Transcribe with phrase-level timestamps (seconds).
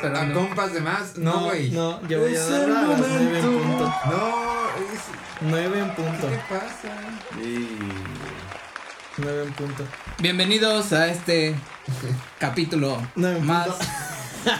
[0.00, 0.40] esperando.
[0.40, 1.70] A compas de más, no, güey.
[1.70, 3.68] No, yo voy a dar a las nueve en momento.
[3.68, 3.94] punto.
[4.06, 5.00] No, es,
[5.42, 6.26] 9 en ¿qué punto.
[6.26, 7.42] te pasa?
[7.42, 7.78] Y...
[9.18, 9.84] 9 en punto.
[10.18, 11.54] Bienvenidos a este
[12.38, 13.66] capítulo Nueve en más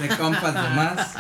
[0.01, 1.15] de compas de más.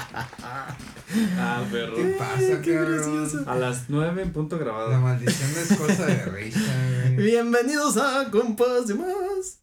[1.39, 1.97] Ah, perro.
[1.97, 2.97] ¿Qué pasa, qué cabrón?
[3.25, 3.51] gracioso.
[3.51, 5.01] A las 9 en punto La grabado.
[5.01, 7.17] maldición no es cosa de risa, güey.
[7.17, 9.59] Bienvenidos a Compas de Más.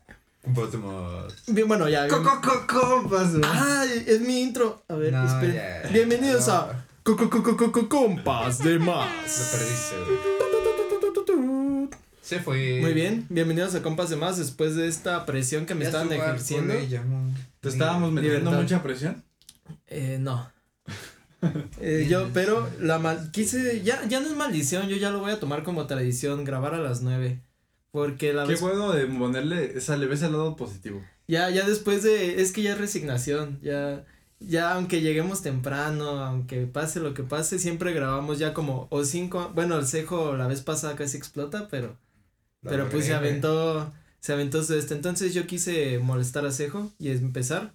[0.56, 1.44] Más.
[1.48, 2.06] Bien, bueno, ya.
[2.06, 3.34] bien- Co- co- co- Compas
[4.08, 4.84] es mi intro.
[4.88, 5.94] A ver, No, esperen.
[5.94, 6.54] Bienvenidos No.
[6.54, 9.08] a Co- co- co- co- co- co- Compas de Lo Más.
[9.52, 10.38] perdiste, güey.
[12.22, 12.80] Se fue.
[12.82, 16.12] Muy bien, bienvenidos a Compas de Más después de esta presión que me Ya estaban
[16.12, 16.74] ejerciendo.
[17.62, 18.62] ¿Te estábamos metiendo Libertad.
[18.62, 19.24] mucha presión?
[19.88, 20.50] Eh, no.
[21.80, 25.32] Eh, yo, pero la mal, quise, ya, ya no es maldición, yo ya lo voy
[25.32, 27.42] a tomar como tradición, grabar a las nueve.
[27.98, 31.04] Porque la Qué vez, bueno de ponerle, esa le ves el lado positivo.
[31.28, 34.06] ya, ya después de, es que ya es resignación, ya,
[34.40, 39.52] ya aunque lleguemos temprano, aunque pase lo que pase, siempre grabamos ya como, o cinco,
[39.56, 41.98] bueno, el cejo la vez pasada casi explota, pero,
[42.62, 46.92] La pero pues se aventó, se aventó su este, entonces yo quise molestar a Cejo
[47.00, 47.74] y empezar,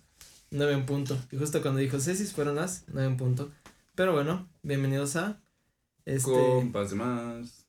[0.53, 3.51] nueve en punto, y justo cuando dijo Cecis fueron las nueve en punto,
[3.97, 5.41] pero bueno, bienvenidos a,
[6.05, 7.62] este, Compas de más.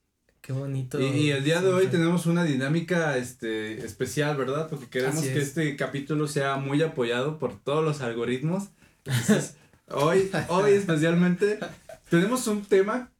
[0.43, 0.99] Qué bonito.
[1.01, 4.67] Y, y el día de hoy tenemos una dinámica este especial, ¿verdad?
[4.69, 5.47] Porque queremos que es.
[5.47, 8.69] este capítulo sea muy apoyado por todos los algoritmos.
[9.05, 9.55] Entonces,
[9.87, 11.59] hoy, hoy especialmente
[12.09, 13.13] tenemos un tema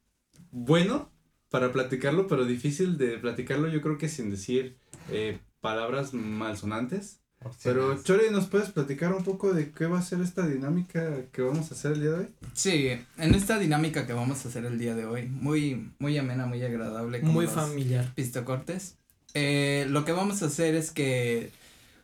[0.50, 1.10] bueno
[1.48, 4.76] para platicarlo, pero difícil de platicarlo, yo creo que sin decir
[5.10, 7.22] eh, palabras malsonantes.
[7.62, 11.42] Pero Chori, ¿nos puedes platicar un poco de qué va a ser esta dinámica que
[11.42, 12.28] vamos a hacer el día de hoy?
[12.52, 16.46] Sí, en esta dinámica que vamos a hacer el día de hoy, muy, muy amena,
[16.46, 17.20] muy agradable.
[17.20, 18.12] como muy los familiar.
[18.14, 18.96] Pistocortes.
[19.34, 21.50] Eh, lo que vamos a hacer es que,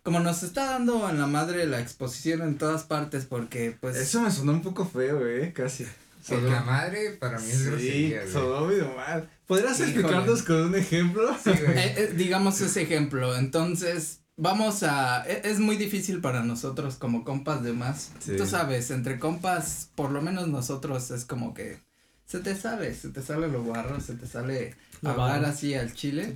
[0.02, 3.96] como nos está dando en la madre la exposición en todas partes, porque pues.
[3.96, 5.86] Eso me sonó un poco feo, eh, casi.
[6.28, 9.28] En la madre, para mí es Sí, grosería, medio mal.
[9.46, 9.90] ¿Podrías Híjole.
[9.92, 11.36] explicarnos con un ejemplo?
[11.42, 11.78] Sí, güey.
[11.78, 17.24] Eh, eh, digamos ese ejemplo, entonces vamos a, e- es, muy difícil para nosotros como
[17.24, 18.36] compas de más, Sí.
[18.36, 21.78] tú sabes, entre compas, por lo menos nosotros es como que
[22.26, 25.46] se te sale, se te sale lo guarro, se te sale Lo hablar barro.
[25.52, 26.34] así al chile,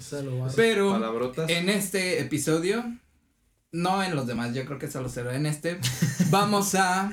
[0.57, 1.49] pero Palabrotas.
[1.51, 2.85] en este episodio,
[3.73, 5.79] no en los demás, yo creo que solo será en este,
[6.31, 7.11] vamos a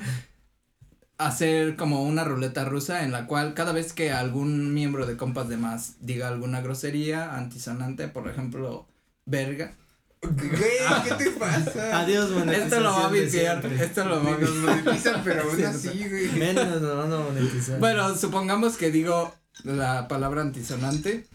[1.18, 5.48] hacer como una ruleta rusa en la cual cada vez que algún miembro de compas
[5.48, 8.86] de más diga alguna grosería antisonante, por ejemplo,
[9.24, 9.76] verga,
[10.22, 12.00] Güey, ¿qué te pasa?
[12.00, 13.84] Adiós, esto lo va a monetización siempre.
[13.84, 14.82] esto lo va a Nos vipiar.
[14.84, 16.28] monetizan, pero aún así, güey.
[16.32, 17.78] Menos no van a monetizar.
[17.80, 19.34] Bueno, supongamos que digo
[19.64, 21.26] la palabra antisonante,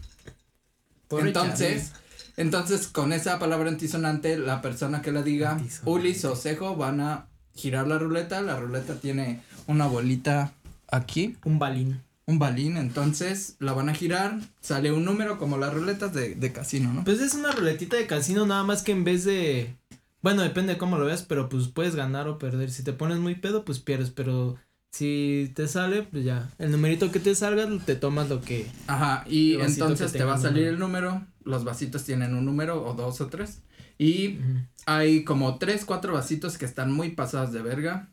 [1.06, 1.92] Pobre entonces,
[2.36, 5.58] entonces con esa palabra antisonante, la persona que la diga.
[5.84, 10.52] Ulis o Cejo van a girar la ruleta, la ruleta tiene una bolita
[10.90, 12.02] aquí, un balín.
[12.28, 16.52] Un balín, entonces la van a girar, sale un número como las ruletas de, de
[16.52, 17.02] casino, ¿no?
[17.02, 19.74] Pues es una ruletita de casino, nada más que en vez de.
[20.20, 22.70] Bueno, depende de cómo lo veas, pero pues puedes ganar o perder.
[22.70, 24.56] Si te pones muy pedo, pues pierdes, pero
[24.92, 26.50] si te sale, pues ya.
[26.58, 28.66] El numerito que te salga, te tomas lo que.
[28.88, 32.92] Ajá, y entonces te va a salir el número, los vasitos tienen un número o
[32.92, 33.62] dos o tres,
[33.96, 34.38] y
[34.84, 38.10] hay como tres, cuatro vasitos que están muy pasados de verga.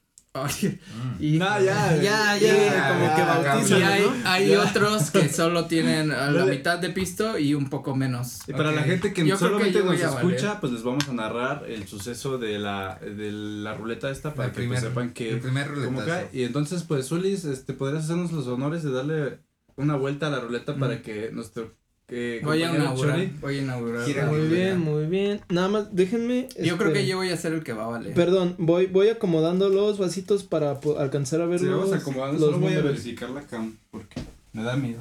[1.20, 4.30] Y, No, ya, Ya, ya, Ya, como ya, que y bautizan, hay, ¿no?
[4.30, 4.62] hay Ya.
[4.62, 8.40] otros que solo tienen a la mitad de pisto y un poco menos.
[8.48, 10.10] Y para la gente que Yo que solamente nos valer.
[10.36, 14.48] escucha, pues les vamos a narrar el suceso de la, de la ruleta esta para
[14.50, 16.08] El que primer- pues, sepan que El primer cómo ruletazo.
[16.08, 16.30] cae.
[16.34, 19.40] Y entonces, pues, Ulis, este, podrías hacernos los honores de darle
[19.78, 21.74] una vuelta a la ruleta para que nuestro
[22.10, 24.06] eh, Voy a inaugurar, voy a inaugurar.
[24.06, 25.42] Gira Muy bien, muy bien.
[25.50, 26.48] Nada más, déjenme.
[26.58, 27.08] Yo creo que esperen.
[27.08, 28.14] yo voy a ser el que va a valer.
[28.14, 32.56] Perdón, voy, voy acomodando los vasitos para alcanzar a ver Sí, los, vamos acomodando, los
[32.56, 34.22] solo voy a verificar la cam porque
[34.54, 35.00] me da miedo.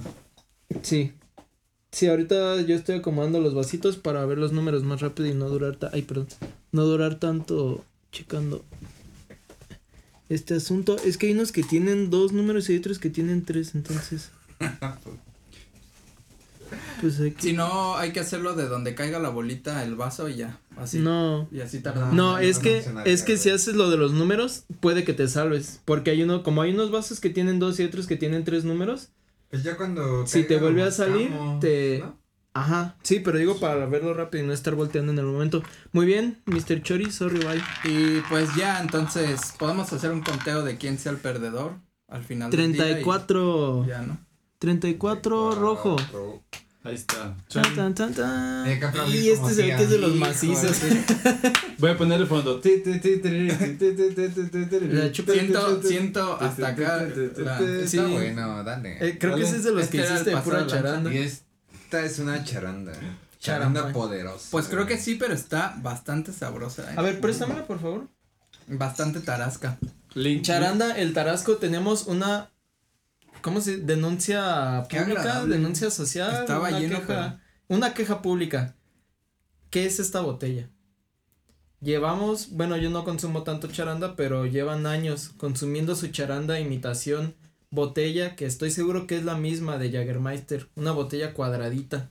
[0.83, 1.13] Sí.
[1.93, 5.49] Sí, ahorita yo estoy acomodando los vasitos para ver los números más rápido y no
[5.49, 6.27] durar ta- ay, perdón,
[6.73, 8.65] no durar tanto checando
[10.29, 10.97] este asunto.
[11.05, 14.31] Es que hay unos que tienen dos números y hay otros que tienen tres, entonces.
[17.01, 20.29] Pues hay que- Si no, hay que hacerlo de donde caiga la bolita, el vaso
[20.29, 20.59] y ya.
[20.77, 20.99] Así.
[20.99, 21.49] No.
[21.53, 22.15] Y así tardamos.
[22.15, 25.13] No, no, es no que es que si haces lo de los números, puede que
[25.13, 28.17] te salves, porque hay uno como hay unos vasos que tienen dos y otros que
[28.17, 29.11] tienen tres números.
[29.51, 30.27] Pues ya cuando.
[30.27, 31.31] Si te vuelve a salir,
[31.61, 32.19] te- ¿no?
[32.57, 35.65] Ajá, sí, pero digo para verlo rápido y no estar volteando en el momento.
[35.91, 36.83] Muy bien, Mr.
[36.83, 37.61] Chori, sorry, bye.
[37.83, 41.73] Y pues ya, entonces, podemos hacer un conteo de quién sea el perdedor
[42.07, 44.19] al final del día y 34, Ya, ¿no?
[44.61, 45.97] 34 rojo.
[46.85, 47.35] Ahí está.
[47.49, 48.67] Tan, tan, tan,
[49.09, 50.77] y este se ve que es de los macizos.
[51.79, 52.61] Voy a poner el fondo.
[55.27, 57.07] siento, siento hasta acá.
[57.07, 59.19] Está bueno, dale.
[59.19, 61.11] creo que ese es de los que hiciste pura charanda.
[61.11, 62.93] Y esta es una charanda.
[63.39, 64.49] Charanda poderosa.
[64.51, 66.93] Pues creo que sí, pero está bastante sabrosa.
[66.97, 68.09] A ver, préstamela, por favor.
[68.67, 69.79] Bastante tarasca.
[70.43, 72.51] Charanda, el tarasco, tenemos una
[73.45, 75.45] ¿Cómo se denuncia pública?
[75.45, 76.33] Denuncia social.
[76.33, 78.75] Estaba una lleno, queja, Una queja pública.
[79.69, 80.71] ¿Qué es esta botella?
[81.83, 87.35] Llevamos, bueno, yo no consumo tanto charanda, pero llevan años consumiendo su charanda imitación
[87.69, 90.71] botella, que estoy seguro que es la misma de Jagermeister.
[90.75, 92.09] Una botella cuadradita,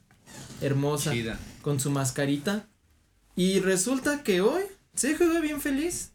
[0.61, 1.39] hermosa, Chida.
[1.63, 2.67] con su mascarita.
[3.35, 4.61] Y resulta que hoy
[4.93, 6.11] se juega bien feliz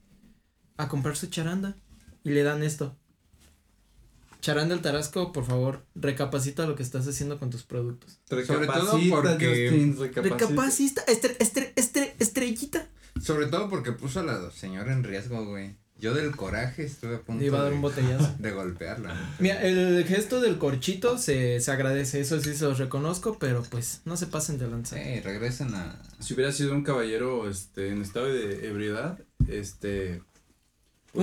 [0.76, 1.74] a comprar su charanda.
[2.22, 2.94] Y le dan esto.
[4.40, 8.18] Charanda el Tarasco, por favor, recapacita lo que estás haciendo con tus productos.
[8.28, 10.36] Sobre todo Recapacita, porque- Justin, recapacita.
[10.46, 12.86] Recapacita, estre, estre, estre, estrellita.
[13.20, 15.76] Sobre todo porque puso a la señora en riesgo, güey.
[16.00, 18.36] Yo del coraje estuve a punto Le iba a dar de, un botellazo.
[18.38, 19.34] de golpearla.
[19.40, 24.02] Mira, el gesto del corchito se, se agradece, eso sí se los reconozco, pero pues
[24.04, 24.94] no se pasen de lanza.
[24.96, 26.00] Sí, regresen a.
[26.20, 29.18] Si hubiera sido un caballero este, en estado de ebriedad,
[29.48, 30.22] este.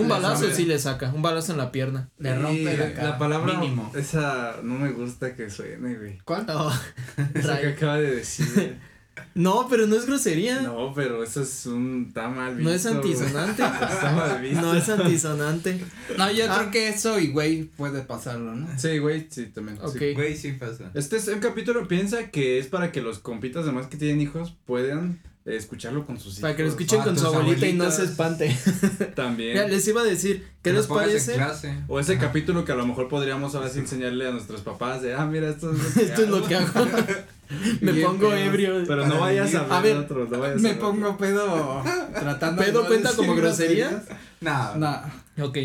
[0.01, 2.09] Un balazo sí le saca, un balazo en la pierna.
[2.19, 3.17] Le rompe la cara.
[3.17, 3.91] palabra Mínimo.
[3.95, 6.17] esa no me gusta que suene, güey.
[6.25, 6.45] ¿Cuál?
[6.49, 6.71] Oh,
[7.33, 8.77] Esa que acaba de decir.
[9.35, 10.61] no, pero no es grosería.
[10.61, 12.05] no, pero eso es un.
[12.09, 12.69] Está mal visto.
[12.69, 13.63] No es antisonante.
[13.91, 14.61] Está mal visto.
[14.61, 15.81] No es antisonante.
[16.17, 16.57] No, yo Ah.
[16.59, 18.67] creo que eso y güey puede pasarlo, ¿no?
[18.77, 19.77] Sí, güey, sí, también.
[19.77, 19.83] sí.
[19.85, 20.15] Ok.
[20.15, 20.91] Güey, sí pasa.
[20.93, 24.53] Este es un capítulo, piensa que es para que los compitas demás que tienen hijos
[24.65, 26.41] puedan escucharlo con sus hijos.
[26.41, 28.57] Para que lo escuchen con su abuelita y no se espante.
[29.15, 29.53] También.
[29.53, 31.33] Mira, les iba a decir, ¿qué les parece?
[31.35, 31.77] clase.
[31.87, 35.13] O ese capítulo que a lo mejor podríamos ahora sí enseñarle a nuestros papás de,
[35.13, 36.47] ah, mira, esto es lo que Esto es lo hago".
[36.47, 36.85] que hago.
[37.81, 38.35] Me Bien pongo pedo.
[38.37, 38.83] ebrio.
[38.87, 40.79] Pero no vayas a ver, A ver, otros, no vayas a Me ver.
[40.79, 41.83] pongo pedo
[42.19, 43.89] tratando de ¿Pedo no cuenta como grosería?
[43.89, 44.19] groserías.
[44.41, 44.75] No.
[44.77, 45.45] No.
[45.45, 45.57] Ok.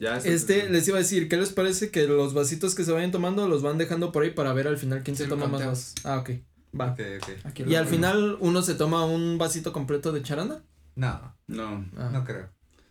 [0.00, 3.12] Ya, Este, les iba a decir, ¿qué les parece que los vasitos que se vayan
[3.12, 5.64] tomando los van dejando por ahí para ver al final quién Sí, se toma más
[5.64, 5.94] vasos?
[6.02, 6.30] Ah, ok.
[6.78, 6.92] Va.
[6.92, 7.28] Ok, ok.
[7.46, 10.62] Aquí Y al final uno se toma un vasito completo de charanda.
[10.96, 12.10] No, No, Ah.
[12.12, 12.48] no creo.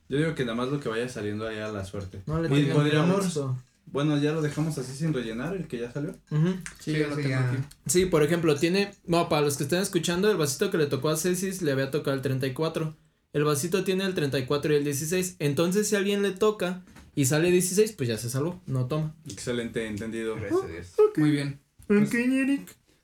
[0.09, 2.21] yo digo que nada más lo que vaya saliendo allá a la suerte.
[2.25, 3.39] No le podríamos,
[3.85, 6.11] bueno, ya lo dejamos así sin rellenar, el que ya salió.
[6.31, 6.47] Ujú.
[6.79, 7.49] Sí, Sí, yo lo sí, tengo ya.
[7.51, 7.57] aquí.
[7.87, 11.09] Sí, por ejemplo, tiene, no, para los que estén escuchando, el vasito que le tocó
[11.09, 12.95] a Cecis le había tocado el 34.
[13.33, 15.35] El vasito tiene el 34 y el 16.
[15.39, 16.83] Entonces, si alguien le toca
[17.15, 19.15] y sale 16, pues ya se salvó, no toma.
[19.29, 20.35] Excelente, entendido.
[20.35, 20.93] Gracias a Dios.
[21.17, 21.59] Muy bien.
[21.87, 22.09] Pues-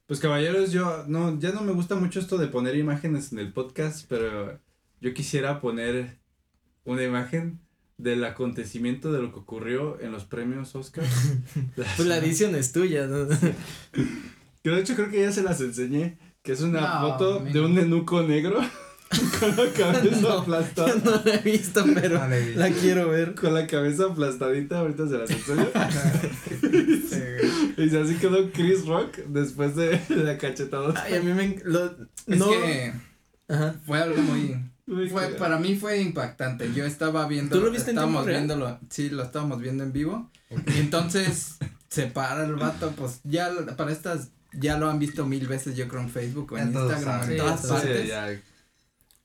[0.07, 3.52] Pues caballeros, yo no, ya no me gusta mucho esto de poner imágenes en el
[3.54, 4.60] podcast, pero
[5.02, 6.19] yo quisiera poner
[6.84, 7.60] una imagen
[7.98, 11.06] del acontecimiento de lo que ocurrió en los premios Oscar.
[11.75, 13.28] Pues la edición es tuya, ¿no?
[14.63, 17.54] Que de hecho creo que ya se las enseñé, que es una No, foto mira.
[17.54, 18.60] de un nenuco negro
[19.40, 20.30] con la cabeza No.
[20.40, 20.96] aplastada.
[21.04, 22.60] no la he visto, pero No la he visto.
[22.60, 23.36] la quiero ver.
[23.36, 25.68] Con la cabeza aplastadita, ahorita se las enseño.
[27.10, 27.22] Sí.
[27.78, 30.94] Y así quedó Chris Rock después de la cachetada.
[31.04, 31.44] Ay, a mí me.
[31.44, 32.50] en- Lo, Es no.
[32.50, 32.94] que
[33.48, 33.75] Ajá.
[33.86, 34.57] fue algo muy.
[35.10, 36.72] Fue, para mí fue impactante.
[36.74, 37.57] Yo estaba viendo.
[37.57, 38.38] ¿Tú lo viste en estábamos real?
[38.46, 38.80] viéndolo.
[38.90, 40.31] Sí, lo estábamos viendo en vivo.
[40.75, 41.57] Y entonces
[41.90, 42.94] se para el vato.
[42.96, 44.30] Pues ya para estas.
[44.54, 47.66] Ya lo han visto mil veces, yo creo, en Facebook o en Instagram, en todas
[47.66, 48.02] partes.
[48.04, 48.40] Sí, ya.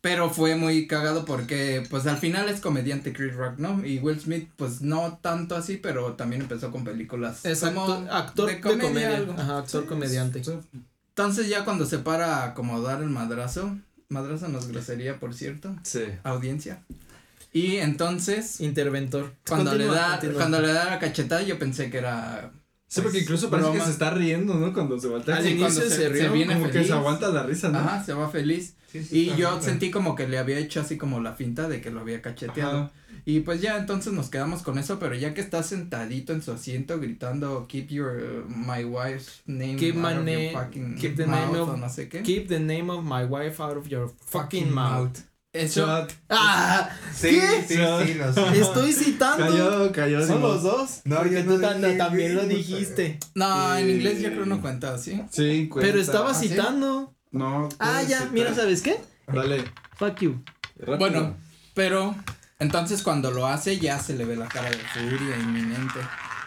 [0.03, 3.85] Pero fue muy cagado porque, pues al final es comediante Chris Rock, ¿no?
[3.85, 7.45] Y Will Smith, pues no tanto así, pero también empezó con películas.
[7.45, 9.17] Es como actor, actor de comedia.
[9.17, 9.33] algo.
[9.35, 10.43] Ajá, actor comediante.
[10.43, 10.53] Sí.
[11.11, 13.77] Entonces ya cuando se para a como dar el madrazo,
[14.09, 16.05] madrazo no es grosería, por cierto, Sí.
[16.25, 16.83] audiencia.
[17.53, 19.35] Y entonces, Interventor.
[19.47, 20.35] cuando Continúa, le da, continúa.
[20.37, 22.53] cuando le da la cachetada, yo pensé que era.
[22.93, 23.87] Sí, porque incluso parece que broma.
[23.87, 24.73] se está riendo, ¿no?
[24.73, 25.37] Cuando se voltea.
[25.37, 26.89] Al inicio cuando se rió, viene como que feliz.
[26.89, 27.79] se aguanta la risa, ¿no?
[27.79, 28.75] Ajá, se va feliz.
[28.91, 29.63] Sí, sí, Y yo bien.
[29.63, 32.79] sentí como que le había hecho así como la finta de que lo había cacheteado.
[32.79, 32.91] Ajá.
[33.25, 36.51] Y pues ya entonces nos quedamos con eso, pero ya que está sentadito en su
[36.51, 41.17] asiento gritando keep your my wife's name Keep my out of your name- fucking keep
[41.17, 42.23] the mouth name of- no sé qué.
[42.23, 45.17] Keep the name of my wife out of your fucking mouth.
[45.53, 46.13] Eso Shot.
[46.29, 46.91] ¡Ah!
[47.13, 47.65] Sí, ¿Qué?
[47.67, 48.61] sí, sí, lo sé.
[48.61, 49.47] Estoy citando.
[49.47, 50.27] Cayó, cayó.
[50.27, 51.01] Son los dos.
[51.05, 53.19] No, porque yo tú no ta- dije también lo dijiste.
[53.35, 55.21] No, en inglés yo creo no cuenta, ¿sí?
[55.31, 55.91] Sí, cuenta.
[55.91, 56.49] Pero estaba ¿Ah, sí?
[56.49, 57.15] citando.
[57.33, 57.69] No.
[57.81, 58.33] Ah, ya, citar.
[58.33, 59.01] mira, ¿sabes qué?
[59.27, 59.65] Dale.
[59.97, 60.43] Fuck you.
[60.79, 60.99] rápido.
[60.99, 61.37] Bueno,
[61.75, 62.15] pero
[62.61, 65.99] entonces cuando lo hace ya se le ve la cara de furia inminente.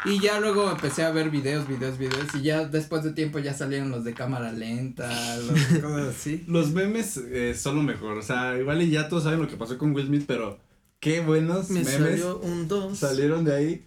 [0.05, 3.53] Y ya luego empecé a ver videos, videos, videos y ya después de tiempo ya
[3.53, 6.43] salieron los de cámara lenta, los de cosas así.
[6.47, 8.17] Los memes eh, son lo mejor.
[8.17, 10.59] O sea, igual y ya todos saben lo que pasó con Will Smith, pero
[10.99, 12.97] qué buenos Me memes salió un 2.
[12.97, 13.85] salieron de ahí.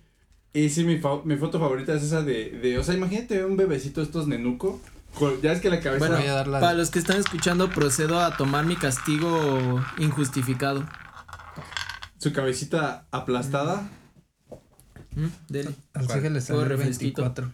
[0.54, 3.58] Y sí, mi, fa- mi foto favorita es esa de, de, o sea, imagínate un
[3.58, 4.80] bebecito estos nenuco,
[5.42, 7.68] ya es que la cabeza, Bueno, voy a dar la- para los que están escuchando,
[7.68, 10.88] procedo a tomar mi castigo injustificado.
[12.18, 13.88] su cabecita aplastada, ¿Mm?
[15.48, 15.70] Dele.
[15.94, 17.22] Al Sege le sale Todo el refresquito.
[17.22, 17.52] 24.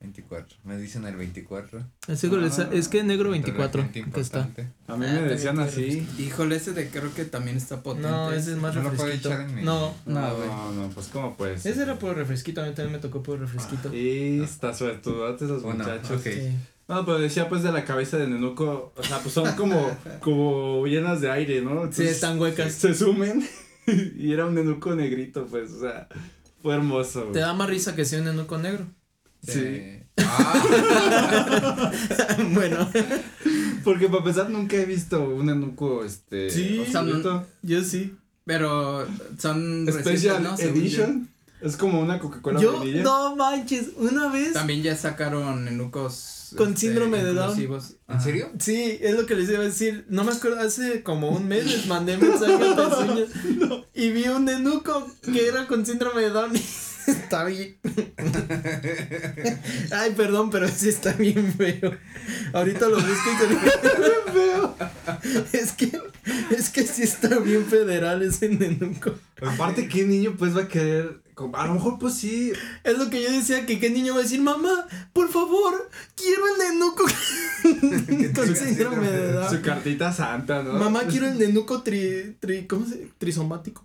[0.00, 0.58] 24.
[0.64, 1.82] Me dicen el 24.
[2.08, 4.40] El ciego le sa- es que negro Entre la 24, gente que está.
[4.40, 4.62] importante.
[4.86, 6.06] a mí Ah, me también decían así.
[6.18, 8.08] Híjole, ese de creo que también está potente.
[8.10, 9.30] No, ese es más No lo puedo refresquito.
[9.30, 10.48] echar en mi- No, No, güey.
[10.48, 11.64] No, no, pues cómo pues.
[11.64, 13.94] ese era por refresquito, a mí también me tocó por refresquito.
[13.94, 16.20] Y está suertudote esos Bueno, muchachos.
[16.20, 16.22] ok.
[16.32, 16.50] Sí.
[16.86, 19.88] No, pero decía pues de la cabeza de Nenuco, o sea, pues son como,
[20.20, 21.70] como llenas de aire, ¿no?
[21.70, 22.74] Sí, Entonces, están huecas.
[22.74, 23.42] Se sumen
[24.18, 26.08] y era un Nenuco negrito, pues, o sea,
[26.64, 27.24] fue hermoso.
[27.24, 28.86] Te da más risa que sea un enuco negro.
[29.42, 29.60] Sí.
[29.62, 31.90] Eh, Ah,
[32.52, 32.88] bueno,
[33.82, 36.50] Porque para empezar nunca he visto un Nenuco, este...
[36.50, 36.78] Sí.
[36.78, 37.44] oscurito.
[37.62, 38.16] yo sí.
[38.44, 39.06] Pero
[39.38, 40.56] son Special ¿no?
[40.56, 41.28] Edition.
[41.60, 44.52] Es como una Coca-Cola Yo, no manches, una vez.
[44.52, 46.33] También ya sacaron enucos.
[46.54, 47.80] Este, Con síndrome de Down.
[48.08, 48.50] ¿En serio?
[48.58, 50.06] Sí, es lo que les iba a decir.
[50.08, 55.10] No me acuerdo, hace como un mes les mandé mensaje a y vi un enuco
[55.22, 56.52] que era con síndrome de Down.
[57.06, 57.76] está bien.
[59.90, 61.96] Ay, perdón, pero sí está bien feo.
[62.52, 64.76] Ahorita lo busco y te lo feo.
[65.52, 66.00] Es que,
[66.56, 69.14] es que sí está bien federal ese nenuco.
[69.42, 71.23] Aparte, ¿qué niño pues va a querer?
[71.54, 72.52] A lo mejor pues sí.
[72.84, 76.42] Es lo que yo decía, que qué niño va a decir, mamá, por favor, quiero
[76.46, 77.04] el nenuco
[78.34, 79.50] con síndrome de Down.
[79.50, 80.74] Su cartita santa, ¿no?
[80.74, 83.84] Mamá, quiero el nenuco tri, tri, ¿cómo se Trisomático.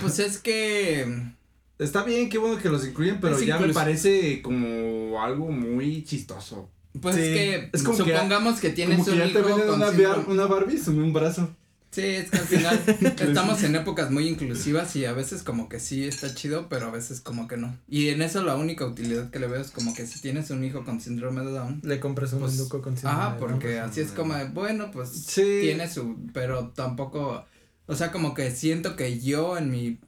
[0.00, 1.30] Pues es que.
[1.78, 6.04] Está bien, qué bueno que los incluyen, pero Es ya me parece como algo muy
[6.04, 6.68] chistoso.
[7.00, 7.70] Pues Sí, es que.
[7.72, 10.26] es como que- supongamos que, tienes como que un ya te hijo con una, síndrome-
[10.26, 11.48] una Barbie en un brazo.
[11.90, 12.80] Sí, es que al final
[13.20, 16.90] estamos en épocas muy inclusivas y a veces como que sí está chido, pero a
[16.90, 17.76] veces como que no.
[17.88, 20.62] Y en eso la única utilidad que le veo es como que si tienes un
[20.62, 21.80] hijo con síndrome de Down.
[21.82, 23.50] Le compras un Pues, con síndrome Ajá, de Down.
[23.50, 25.58] porque así es como, de, bueno, pues Sí.
[25.62, 27.44] tiene su, pero tampoco,
[27.86, 29.98] o sea, como que siento que yo en mi,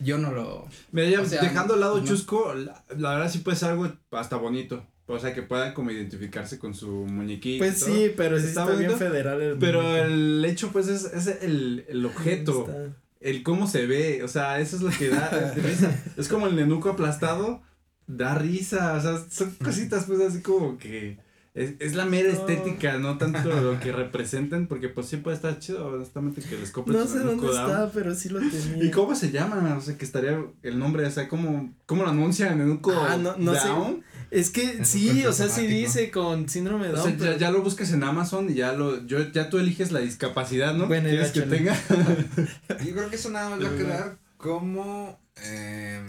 [0.00, 2.04] yo no lo, Mira, ya O sea, dejando al lado no.
[2.04, 4.84] chusco, la, la verdad sí puede ser algo hasta bonito.
[5.06, 7.62] O sea, que puedan como identificarse con su muñequito.
[7.64, 7.94] Pues y todo.
[7.94, 10.04] sí, pero sí Está está, bien federal el Pero muñeco.
[10.06, 12.66] el hecho, pues, es, es el, el objeto.
[12.66, 14.22] Está- El cómo se ve.
[14.22, 15.94] O sea, eso es lo que da risa.
[16.16, 17.62] Es como el nenuco aplastado.
[18.06, 18.94] Da risa.
[18.94, 21.18] O sea, son cositas, pues, así como que.
[21.54, 22.34] Es, es la mera No.
[22.34, 26.72] estética, no tanto lo que representen, porque pues sí puede estar chido, honestamente, que les
[26.72, 27.54] compren No sé dónde down.
[27.70, 28.82] está, pero sí lo tenía.
[28.84, 29.76] ¿Y cómo se llama?
[29.76, 33.16] O sea, que estaría el nombre, o sea, ¿cómo, cómo lo anuncian en un Ah,
[33.22, 33.68] no- no sé.
[34.34, 37.04] Es que Es sí, o sea, sí dice con síndrome de O Down.
[37.06, 39.92] sea, ya, pero- ya lo buscas en Amazon y ya lo, yo, ya tú eliges
[39.92, 40.86] la discapacidad, ¿no?
[40.86, 41.56] Bueno, que quieres que échale.
[41.56, 41.76] tenga.
[42.84, 45.18] Yo creo que eso nada más va a quedar como.
[45.44, 46.00] Eh,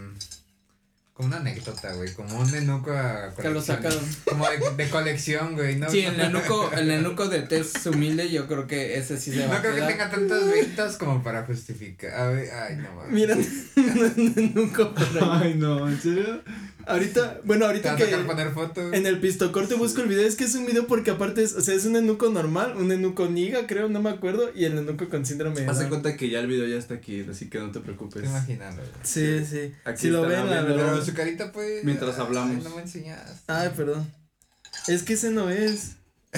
[1.14, 2.12] como una anécdota, güey.
[2.14, 4.00] Como un nenuco a que lo sacaron.
[4.26, 5.78] Como de, de colección, güey.
[5.78, 9.42] No, Sí, el nenuco, el nenuco de test humilde, yo creo que ese sí se
[9.46, 12.14] va no a creo que tenga tantas ventas como para justificar.
[12.16, 13.12] A ver, ay, no mames.
[13.14, 13.38] Mira,
[14.36, 15.30] nenuco por ahí.
[15.44, 16.42] Ay, no, ¿en serio?
[16.88, 18.94] Ahorita, bueno, ahorita que poner fotos.
[18.94, 21.62] en el pistocorte busco el video, es que es un video porque aparte es, o
[21.62, 25.10] sea, es un enuco normal, un enuco niga, creo, no me acuerdo, y el enuco
[25.10, 27.60] con síndrome de Haz de cuenta que ya el video ya está aquí, así que
[27.60, 28.22] no te preocupes.
[28.22, 28.76] Te imaginas.
[29.04, 29.74] Sí, sí.
[29.84, 30.92] Aquí si lo ven, la verdad.
[30.92, 31.84] Pero su carita, pues.
[31.84, 32.64] Mientras ay, hablamos.
[32.64, 33.52] no me enseñaste.
[33.52, 34.12] Ay, perdón.
[34.88, 35.96] Es que ese no es.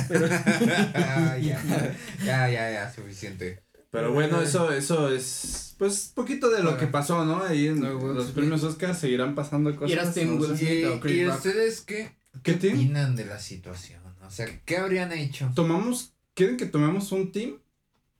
[0.07, 0.27] Pero
[0.93, 1.61] Ah, ya.
[2.23, 3.63] Ya, ya, ya, suficiente.
[3.91, 7.43] Pero bueno, eso, eso es, pues, poquito de lo que pasó, ¿no?
[7.43, 9.89] Ahí en No, los premios Oscar seguirán pasando cosas.
[9.89, 10.47] Y eras Tim no sé.
[10.49, 10.69] Will Smith.
[10.71, 11.35] ¿Y, o Chris y Rock.
[11.37, 12.11] ustedes qué?
[12.43, 14.01] ¿Qué ¿Qué opinan de la situación?
[14.25, 15.49] O sea, ¿qué habrían hecho?
[15.55, 17.57] ¿Tomamos, quieren que tomemos un team?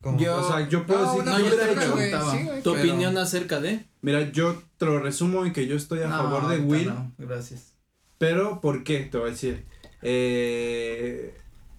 [0.01, 2.61] Como- Yo- O sea, yo puedo No, decir, no, yo te sí, güey.
[2.63, 3.85] tu Pero- opinión acerca de.
[4.01, 7.11] Mira, yo te lo resumo en que yo estoy a No, favor de Will, no,
[7.17, 7.73] gracias.
[8.17, 8.99] pero ¿por qué?
[8.99, 9.65] Te voy a decir.
[10.03, 11.33] Eh,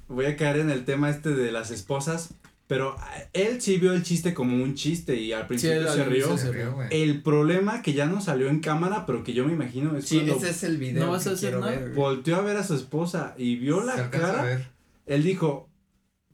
[0.08, 2.30] voy a caer en el tema este de las esposas,
[2.68, 6.36] pero ah, él sí vio el chiste como un chiste y al principio se rió.
[6.38, 6.52] Se.
[6.90, 10.20] El problema que ya no salió en cámara, pero que yo me imagino es Sí,
[10.20, 11.70] ese es el video ¿No vas que a hacer nada?
[11.72, 14.70] ver, volteó a ver a su esposa y vio la cara,
[15.06, 15.68] él dijo,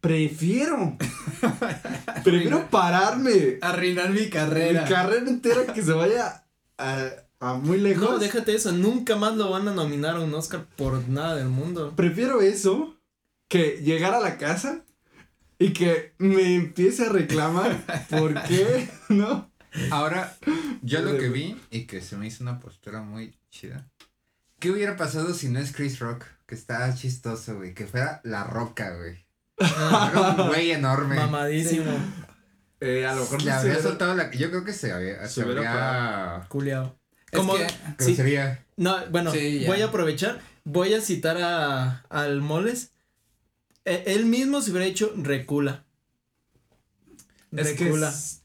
[0.01, 0.99] prefiero,
[2.25, 4.85] prefiero pararme Arruinar mi mi carrera.
[4.85, 6.45] carrera entera que se vaya
[6.79, 7.11] a,
[7.41, 8.11] a muy lejos.
[8.11, 11.49] No, déjate eso, nunca más lo van a nominar a un Oscar por nada del
[11.49, 11.93] mundo.
[11.97, 12.97] Prefiero eso
[13.49, 14.84] que llegar a la casa
[15.59, 17.81] y que me empiece a reclamar
[18.11, 19.51] por qué, ¿no?
[19.91, 20.37] Ahora,
[20.83, 23.89] yo lo que vi y que se me hizo una postura muy chida.
[24.61, 26.25] ¿Qué hubiera pasado si no es Chris Rock?
[26.47, 27.75] Que está chistoso, güey.
[27.75, 29.27] Que fuera La Roca, güey.
[29.59, 31.17] Era un güey enorme.
[31.17, 31.91] Mamadísimo,
[32.81, 34.31] Eh, a lo mejor Le no se habría soltado la.
[34.31, 35.21] Yo creo que se había.
[35.27, 36.49] Se Se hubiera habría...
[36.49, 36.99] culiao.
[37.33, 37.67] Como, que-
[37.99, 38.65] sí, Grosería.
[38.77, 42.93] no, bueno, Sí, voy a aprovechar, voy a citar a, al Moles.
[43.85, 45.85] E- él mismo se hubiera hecho recula.
[47.53, 48.09] Es que Recula.
[48.11, 48.41] es-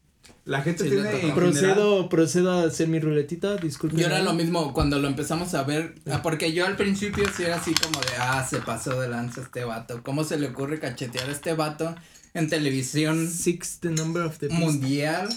[0.45, 3.99] la gente Sí, tiene Procedo, procedo a hacer mi ruletita, disculpen.
[3.99, 7.43] Yo era lo mismo cuando lo empezamos a ver, ah, porque yo al principio sí
[7.43, 10.79] era así como de, ah, se pasó de lanza este vato, ¿cómo se le ocurre
[10.79, 11.95] cachetear a este vato
[12.33, 15.29] en televisión Six, the number of the mundial,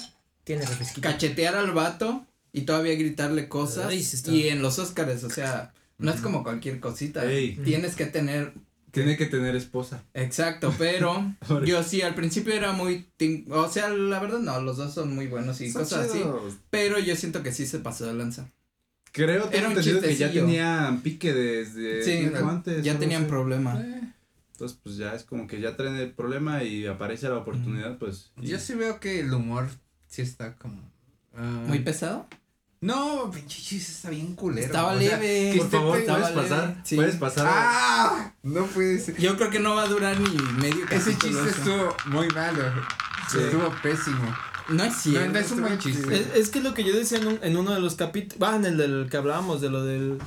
[0.44, 1.02] Tiene refresquito.
[1.08, 4.30] cachetear al vato y todavía gritarle cosas Ay, sí está.
[4.30, 7.56] y en los Óscares, o sea, no es como cualquier cosita, Ey.
[7.56, 8.54] tienes que tener,
[8.92, 10.04] Tiene que tener esposa.
[10.14, 11.34] exacto, pero
[11.66, 13.08] yo sí al principio era muy,
[13.50, 16.22] o sea, la verdad no, los dos son muy buenos y Son cosas así,
[16.70, 18.50] pero yo siento que sí se pasó de lanza.
[19.12, 22.82] Creo tengo Era un entendido que ya tenían pique desde Sí, antes.
[22.84, 23.30] ya tenían así.
[23.30, 23.78] problema.
[23.80, 24.00] Eh,
[24.52, 28.30] Entonces, pues ya es como que ya traen el problema y aparece la oportunidad, pues.
[28.40, 29.68] y- Yo sí veo que el humor
[30.08, 30.80] sí está como.
[31.34, 32.26] ah, Muy pesado.
[32.82, 34.66] No, pinche chiste está bien culero.
[34.66, 35.52] Estaba o sea, leve.
[35.52, 36.80] que Por favor, ¿puedes pasar?
[36.84, 36.96] sí.
[36.96, 37.46] ¿Puedes pasar?
[37.48, 38.32] ¡Ah!
[38.42, 39.16] No puede ser.
[39.18, 42.62] Yo creo que no va a durar ni medio Ese chiste estuvo muy malo.
[43.30, 43.38] Sí.
[43.38, 44.36] Estuvo pésimo.
[44.68, 45.26] No es cierto.
[45.28, 46.14] No, no es un buen chiste.
[46.20, 48.42] Es, es que lo que yo decía en, un- en uno de los capítulos.
[48.42, 50.18] Va, en el del que hablábamos, de lo del.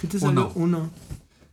[0.00, 0.52] ¿Qué te Uno.
[0.54, 0.90] Uno.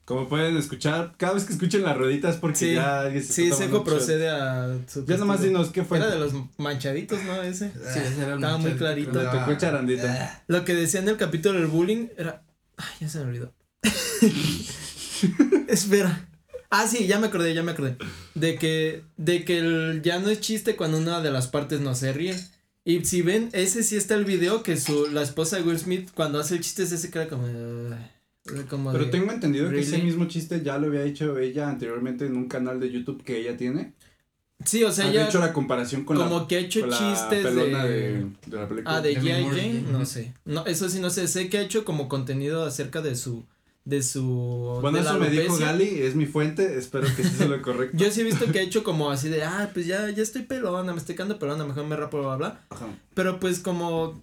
[0.10, 3.52] Como pueden escuchar, cada vez que escuchen las rueditas porque Sí, ya alguien se Sí,
[3.52, 4.76] Seco procede a.
[4.88, 6.00] su Ya nomás dinos qué fue.
[6.00, 7.40] Era de los manchaditos, ¿no?
[7.44, 7.70] Ese.
[7.70, 9.22] Sí, ese era Estaba muy clarito.
[9.22, 10.44] Tocó charandita.
[10.48, 12.42] Lo que decía en el capítulo del bullying era.
[12.76, 13.54] Ay, ya se me olvidó.
[15.68, 16.28] Espera.
[16.72, 17.96] Ah, sí, ya me acordé, ya me acordé.
[18.34, 21.94] De que, de que el, ya no es chiste cuando una de las partes no
[21.94, 22.36] se ríe.
[22.84, 26.10] Y si ven, ese sí está el video que su, la esposa de Will Smith,
[26.16, 27.46] cuando hace el chiste es ese que era como.
[28.70, 32.26] Como Pero de- tengo entendido que ese mismo chiste ya lo había hecho ella anteriormente
[32.26, 33.94] en un canal de YouTube que ella tiene.
[34.66, 35.30] Sí, o sea, Había ella.
[35.30, 37.92] hecho la comparación con como la, que ha hecho la chistes pelona de.
[37.92, 38.96] de, de la película.
[38.98, 39.46] Ah, de G.I.
[39.46, 40.34] Jane, no sé.
[40.44, 41.28] No, eso sí no sé.
[41.30, 43.46] Sé que ha hecho como contenido acerca de su.
[43.86, 44.78] De su.
[44.82, 45.58] Bueno, de la eso me dijo.
[45.58, 47.96] Gali, es mi fuente, espero que sí sea lo correcto.
[47.98, 50.42] Yo sí he visto que ha hecho como así de, ah, pues ya, ya estoy
[50.44, 52.66] pelona, me estoy quedando pelona, mejor me rapo, bla, bla, bla.
[52.70, 52.88] Ajá.
[53.14, 54.22] Pero pues como,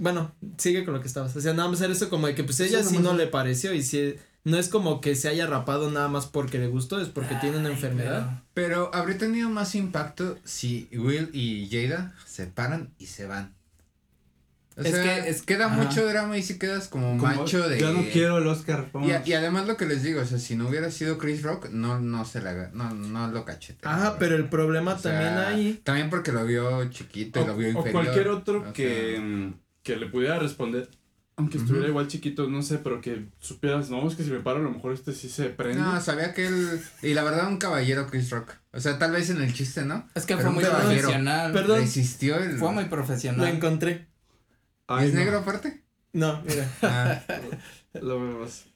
[0.00, 1.34] bueno, sigue con lo que estabas.
[1.36, 3.72] O sea, nada más era eso como de que pues ella sí no le pareció
[3.72, 7.08] y si no es como que se haya rapado nada más porque le gustó, es
[7.08, 8.42] porque tiene una enfermedad.
[8.54, 13.54] Pero habría tenido más impacto si Will y Jada se paran y se van.
[14.76, 15.76] O Es sea, que- es- queda ajá.
[15.76, 17.78] mucho drama y si quedas como, Como, macho de.
[17.78, 18.88] Yo no quiero el Oscar.
[19.02, 21.42] Y, a- y además lo que les digo, o sea, si no hubiera sido Chris
[21.42, 23.86] Rock, no, no se la, no, no lo cachete.
[23.86, 25.80] Ajá, pero el problema también ahí.
[25.84, 27.92] También porque lo vio chiquito y lo vio o inferior.
[28.04, 30.88] cualquier otro o que, sea, mm, que le pudiera responder.
[31.36, 34.58] Aunque estuviera igual chiquito, no sé, pero que supieras, no, es que si me paro
[34.58, 35.80] a lo mejor este sí se prende.
[35.80, 36.82] No, sabía que él.
[37.02, 38.56] Y la verdad, un caballero Chris Rock.
[38.72, 40.06] O sea, tal vez en el chiste, ¿no?
[40.14, 41.00] Es que Pero fue muy caballero.
[41.00, 41.52] profesional.
[41.52, 41.80] Perdón.
[41.80, 42.58] Resistió el.
[42.58, 43.48] Fue muy Lo profesional.
[43.48, 44.08] encontré.
[44.86, 45.82] Ay, ¿Es no, negro aparte?
[46.12, 46.68] No, mira.
[46.82, 47.22] Ah,
[48.02, 48.66] Lo vemos.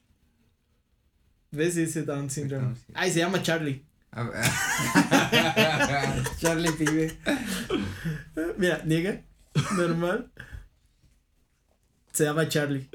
[1.51, 1.75] ¿Ves?
[1.75, 2.63] Dice Down syndrome.
[2.63, 2.99] Down syndrome.
[2.99, 3.85] Ay, se llama Charlie.
[4.09, 4.41] a ver.
[6.39, 7.15] Charlie pibe.
[8.57, 9.21] Mira, niega.
[9.77, 10.31] Normal.
[12.15, 12.89] Se llama Charlie.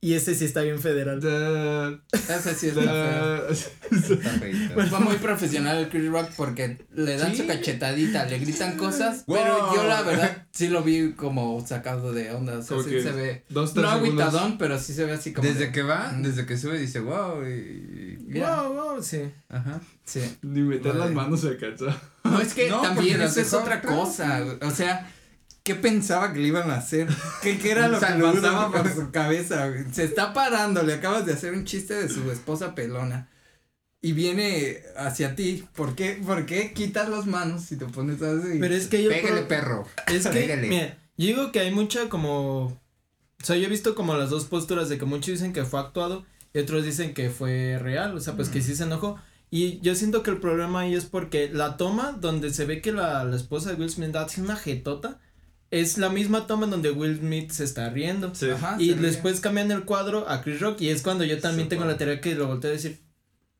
[0.00, 1.20] Y ese sí está bien federal.
[1.20, 2.92] Da- Ese sí está feo.
[2.92, 4.86] da- Está feito.
[4.88, 7.38] Fue muy profesional el Chris Rock porque le dan Sí.
[7.38, 9.36] su cachetadita, le gritan cosas, Wow.
[9.38, 13.10] pero yo la verdad sí lo vi como sacado de onda, o sea, sí se
[13.10, 16.12] ve, Dos, tres no agüitadón, pero sí se ve así como Desde de- que va,
[16.12, 16.22] Mm.
[16.22, 17.42] desde que sube, dice wow.
[17.44, 18.62] Y, Mira.
[18.68, 19.22] Wow, wow, sí.
[19.48, 19.80] Ajá.
[20.04, 20.20] Sí.
[20.42, 21.86] Ni meter las manos se alcanzó.
[22.22, 25.10] No, es que No, también eso es otra cosa, o sea,
[25.68, 27.06] ¿qué pensaba que le iban a hacer?
[27.42, 28.32] ¿Qué, qué era lo que saludo.
[28.32, 29.70] pasaba por su cabeza?
[29.92, 33.28] Se está parando, le acabas de hacer un chiste de su esposa pelona.
[34.00, 38.58] Y viene hacia ti, ¿por qué, por qué quitas las manos si te pones así?
[38.60, 39.10] Pero es que yo.
[39.10, 39.86] Pégale, creo- perro.
[40.06, 40.68] Es que, Pégale.
[40.68, 42.66] mira, yo digo que hay mucha como.
[42.66, 45.80] O sea, yo he visto como las dos posturas de que muchos dicen que fue
[45.80, 48.16] actuado y otros dicen que fue real.
[48.16, 49.20] O sea, pues que sí se enojó.
[49.50, 52.92] Y yo siento que el problema ahí es porque la toma donde se ve que
[52.92, 55.20] la, la esposa de Will Smith hace una jetota
[55.70, 58.34] es la misma toma en donde Will Smith se está riendo.
[58.34, 58.50] Sí.
[58.50, 59.02] Ajá, Y ríe.
[59.02, 61.96] después cambian el cuadro a Chris Rock y es cuando yo también Sí, tengo la
[61.96, 63.00] teoría que lo volteo a decir.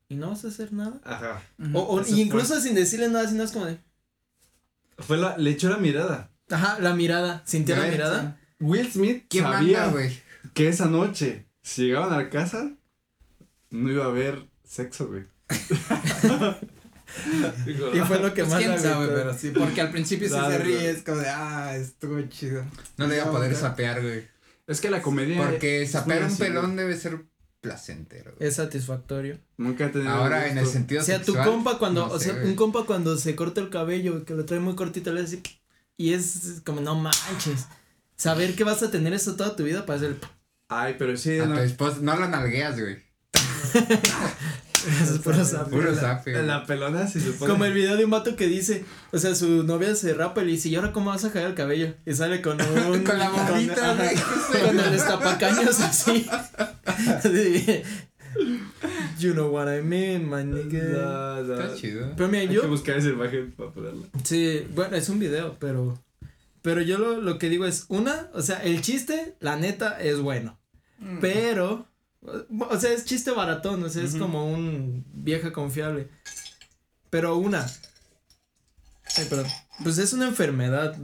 [0.09, 0.99] ¿Y no vas a hacer nada?
[1.03, 1.41] Ajá.
[1.73, 3.77] O, o incluso sin decirle nada, sino es como de.
[4.97, 6.31] Fue la, le echó la mirada.
[6.49, 7.43] Ajá, la mirada.
[7.45, 8.39] ¿Sintió la mirada?
[8.59, 9.93] Will Smith ¿Quién sabía
[10.53, 12.71] que esa noche, si llegaban a la casa,
[13.69, 15.25] no iba a haber sexo, güey.
[17.93, 20.57] Y fue lo que Pues más quién sabe, pero sí, porque al principio sí Dale,
[20.57, 22.63] se ríe, es como de, ah, estuvo chido.
[22.97, 24.27] No le iba a poder sapear, güey.
[24.67, 25.37] Es que la comedia.
[25.45, 27.25] Porque sapear un pelón debe ser
[27.61, 28.33] placentero.
[28.37, 28.47] güey.
[28.47, 29.39] Es satisfactorio.
[29.57, 30.11] Nunca he tenido.
[30.11, 32.47] Ahora, en el sentido O sea, tu sexual, compa cuando, no o sé, sea, güey.
[32.47, 35.59] un compa cuando se corta el cabello, que lo trae muy cortito, le hace así,
[35.97, 37.67] y es como, no manches.
[38.15, 40.15] saber que vas a tener eso toda tu vida para hacer.
[40.69, 43.03] Ay, pero sí, A no, tu esposa, no la nalgueas, güey.
[44.87, 45.71] Eso es puro zape.
[45.71, 46.31] Puro la- zape.
[46.33, 46.45] güey.
[46.45, 47.51] La pelona si se pone.
[47.51, 50.45] Como el video de un vato que dice, o sea, su novia se rapa y
[50.45, 51.93] le dice, ¿y ahora cómo vas a caer el cabello?
[52.05, 53.03] Y sale con un...
[53.03, 54.65] Con la bombita, ajá, güey.
[54.67, 56.27] Con el estapacaños así.
[57.07, 57.83] Así.
[59.19, 60.83] You know what I mean, my nigga.
[60.83, 61.53] No, no.
[61.61, 62.11] Está chido.
[62.15, 62.67] Pero mira, Hay que yo...
[62.67, 64.05] buscar esa imagen para ponerla.
[64.23, 66.01] Sí, bueno, es un video, pero...
[66.61, 70.19] Pero yo lo, lo que digo es, una, o sea, el chiste, la neta, es
[70.19, 70.59] bueno.
[70.99, 71.19] Mm.
[71.21, 71.87] Pero,
[72.21, 74.19] o sea, es chiste baratón, o sea, es Ujú.
[74.23, 76.09] como un vieja confiable.
[77.09, 77.65] Pero una,
[79.17, 79.47] ay, perdón,
[79.83, 80.95] pues es una enfermedad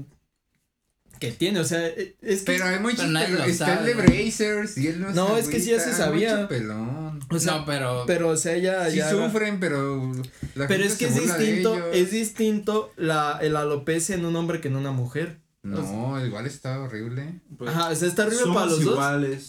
[1.19, 3.39] que tiene, o sea, e- es que, Pero hay muchos Pero pelones.
[3.39, 3.93] lo Está el de.
[3.95, 6.35] Brazers y él no No, es que sí ya se sabía.
[6.35, 7.19] mucho pelón.
[7.29, 8.03] o sea, no, pero.
[8.05, 9.09] pero, o sea, ya, Sí ya.
[9.09, 10.11] sufren, pero.
[10.55, 14.35] la pero gente es que se es distinto, es distinto la, el alopecia en un
[14.35, 15.39] hombre que en una mujer.
[15.65, 17.41] No, igual está horrible.
[17.57, 18.99] Pues, Ajá, o sea, está horrible para los dos.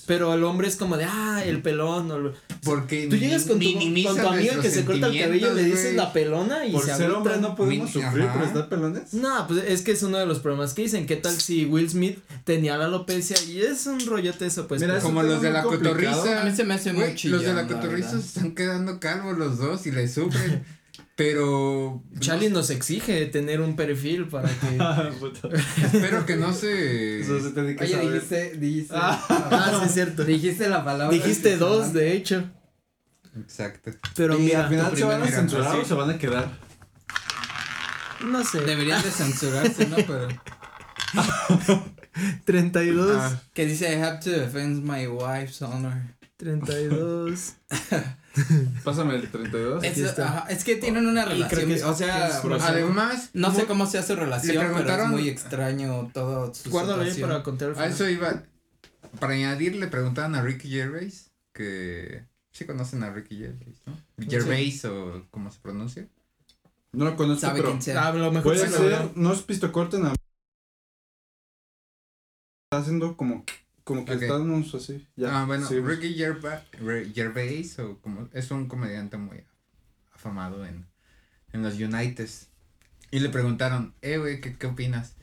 [0.07, 2.11] Pero el hombre es como de, ah, el pelón.
[2.11, 2.33] o
[2.65, 3.73] Porque Tú llegas con tu,
[4.05, 6.85] con tu amiga que se corta el cabello y le dices la pelona y Por
[6.85, 8.33] se ser hombre no podemos sufrir ajá.
[8.33, 9.13] por estar pelones.
[9.13, 11.07] No, pues es que es uno de los problemas que dicen.
[11.07, 13.37] ¿Qué tal si Will Smith tenía la alopecia?
[13.47, 14.81] Y es un rollote eso, pues.
[14.81, 16.43] Mira, Como los de la cotorriza.
[16.43, 17.15] A mí se me hace muy.
[17.25, 20.65] Los de la la cotorriza se están quedando calvos los dos y le sufren.
[21.17, 22.05] pero.
[22.21, 24.79] Charlie nos exige tener un perfil para que.
[25.21, 25.49] Puta.
[25.83, 27.21] Espero que no se.
[27.21, 28.13] Eso se tiene que Oye, saber.
[28.13, 28.95] dijiste, dijiste.
[28.97, 30.25] ah, sí, es cierto.
[30.25, 31.13] Dijiste la palabra.
[31.13, 32.45] Dijiste dos, de hecho.
[33.39, 33.91] Exacto.
[34.15, 35.79] Pero y mira, al final se van a primer- censurar sí.
[35.83, 36.59] o se van a quedar.
[38.25, 38.61] no sé.
[38.61, 39.97] Deberían de censurarse, ¿no?
[39.97, 40.29] Pero.
[42.45, 43.17] 32.
[43.19, 46.15] Ah, Que dice, I have to defend my wife's honor.
[46.39, 47.55] 32.
[48.85, 49.79] Pásame el 32.
[49.85, 50.29] Aquí Es, está.
[50.39, 51.69] ajá, es que tienen una relación.
[51.69, 52.41] que es- o sea.
[52.63, 53.31] Además.
[53.33, 57.15] no sé cómo sea su relación, pero es preguntaron- muy extraño todo su Guárdalo ahí
[57.21, 58.43] para contar el A eso iba.
[59.21, 62.25] Para añadir, le preguntaban a Ricky Gervais que.
[62.53, 63.97] Sí conocen a Ricky Gervais, ¿no?
[64.29, 66.09] Gervais o como se pronuncia.
[66.93, 68.13] No lo conozco, Sabe pero sea.
[68.13, 69.11] Lo mejor puede ser.
[69.15, 70.15] No es pisto corto, nada.
[72.71, 73.45] Está haciendo como,
[73.87, 74.23] como que Ok.
[74.23, 75.07] estamos así.
[75.15, 75.41] Ya.
[75.43, 76.65] ah, bueno, sí, Ricky Gerva-
[77.15, 79.45] Gervais o como es un comediante muy
[80.13, 80.85] afamado en,
[81.53, 82.49] en los Uniteds.
[83.13, 85.15] Y le preguntaron, eh, güey, ¿qué, ¿qué opinas?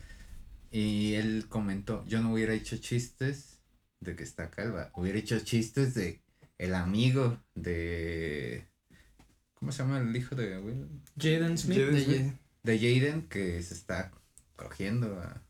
[0.72, 3.60] Y él comentó, yo no hubiera hecho chistes
[4.00, 6.22] de que está calva, hubiera hecho chistes de
[6.58, 8.66] el amigo de...
[9.56, 10.88] ¿Cómo se llama el hijo de Will?
[11.18, 11.80] Jaden Smith.
[11.80, 12.34] Jaden De- Smith.
[12.64, 14.12] De Jaden que se está
[14.56, 15.42] cogiendo a,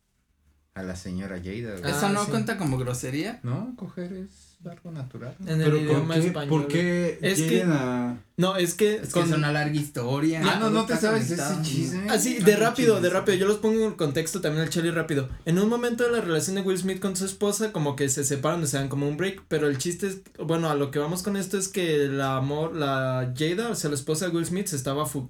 [0.76, 1.78] a la señora Jada.
[1.80, 1.92] güey.
[1.92, 2.32] ¿Eso Ah, no sí.
[2.32, 3.40] cuenta como grosería?
[3.44, 5.36] No, coger es algo natural.
[5.42, 6.50] En el Pero ¿por idioma qué, español.
[6.50, 8.18] ¿por qué Es que- a.
[8.38, 8.96] No, es que.
[8.96, 10.42] Es que es una larga historia.
[10.44, 12.10] Ah, no, no te sabes ese chisme.
[12.10, 13.38] Así, Ah, de rápido, de rápido.
[13.38, 15.30] Yo los pongo en contexto también el Charlie rápido.
[15.46, 18.24] En un momento de la relación de Will Smith con su esposa, como que se
[18.24, 19.44] separan, o sea, dan como un break.
[19.50, 22.74] Pero el chiste es, bueno, a lo que vamos con esto es que la amor,
[22.76, 25.30] la Jada, o sea, la esposa de Will Smith, se estaba fu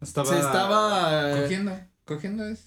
[0.00, 0.28] Estaba.
[0.28, 1.40] se estaba.
[1.40, 1.72] Cogiendo,
[2.04, 2.60] cogiendo es.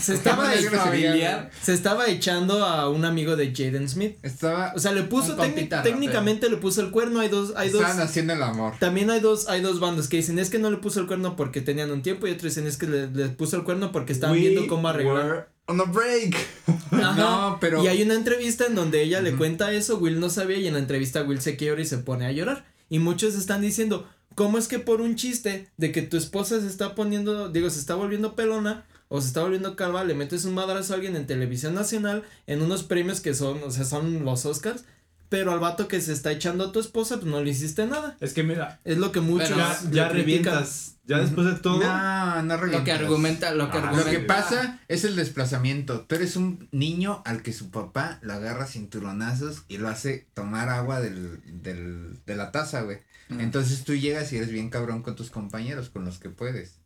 [0.00, 1.50] Se estaba, familiar.
[1.62, 4.16] se estaba echando a un amigo de Jaden Smith.
[4.22, 4.72] Estaba.
[4.76, 7.20] O sea, le puso, técnicamente le puso el cuerno.
[7.20, 7.82] Hay dos, hay dos.
[7.82, 8.74] Haciendo el amor.
[8.78, 11.36] También hay dos, hay dos bandos que dicen es que no le puso el cuerno
[11.36, 14.12] porque tenían un tiempo y otros dicen es que le, le puso el cuerno porque
[14.12, 15.50] estaban We viendo cómo arreglar.
[15.66, 16.36] On a break.
[16.92, 17.14] Ajá.
[17.14, 17.82] No, pero.
[17.82, 20.74] Y hay una entrevista en donde ella le cuenta eso, Will no sabía y en
[20.74, 22.66] la entrevista Will se quiebra y se pone a llorar.
[22.90, 26.66] Y muchos están diciendo, ¿cómo es que por un chiste de que tu esposa se
[26.66, 30.54] está poniendo, digo, se está volviendo pelona o se está volviendo calva, le metes un
[30.54, 34.44] madrazo a alguien en televisión nacional en unos premios que son, o sea, son los
[34.46, 34.84] Oscars,
[35.30, 38.16] pero al vato que se está echando a tu esposa, pues no le hiciste nada.
[38.20, 38.80] Es que mira.
[38.84, 40.94] Es lo que muchos Ya, ya revientas.
[41.04, 41.80] Ya después de todo.
[41.80, 43.00] No, no Lo que revientas.
[43.00, 44.10] argumenta, lo que Ah, argumenta.
[44.12, 46.02] Lo que pasa es el desplazamiento.
[46.02, 50.68] Tú eres un niño al que su papá lo agarra cinturonazos y lo hace tomar
[50.70, 52.98] agua del, del, de la taza, güey.
[53.28, 53.40] Mm.
[53.40, 56.78] Entonces tú llegas y eres bien cabrón con tus compañeros, con los que puedes.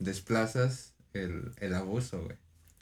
[0.00, 2.36] Desplazas el, el abuso, güey.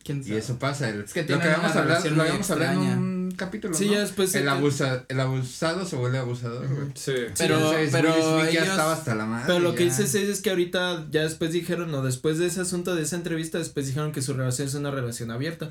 [0.05, 0.39] ¿Quién Y sabe?
[0.39, 0.89] eso pasa.
[0.89, 3.93] El, Es que lo que lo muy habíamos hablado en un capítulo, Sí, ¿no?
[3.93, 6.89] ya después el, abusa, el abusado se vuelve abusador, güey.
[6.95, 7.13] Sí.
[7.39, 9.45] Pero- Entonces, pero Smith ya ellos- estaba hasta la madre.
[9.47, 12.61] Pero lo que dices es, es que ahorita ya después dijeron, no, después de ese
[12.63, 15.71] asunto de esa entrevista, después dijeron que su relación es una relación abierta.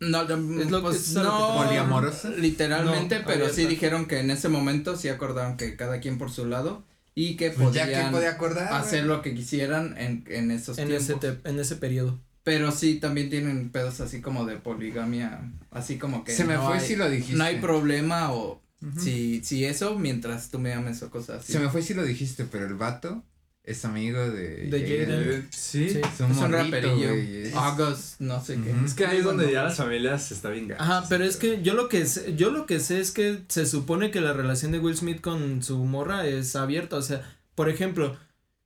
[0.00, 2.30] No, no, Es lo que- pues a no ¿Poliamorosa?
[2.30, 3.70] literalmente, No, pero sí abierta.
[3.70, 6.84] dijeron que en ese momento sí acordaron que cada quien por su lado
[7.20, 8.72] y que Pues ya podían que podía acordar.
[8.72, 11.24] hacer lo que quisieran en, en esos En tiempos.
[11.24, 12.20] ese, en ese periodo.
[12.44, 16.66] Pero sí también tienen pedos así como de poligamia, así como que Se me no
[16.66, 17.36] fue hay, si lo dijiste.
[17.36, 18.62] no hay problema o
[19.02, 21.52] si si eso mientras tú me ames o cosas así.
[21.52, 23.24] Se me fue si lo dijiste, pero el vato
[23.70, 24.66] es amigo de.
[24.66, 25.48] De Jaden.
[25.50, 25.88] Sí.
[25.90, 25.98] Sí.
[26.00, 27.10] Es un, Es un morrito, raperillo.
[27.10, 28.74] es- August, no sé qué.
[28.84, 30.72] Es que ahí es donde ya las familias está bien.
[30.78, 33.66] Ajá, pero es que yo lo que sé, yo lo que sé es que se
[33.66, 37.22] supone que la relación de Will Smith con su morra es abierta, o sea,
[37.54, 38.16] por ejemplo,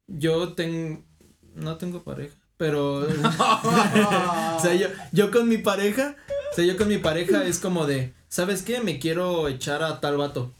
[0.07, 1.05] yo tengo
[1.55, 3.01] no tengo pareja, pero
[4.57, 6.17] o sea, yo yo con mi pareja,
[6.53, 8.81] o sea, yo con mi pareja es como de, ¿sabes qué?
[8.81, 10.53] Me quiero echar a tal vato.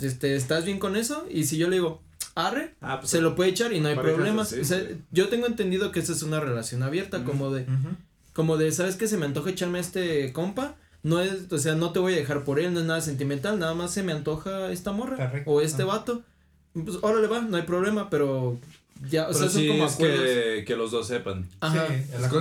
[0.00, 1.26] Este, ¿estás bien con eso?
[1.30, 2.00] Y si yo le digo,
[2.34, 4.52] "Arre", Ah, pues, se lo puede echar y no hay problemas.
[4.52, 5.00] así, o sea, sí.
[5.10, 7.66] yo tengo entendido que esa es una relación abierta, como de
[8.32, 9.08] como de, ¿sabes qué?
[9.08, 10.76] Se me antoja echarme a este compa.
[11.02, 13.58] No es, o sea, no te voy a dejar por él, no es nada sentimental,
[13.58, 15.50] nada más se me antoja esta morra Correcto.
[15.50, 15.92] o este Ajá.
[15.92, 16.22] vato.
[16.74, 18.58] Pues órale va, no hay problema, pero
[19.08, 20.20] ya, o Pero sea, son sí como es acuerdos.
[20.20, 21.48] que, que los dos sepan.
[21.60, 21.86] Ajá.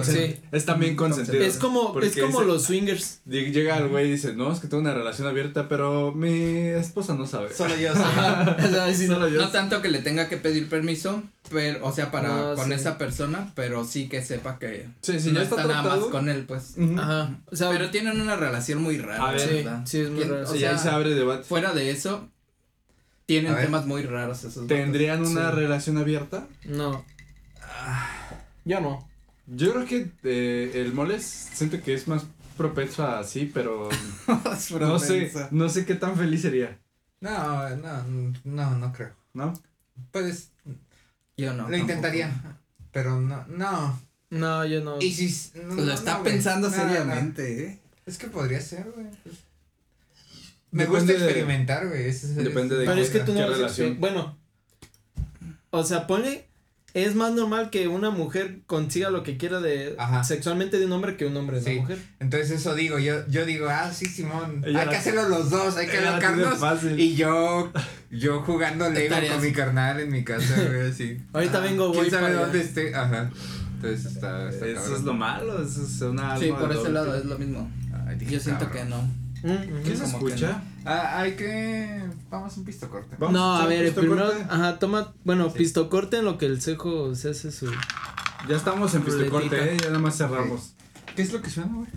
[0.03, 0.65] Sí, Es, Sí.
[0.65, 1.43] también consentido.
[1.43, 3.21] Es como, es como ese- los swingers.
[3.27, 6.57] lleg- Llega el güey y dice, no, es que tengo una relación abierta, pero mi
[6.69, 7.53] esposa no sabe.
[7.53, 8.01] Solo yo sé.
[8.01, 11.91] O sea, sí, Solo yo No tanto que le tenga que pedir permiso, pero, o
[11.91, 12.73] sea, para No, con sí.
[12.73, 16.05] esa persona, pero sí que sepa que Sí, sí, no ya está, está nada más
[16.09, 16.75] con él, pues.
[16.97, 17.37] Ajá.
[17.51, 19.81] O sea, Pero tienen una relación muy rara, A ver, sí, ¿verdad?
[19.85, 20.49] sí, es muy ¿Quién- raro.
[20.49, 21.43] o sea, ahí se abre debate.
[21.43, 22.27] Fuera de eso,
[23.29, 24.65] tienen temas muy raros esos.
[24.67, 25.31] ¿Tendrían vatos.
[25.33, 25.55] una Sí.
[25.55, 26.47] relación abierta?
[26.65, 27.05] No.
[28.65, 29.07] Yo no.
[29.45, 32.25] Yo creo que eh, el moles siento que es más
[32.57, 33.89] propenso a sí, pero
[34.53, 36.77] Es no sé, no sé qué tan feliz sería,
[37.21, 38.03] No, no,
[38.43, 39.13] no, no creo.
[39.33, 39.53] ¿no?
[40.11, 40.51] Pues
[41.37, 41.63] Yo no.
[41.63, 41.75] lo tampoco.
[41.77, 42.31] intentaría,
[42.91, 44.01] pero no, no.
[44.31, 44.99] No, yo no.
[45.01, 46.81] Y si no, Lo no, está no, pensando No, no.
[46.83, 47.79] seriamente, ¿eh?
[48.05, 49.07] Es que podría ser, güey.
[49.23, 49.35] pues.
[50.71, 52.05] Me Depende gusta de- experimentar, güey.
[52.07, 53.99] ese es- Depende de Pero qué- es que tú no relación.
[53.99, 54.37] Bueno.
[55.71, 56.45] O sea, ponle.
[56.95, 60.23] Es más normal que una mujer consiga lo que quiera de Ajá.
[60.23, 61.71] sexualmente de un hombre que un hombre de Sí.
[61.73, 61.99] una mujer.
[62.19, 65.51] Entonces eso digo, yo, yo digo, ah, sí, Simón, Ella hay la- que hacerlo los
[65.51, 65.99] dos, hay que
[66.57, 66.99] fácil.
[66.99, 67.71] Y yo,
[68.09, 71.21] yo jugando Lego Estarías- con mi carnal en mi casa, güey, así.
[71.31, 72.95] Ahorita Ah, vengo, voy ¿Quién sabe para dónde esté?
[72.95, 73.29] Ajá.
[73.75, 74.95] Entonces está, está Eso cabrón.
[74.97, 77.17] es lo malo, eso es una Sí, por ese lado filo.
[77.19, 77.71] es lo mismo.
[78.07, 78.83] Ay, dije, Yo siento cabrón.
[78.83, 79.28] que no.
[79.43, 79.83] Mm.
[79.83, 80.61] ¿Qué se Como que escucha?
[80.85, 82.03] Ah, hay que.
[82.29, 83.15] Vamos a un pisto corte.
[83.17, 84.45] Vamos No, a a ver, primero, corte.
[84.49, 85.59] ajá, toma, bueno, Sí.
[85.59, 87.71] pisto corte en lo que el cejo se hace su.
[88.47, 89.77] Ya estamos en pisto corte, ¿eh?
[89.81, 90.73] ya nada más cerramos.
[91.15, 91.87] ¿Qué es lo que suena, güey?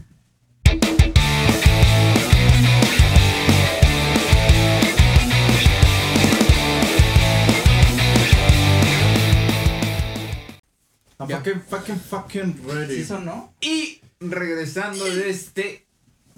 [11.18, 12.96] I'm fucking, fucking, fucking ready.
[12.96, 13.54] ¿Sí sonó?
[13.60, 15.86] Y regresando de este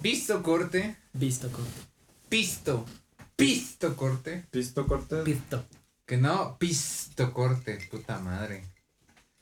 [0.05, 0.97] pisto corte.
[1.13, 1.81] Visto corte.
[2.29, 2.85] Pisto.
[3.35, 4.45] Pisto corte.
[4.51, 5.23] Pisto corte.
[5.23, 5.65] Pisto.
[6.05, 8.67] Que no, pisto corte, puta madre.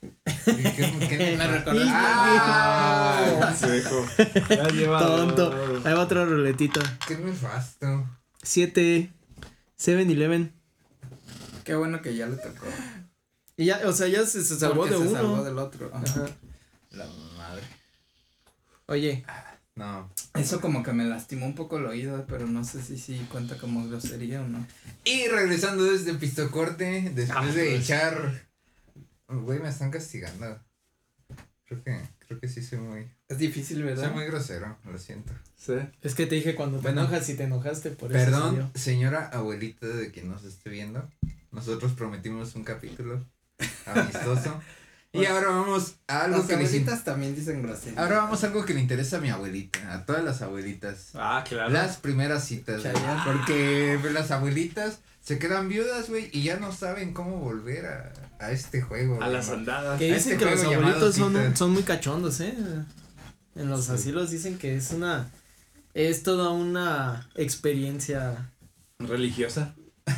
[0.00, 1.90] ¿Qué, qué, qué Me recordaste.
[1.92, 4.06] Ah, Se dejó.
[4.48, 5.00] Ya lleva.
[5.00, 5.82] Tonto.
[5.84, 6.80] Ahí va otra ruletita.
[7.06, 8.08] qué nefasto.
[8.42, 9.12] 7.
[9.78, 10.50] 7-Eleven.
[11.64, 12.64] Qué bueno que ya le tocó.
[13.58, 15.12] Y ya, o sea, ya se, se salvó Porque de se uno.
[15.12, 15.90] salvó del otro.
[15.92, 16.04] Ajá.
[16.06, 16.26] Ajá.
[16.92, 17.64] La madre.
[18.86, 19.26] Oye,
[19.76, 20.08] No.
[20.34, 23.58] Eso como que me lastimó un poco el oído, pero no sé si sí cuenta
[23.58, 24.64] como grosería o no.
[25.04, 27.82] Y regresando desde pisto corte, después Ah, de pues.
[27.84, 28.44] echar.
[29.28, 30.60] Güey, me están castigando.
[31.66, 33.10] Creo que, creo que sí soy muy.
[33.28, 34.04] Es difícil, ¿verdad?
[34.04, 35.32] Soy muy grosero, lo siento.
[35.56, 35.72] Sí.
[36.02, 37.00] es que te dije cuando te Bueno.
[37.02, 38.24] enojas y te enojaste por eso.
[38.30, 41.08] Perdón, señora abuelita de quien nos esté viendo.
[41.50, 43.24] Nosotros prometimos un capítulo
[43.86, 44.60] amistoso.
[45.14, 48.00] Y ahora vamos a algo Las que les abuelitas también dicen grosería.
[48.00, 51.10] Ahora vamos a algo que le interesa a mi abuelita, a todas las abuelitas.
[51.14, 51.70] Ah, claro.
[51.70, 56.72] Las primeras citas, güey, porque pues, las abuelitas se quedan viudas, güey, y ya no
[56.72, 59.14] saben cómo volver a, a este juego.
[59.14, 59.98] A güey, las andadas.
[59.98, 62.54] Que dicen este que los abuelitos son, son muy cachondos, ¿eh?
[63.54, 63.92] En los Sí.
[63.92, 65.30] asilos dicen que es una.
[65.94, 68.50] Es toda una experiencia.
[68.98, 69.74] Religiosa.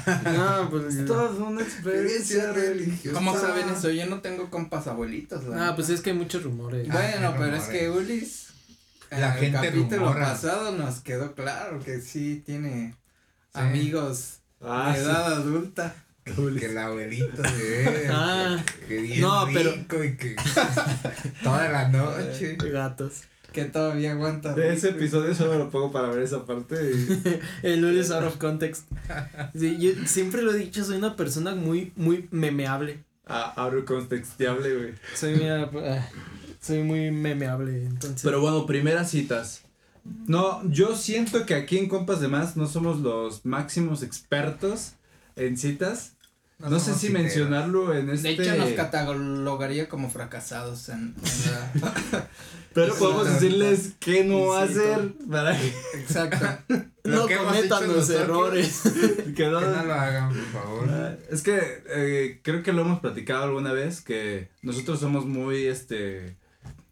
[0.06, 1.04] No, pues.
[1.04, 3.14] Toda una Experiencia religiosa.
[3.18, 3.90] ¿Cómo saben eso?
[3.90, 5.42] Yo no tengo compas abuelitos.
[5.54, 6.88] Ah, pues es que hay muchos rumores.
[6.90, 7.90] Ah, Bueno, pero es que.
[7.90, 8.42] Ulis.
[9.10, 10.26] en La el gente capítulo rumora.
[10.32, 12.92] pasado nos quedó claro que sí tiene
[13.54, 13.60] Sí.
[13.60, 15.04] amigos Ah, de sí.
[15.06, 15.94] edad adulta.
[16.24, 18.60] Que el abuelito de Ah.
[18.88, 20.34] que bien No, pero- rico y que
[21.44, 22.56] toda la noche.
[22.60, 23.22] Gatos.
[23.56, 24.52] Que todavía aguanta.
[24.52, 26.76] De ese episodio solo lo pongo para ver esa parte.
[26.92, 27.40] Y...
[27.66, 28.86] El Lulis out of context.
[29.58, 33.02] Sí, yo siempre lo he dicho, soy una persona muy, muy memeable.
[33.26, 34.94] Ah, contextiable, güey.
[35.14, 36.06] Soy, mira, ah,
[36.60, 38.20] soy muy memeable, entonces.
[38.22, 39.62] Pero bueno, primeras citas.
[40.26, 44.96] No, yo siento que aquí en Compas de Más no somos los máximos expertos
[45.34, 46.12] en citas.
[46.58, 47.24] No, sé somos si piteros.
[47.24, 48.34] mencionarlo en este.
[48.34, 52.28] De hecho, nos catalogaría como fracasados en, en la...
[52.76, 56.46] Pero podemos decirles qué no hacer para que, Exacto.
[57.04, 58.20] No que cometan los nosotros.
[58.20, 58.82] errores.
[59.36, 60.88] que no- Que no lo hagan, por favor.
[60.90, 65.66] Ah, Es que eh, creo que lo hemos platicado alguna vez que nosotros somos muy
[65.66, 66.36] este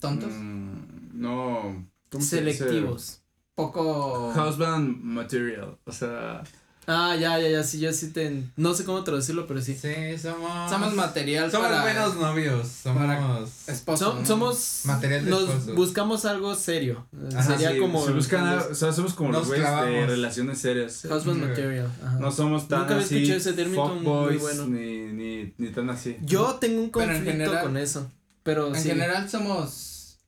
[0.01, 0.31] Tontos.
[0.33, 0.75] mm,
[1.21, 1.87] no.
[2.21, 3.23] Selectivos.
[3.57, 4.29] Poco...
[4.31, 6.43] Husband material, o sea,
[6.87, 8.43] Ah, ya, ya, ya, sí, yo sí te.
[8.57, 9.75] No sé cómo traducirlo, pero sí.
[9.75, 10.71] Sí, somos.
[10.71, 11.83] Somos material Somos para...
[11.83, 12.69] buenos novios.
[12.69, 13.51] Somos.
[13.69, 14.27] Esposo, Som- ¿no?
[14.27, 14.81] Somos.
[14.85, 15.75] Material de Nos esposo.
[15.75, 17.07] buscamos algo serio.
[17.35, 18.05] ajá, Sería sí, como.
[18.07, 21.05] si buscan, a- o sea, somos como los güeyes de relaciones serias.
[21.05, 21.49] Husband Sí.
[21.49, 21.91] material.
[22.05, 22.19] Ajá.
[22.19, 24.67] No somos tan Nunca había así escuchado ese término, muy fuckboys, bueno.
[24.67, 26.17] ni, ni, ni tan así.
[26.23, 28.11] Yo tengo un Pero en conflicto general- con eso.
[28.43, 28.89] Pero En sí.
[28.91, 30.19] general somos...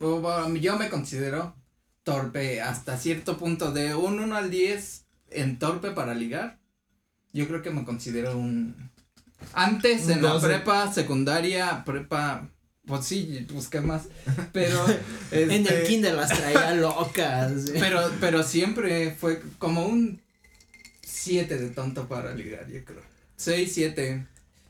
[0.00, 1.54] Yo me considero
[2.02, 3.72] torpe hasta cierto punto.
[3.72, 6.58] De un 1 al 10 en torpe para ligar.
[7.32, 8.90] Yo creo que me considero un...
[9.52, 12.48] Antes en la prepa, secundaria, prepa...
[12.86, 14.04] Pues sí, busqué más.
[14.52, 14.84] Pero...
[15.32, 17.52] En el este, kinder las traía locas.
[17.72, 20.20] Pero, pero siempre fue como un
[21.02, 23.02] 7 de tonto para ligar, yo creo.
[23.36, 24.26] 6, 7.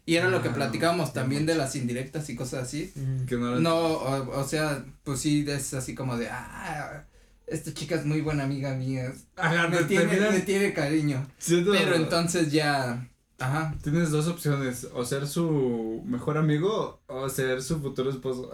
[0.07, 2.93] Y era lo que Ah, platicábamos también de las indirectas y cosas así.
[2.95, 3.27] Mm.
[3.27, 7.05] Que no, No, o, o sea, pues sí, es así como de, ah,
[7.47, 9.13] esta chica es muy buena amiga mía.
[9.37, 11.27] Ajá, Me te tiene, terminan me tiene cariño.
[11.47, 13.75] Pero entonces ya, ajá.
[13.83, 18.51] Tienes dos opciones, o ser su mejor amigo o ser su futuro esposo.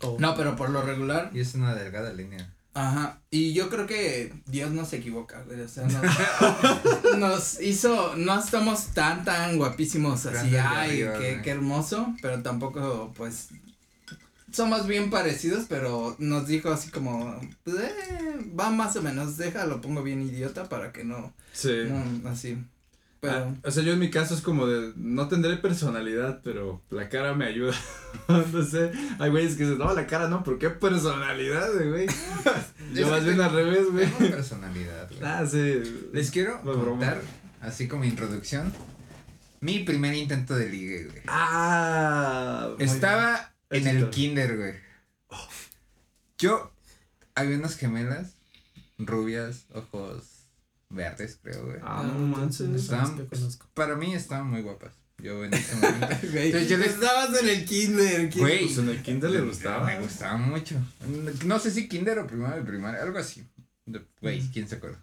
[0.06, 0.18] Oh.
[0.20, 2.54] No, pero por lo regular, Y es una delgada línea.
[2.74, 8.14] Ajá, y yo creo que Dios no se equivoca, güey, o sea, nos, nos hizo,
[8.18, 13.50] no estamos tan, tan guapísimos así, ay, arriba, qué, qué hermoso, pero tampoco, pues,
[14.54, 19.82] somos bien parecidos, pero nos dijo así como, pues, eh, va más o menos, déjalo,
[19.82, 21.72] pongo bien idiota para que no, Sí.
[21.90, 22.58] no, así,
[23.20, 26.82] pero, Ah, o sea, yo en mi caso es como de, no tendré personalidad, pero
[26.90, 27.74] la cara me ayuda.
[28.28, 32.06] no sé, hay güeyes que dicen, no, la cara no, ¿por qué personalidad, güey?
[32.94, 34.08] yo Es más bien al revés, güey.
[34.30, 35.22] Personalidad, güey.
[35.24, 35.82] Ah, sí.
[36.12, 36.90] Les quiero No, broma.
[37.00, 37.22] contar,
[37.62, 38.74] así como introducción,
[39.62, 41.22] mi primer intento de ligue, güey.
[41.28, 42.72] Ah.
[42.80, 44.74] Estaba en el kinder, güey.
[46.38, 46.72] Yo,
[47.36, 48.34] había unas gemelas,
[48.98, 50.24] rubias, ojos
[50.90, 51.74] verdes, creo, güey.
[51.78, 51.86] bien.
[51.88, 52.68] Ah, no manches.
[52.70, 53.68] Estaban- conozco.
[53.74, 54.94] para mí estaban muy guapas.
[55.20, 56.08] Yo en ese momento.
[56.32, 58.66] güey, Entonces yo les- estabas en el kinder, ¿quién- Güey.
[58.66, 59.86] Pues en el kinder le gustaba.
[59.86, 60.76] Me gustaba mucho.
[61.46, 63.44] No sé si kinder o primaria de primaria, algo así.
[64.22, 65.00] Güey, quién se acuerda.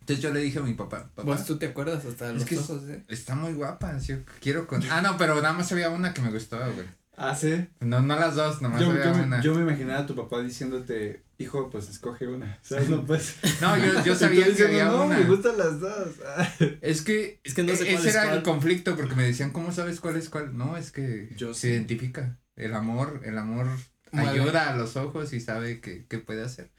[0.00, 2.44] Entonces yo le dije a mi papá, papá, Pues tú te acuerdas hasta Es los
[2.44, 3.04] que- ojos, ¿eh?
[3.08, 4.82] está muy guapa, yo quiero con...
[4.90, 6.86] Ah, no, pero nada más había una que me gustaba, güey.
[7.16, 7.66] Ah, sí.
[7.80, 9.36] No, no las dos, nada más Yo, había yo, una.
[9.38, 12.58] me, yo me imaginaba a tu papá diciéndote, hijo, pues escoge una.
[12.62, 12.88] ¿Sabes?
[12.88, 13.36] No, pues.
[13.60, 15.18] No, yo, sabía que había no, una.
[15.18, 16.08] me gustan las dos.
[16.80, 18.36] Es que, Es que no sé e- cuál ese es era cuál.
[18.38, 20.56] el conflicto porque me decían, ¿cómo sabes cuál es cuál?
[20.56, 21.68] No, es que Yo se sí.
[21.68, 22.38] identifica.
[22.56, 23.66] El amor, el amor
[24.12, 26.70] ayuda a los ojos y sabe qué, qué puede hacer.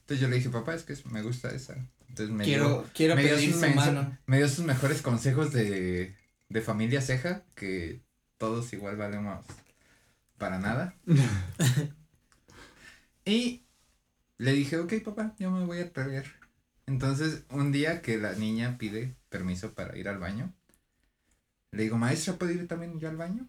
[0.00, 1.74] Entonces yo le dije, papá, es que me gusta esa.
[2.08, 4.18] Entonces me dio, Quiero, quiero me dio, pedir sus, su mano.
[4.26, 6.14] me dio sus mejores consejos de,
[6.48, 8.02] de familia ceja, que
[8.38, 9.44] todos igual valemos
[10.44, 10.94] para nada.
[13.24, 13.64] Y
[14.36, 16.26] le dije, ok, papá, yo me voy a atrever.
[16.86, 20.52] Entonces, un día que la niña pide permiso para ir al baño,
[21.72, 23.48] le digo, maestra, ¿puedo ir también yo al baño?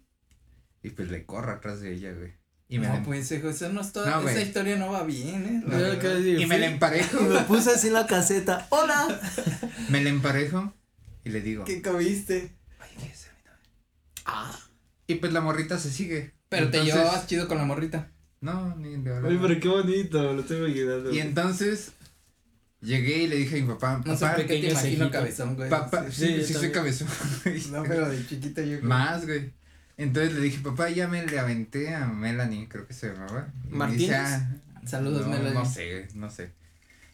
[0.82, 2.34] Y pues le corro atrás de ella, güey.
[2.70, 4.42] Y me, no, la, em- pues hijo, eso no está, No, esa güey.
[4.44, 6.40] historia no va bien, eh.
[6.40, 8.66] y me la emparejo, y me puse así en la caseta.
[8.70, 9.20] ¡Hola!
[9.90, 10.74] me la emparejo
[11.26, 12.56] y le digo, ¿Qué comiste?
[12.80, 13.60] "Oye, ¿qué es, mi novia?".
[14.26, 14.58] Ah,
[15.06, 16.34] Y pues la morrita se sigue.
[16.50, 18.12] Pero te llevabas chido con la morrita.
[18.42, 21.12] No, ni de Oye, pero qué bonito, lo estoy imaginando.
[21.12, 21.94] Y entonces
[22.82, 25.12] llegué y le dije a mi papá, No sé papá, qué te imagino cejito.
[25.12, 25.70] cabezón, güey.
[25.70, 26.28] papá, Sí.
[26.28, 27.08] sí, Sí, soy cabezón.
[27.72, 28.84] No, pero de chiquito yo creo.
[28.90, 29.52] Más, güey.
[29.98, 33.48] Entonces le dije, papá, ya me le aventé a Melanie, creo que se llamaba.
[33.70, 34.00] ¿Martínez?
[34.02, 34.52] dice, ah,
[34.86, 35.54] Saludos, no, Melanie.
[35.54, 36.52] No sé, no sé.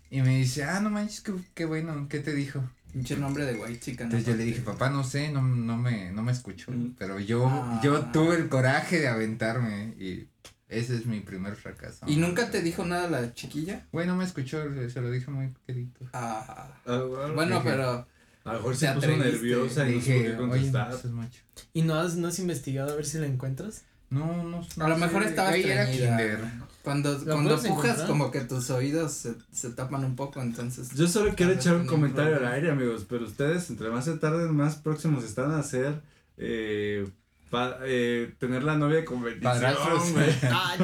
[0.09, 2.61] Y me dice, ah, no manches, qué, qué bueno, ¿qué te dijo?
[2.91, 4.03] Pinche nombre de white chica.
[4.03, 6.71] Entonces yo le dije, papá, no sé, no, no me, no me escuchó.
[6.71, 6.95] Mm.
[6.97, 7.79] Pero yo, Ah.
[7.83, 10.27] yo tuve el coraje de aventarme y
[10.67, 12.05] ese es mi primer fracaso.
[12.07, 13.87] ¿Y nunca te dijo nada la chiquilla?
[13.91, 15.91] Güey, no me escuchó, se lo dije muy querido.
[16.13, 16.73] Ah.
[16.85, 18.07] Ah, bueno, Bueno, dije, pero
[18.43, 20.71] a lo mejor se puso nerviosa y no dije, oye,
[21.03, 21.41] es mucho.
[21.73, 23.83] ¿Y no has, no has investigado a ver si la encuentras?
[24.11, 25.89] No, no, no a lo mejor estaba estreñida.
[25.89, 26.39] kinder.
[26.83, 28.07] Cuando, ¿La cuando pujas, encontrar?
[28.07, 30.89] como que tus oídos se, se tapan un poco, entonces.
[30.95, 34.55] Yo solo quiero echar un comentario al aire, amigos, pero ustedes, entre más se tarden,
[34.55, 36.01] más próximos están a ser,
[36.37, 37.07] eh,
[37.51, 40.11] pa- eh, tener la novia con bendición, Padrastros.
[40.11, 40.29] güey.
[40.51, 40.75] ¡Ah,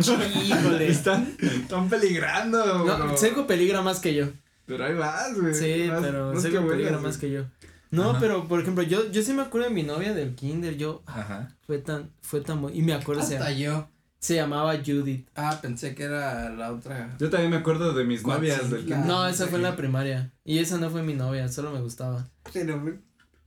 [0.45, 0.87] híjole!
[0.91, 3.17] Están, están peligrando, No.
[3.17, 4.27] Seco peligra más que yo.
[4.67, 5.53] Pero ahí vas, güey.
[5.55, 7.43] Sí, Vas- pero vas Seco peligra más que yo.
[7.91, 8.19] No, Ajá.
[8.19, 11.55] pero por ejemplo, yo, yo sí me acuerdo de mi novia del kinder, yo, Ajá.
[11.65, 13.87] fue tan, fue tan, y me acuerdo, se, Hasta yo.
[14.19, 15.27] se llamaba Judith.
[15.35, 17.15] Ah, pensé que era la otra.
[17.19, 19.05] Yo también me acuerdo de mis novias Sí, del la- kinder.
[19.05, 22.27] No, esa fue en la primaria, y esa no fue mi novia, solo me gustaba.
[22.53, 22.99] Pero,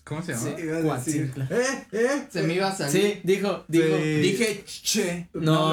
[0.03, 0.45] ¿Cómo se llama?
[0.57, 1.33] Sí, iba a decir.
[1.51, 2.27] Eh, eh.
[2.31, 2.93] Se me iba a salir.
[3.01, 4.15] Sí, dijo, dijo, Sí.
[4.21, 5.29] Dije, che.
[5.35, 5.73] no,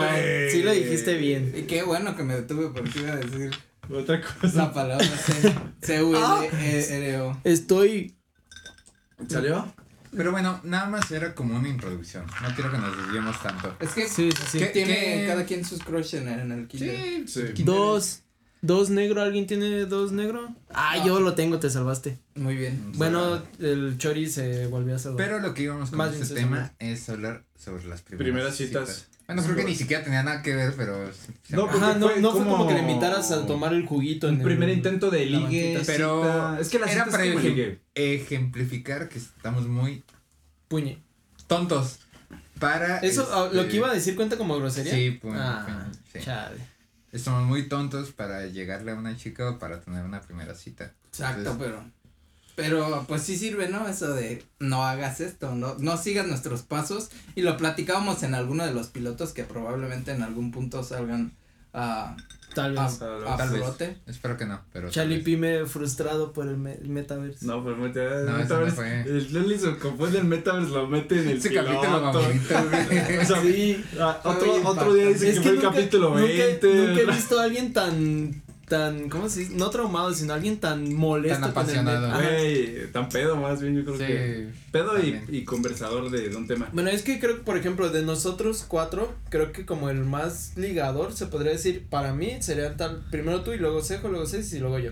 [0.51, 1.53] sí lo dijiste bien.
[1.55, 3.49] Y qué bueno que me detuve porque iba a decir
[3.89, 4.57] Otra cosa.
[4.65, 5.53] la palabra C.
[5.82, 7.38] C-U-L-E-R-O.
[7.45, 8.16] Estoy,
[9.28, 9.74] ¿Salió?
[10.15, 12.26] Pero bueno, nada más era como una introducción.
[12.41, 13.76] No quiero que nos desviemos tanto.
[13.80, 14.59] Es que sí, sí, sí.
[14.59, 14.68] ¿Qué?
[14.68, 17.28] tiene cada quien sus crush en, en el kinder.
[17.28, 17.41] Sí.
[17.63, 18.22] Dos,
[18.61, 20.55] dos negro, ¿alguien tiene dos negro?
[20.70, 22.18] Ah, yo lo tengo, te salvaste.
[22.36, 22.93] Muy bien.
[22.95, 25.18] Bueno, el Chori se volvió a salvar.
[25.26, 29.07] Pero lo que íbamos con Más este tema es hablar sobre las primeras, Primeras citas.
[29.28, 31.11] Bueno, creo que ni siquiera tenía nada que ver, pero.
[31.49, 31.75] No, Ajá.
[31.89, 34.39] Ajá, no, fue no fue como que le invitaras a tomar el juguito en Un
[34.41, 35.82] el- primer intento de ligue.
[35.86, 36.57] Pero cita.
[36.61, 40.03] Es que la era es para ejem- ejemplificar que estamos muy
[40.69, 41.01] puñe.
[41.47, 41.99] tontos
[42.59, 42.99] para.
[42.99, 44.93] Eso, ah, lo este, que iba a decir cuenta como grosería.
[44.93, 45.34] Sí, pues.
[45.38, 46.19] Ah, sí.
[46.21, 46.57] chale.
[47.11, 50.93] Estamos muy tontos para llegarle a una chica o para tener una primera cita.
[51.07, 51.91] Exacto, Entonces, pero.
[52.58, 53.88] Pero pues sí sirve, ¿no?
[53.88, 57.10] Eso de no hagas esto, no, no sigas nuestros pasos.
[57.36, 61.34] Y lo platicábamos en alguno de los pilotos que probablemente en algún punto salgan
[61.74, 62.18] a,
[62.55, 62.99] Tal a, vez.
[63.01, 63.62] a Tal vez.
[63.62, 63.97] flote.
[64.08, 64.88] Espero que no, pero.
[64.88, 65.20] tal Charlie.
[65.22, 67.45] Pime frustrado por el, me- el metaverse.
[67.45, 68.76] No, pero mete, el No, eso no metaverse.
[68.76, 69.01] fue.
[69.01, 71.70] El Lely se confunde el metaverse, lo mete en el Ese piloto.
[71.80, 73.18] capítulo favorito, güey.
[73.22, 73.86] O sea, Sí.
[74.24, 76.74] otro, otro día dice Es que que fue el capítulo nunca, 20.
[76.88, 79.55] nunca he visto a alguien tan, tan, ¿cómo se dice?
[79.55, 81.39] No traumado, sino alguien tan molesto.
[81.39, 82.22] Tan con el apasionado.
[82.22, 84.47] Güey, tan pedo más bien, yo creo que.
[84.72, 86.70] Pedo y, y conversador de, de un tema.
[86.74, 90.53] Bueno, es que creo que, por ejemplo, de nosotros cuatro, creo que como el más
[90.57, 94.51] ligador, se podría decir, para mí, sería tal, primero tú y luego Sejo, luego Cés
[94.53, 94.91] y luego yo.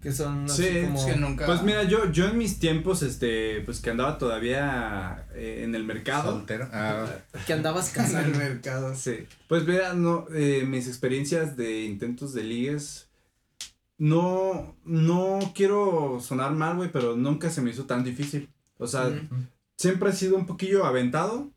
[0.00, 0.98] Que son así Sí, como...
[0.98, 1.46] Es que nunca.
[1.46, 5.84] Pues mira, yo, yo en mis tiempos, este, pues que andaba todavía eh, en el
[5.84, 6.32] mercado.
[6.32, 6.68] Soltero.
[6.72, 7.06] Ah,
[7.46, 8.94] Que andabas en el mercado.
[8.94, 9.26] Sí.
[9.46, 13.08] Pues mira, no, eh, mis experiencias de intentos de ligues.
[13.98, 18.48] No, no quiero sonar mal, güey, pero nunca se me hizo tan difícil.
[18.78, 19.10] O sea,
[19.76, 21.50] siempre he sido un poquillo aventado.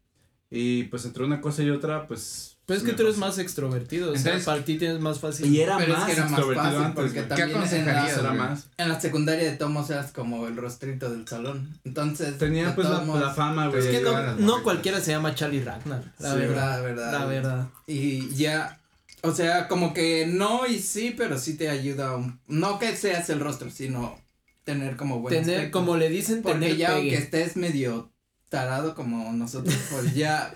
[0.49, 2.52] Y pues entre una cosa y otra, pues.
[2.65, 5.19] Pero es que me tú eres más extrovertido, o sea, Entonces- para ti tienes más
[5.19, 5.47] fácil.
[5.53, 8.05] Y era Pero es más que era más extrovertido fácil antes, porque también en aconsejarías,
[8.15, 8.39] la, Era güey?
[8.39, 8.67] más.
[8.77, 11.77] en la secundaria de Tomos eras como el rostrito del salón.
[11.83, 12.37] Entonces.
[12.37, 13.79] Tenía pues la, fama, güey.
[13.79, 14.01] Es que
[14.39, 17.11] no, cualquiera se llama Charlie Ragnar, la Sí, verdad, verdad, verdad.
[17.19, 17.67] la verdad.
[17.85, 18.79] Y ya,
[19.23, 23.29] o sea, como que no y sí, pero sí te ayuda, un- no que seas
[23.29, 24.17] el rostro, sino
[24.63, 25.79] tener como buen Tener, aspecto.
[25.79, 26.99] como le dicen, Porque tener ya pegue.
[26.99, 28.09] aunque estés medio
[28.47, 30.53] tarado como nosotros, pues ya,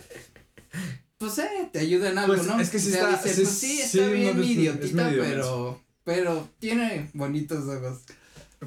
[1.18, 2.60] pues eh, te ayuda en algo, Pues, ¿no?
[2.60, 5.04] es que sí sea, está- dices, sí- pues sí, sí, está no bien es idiotita,
[5.10, 8.02] medio pero, pero tiene bonitos ojos.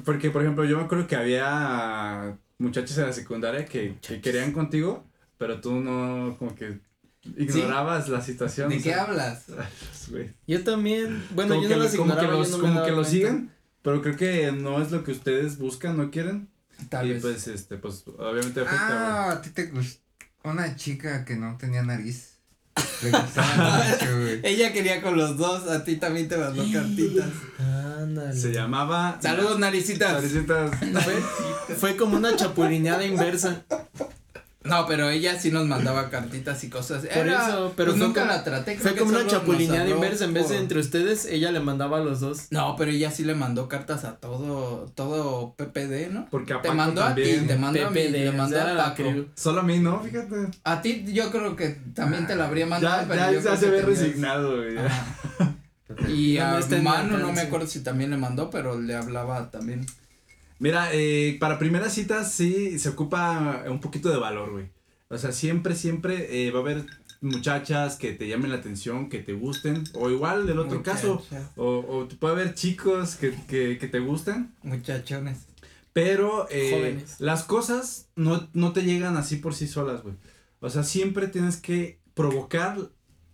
[0.05, 4.51] Porque, por ejemplo, yo me acuerdo que había muchachos en la secundaria que, que querían
[4.53, 5.03] contigo,
[5.37, 6.79] pero tú no, como que
[7.37, 8.69] ignorabas la situación.
[8.69, 9.45] ¿De o qué sea, hablas?
[10.47, 12.83] Yo también, bueno, como yo que, no lo- las como que ignoraba, los, no como
[12.83, 16.49] que sigan, pero creo que no es lo que ustedes buscan, no quieren.
[16.89, 17.21] Tal y vez.
[17.21, 19.29] pues, este, pues, obviamente afecta.
[19.29, 20.01] Ah, a ti te gustó
[20.43, 22.30] una chica que no tenía nariz.
[23.03, 24.39] Le gustaba mucho, güey.
[24.43, 27.27] Ella quería con los dos, a ti también te mandó cartitas.
[27.59, 28.35] Ándale.
[28.35, 29.19] Se llamaba.
[29.21, 30.13] Saludos, naricitas.
[30.13, 30.71] Naricitas.
[31.03, 33.63] Fue, fue como una chapulineada inversa.
[34.63, 36.99] No, pero ella sí nos mandaba cartitas y cosas.
[37.05, 38.73] Por Era- eso, pero pues fue nunca como- la traté.
[38.73, 40.25] creo Fue que como una chapulineada inversa.
[40.25, 42.47] En vez de entre ustedes, ella le mandaba a los dos.
[42.51, 46.27] No, pero ella sí le mandó cartas a todo, todo PPD, ¿no?
[46.29, 48.55] Porque a Te Paco mandó a ti, te mandó a mí, PPD, le o mandó
[48.55, 49.03] sea, a la Paco.
[49.35, 49.99] Solo a mí, ¿no?
[50.03, 50.35] Fíjate.
[50.63, 53.57] A ti yo creo que también te la habría mandado, Ya, pero ya, yo ya
[53.57, 54.75] se ve tenías- resignado, güey.
[56.07, 59.51] Y no a mi Manu no me acuerdo si también le mandó, pero le hablaba
[59.51, 59.85] también.
[60.61, 64.69] Mira, eh, para primeras citas sí se ocupa un poquito de valor, güey.
[65.09, 66.85] O sea, siempre, siempre eh, va a haber
[67.19, 69.83] muchachas que te llamen la atención, que te gusten.
[69.93, 73.97] O igual del otro caso, Muchachas, o, o puede haber chicos que, que, que te
[73.97, 74.53] gusten.
[74.61, 75.47] Muchachones.
[75.93, 80.13] Pero eh, las cosas no, no te llegan así por sí solas, güey.
[80.59, 82.77] O sea, siempre tienes que provocar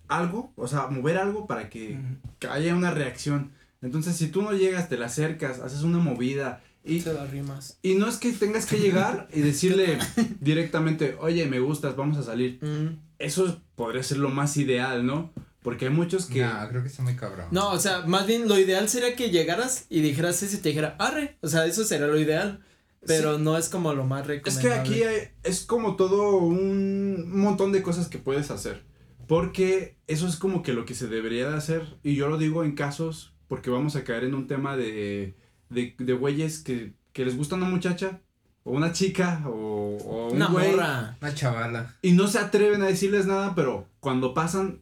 [0.08, 2.36] algo, o sea, mover algo para que, Ujú.
[2.40, 3.52] que haya una reacción.
[3.82, 7.78] Entonces, si tú no llegas, te la acercas, haces una movida y Se las rimas.
[7.82, 9.98] y no es que tengas que llegar y decirle
[10.40, 12.60] directamente, oye, me gustas, vamos a salir.
[12.64, 13.00] Mm.
[13.20, 15.34] Eso podría ser lo más ideal, ¿no?
[15.64, 16.42] Porque hay muchos que...
[16.46, 17.48] No, creo que está muy cabrón.
[17.52, 20.70] No, o sea, más bien lo ideal sería que llegaras y dijeras eso y te
[20.70, 21.38] dijera, arre.
[21.42, 22.62] O sea, eso sería lo ideal.
[23.06, 24.70] Pero no es como lo más Es recomendable.
[24.70, 28.84] que aquí hay- es como todo un montón de cosas que puedes hacer.
[29.28, 31.98] Porque eso es como que lo que se debería de hacer.
[32.04, 35.36] Y yo lo digo en casos porque vamos a caer en un tema de,
[35.70, 38.20] de, de güeyes que, que les gusta una muchacha,
[38.64, 41.18] o una chica o, o un Una güey morra.
[41.22, 41.96] Una chavala.
[42.02, 44.80] y no se atreven a decirles nada, pero cuando pasan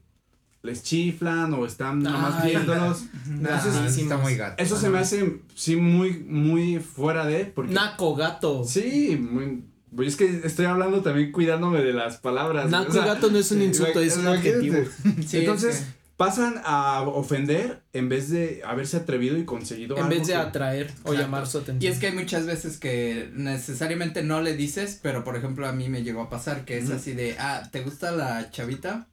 [0.63, 3.03] les chiflan o están nomás Ay, viéndolos.
[3.27, 3.97] Nah, Gasísimos.
[3.97, 4.61] está muy gato.
[4.63, 8.63] Eso se me hace sí muy muy fuera de porque Naco gato.
[8.63, 9.63] sí, muy
[9.95, 12.69] pues es que estoy hablando también cuidándome de las palabras.
[12.71, 14.77] Naco o sea, gato no es un insulto, es un adjetivo.
[15.27, 15.85] Sí, Entonces, es
[16.17, 20.39] pasan a ofender en vez de haberse atrevido y conseguido En algo vez de que-
[20.39, 21.91] atraer o llamar su Y atención.
[21.93, 25.89] es que hay muchas veces que necesariamente no le dices, pero por ejemplo a mí
[25.89, 29.07] me llegó a pasar que es así de, ah, ¿te gusta la chavita?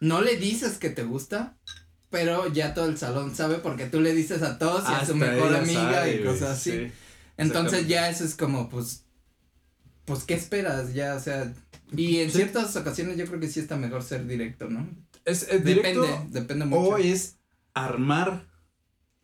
[0.00, 1.56] No le dices que te gusta,
[2.08, 5.14] pero ya todo el salón sabe porque tú le dices a todos y a su
[5.16, 6.70] mejor amiga sabe, y cosas así.
[6.70, 6.92] sí.
[7.36, 9.04] Entonces ya eso es como, pues,
[10.08, 10.92] pues, ¿qué esperas?
[10.94, 11.52] Ya, o sea,
[11.96, 12.38] y en Sí.
[12.38, 14.88] ciertas ocasiones yo creo que sí está mejor ser directo, ¿no?
[15.24, 16.80] Es, es directo depende, depende mucho.
[16.82, 17.36] o es
[17.74, 18.46] armar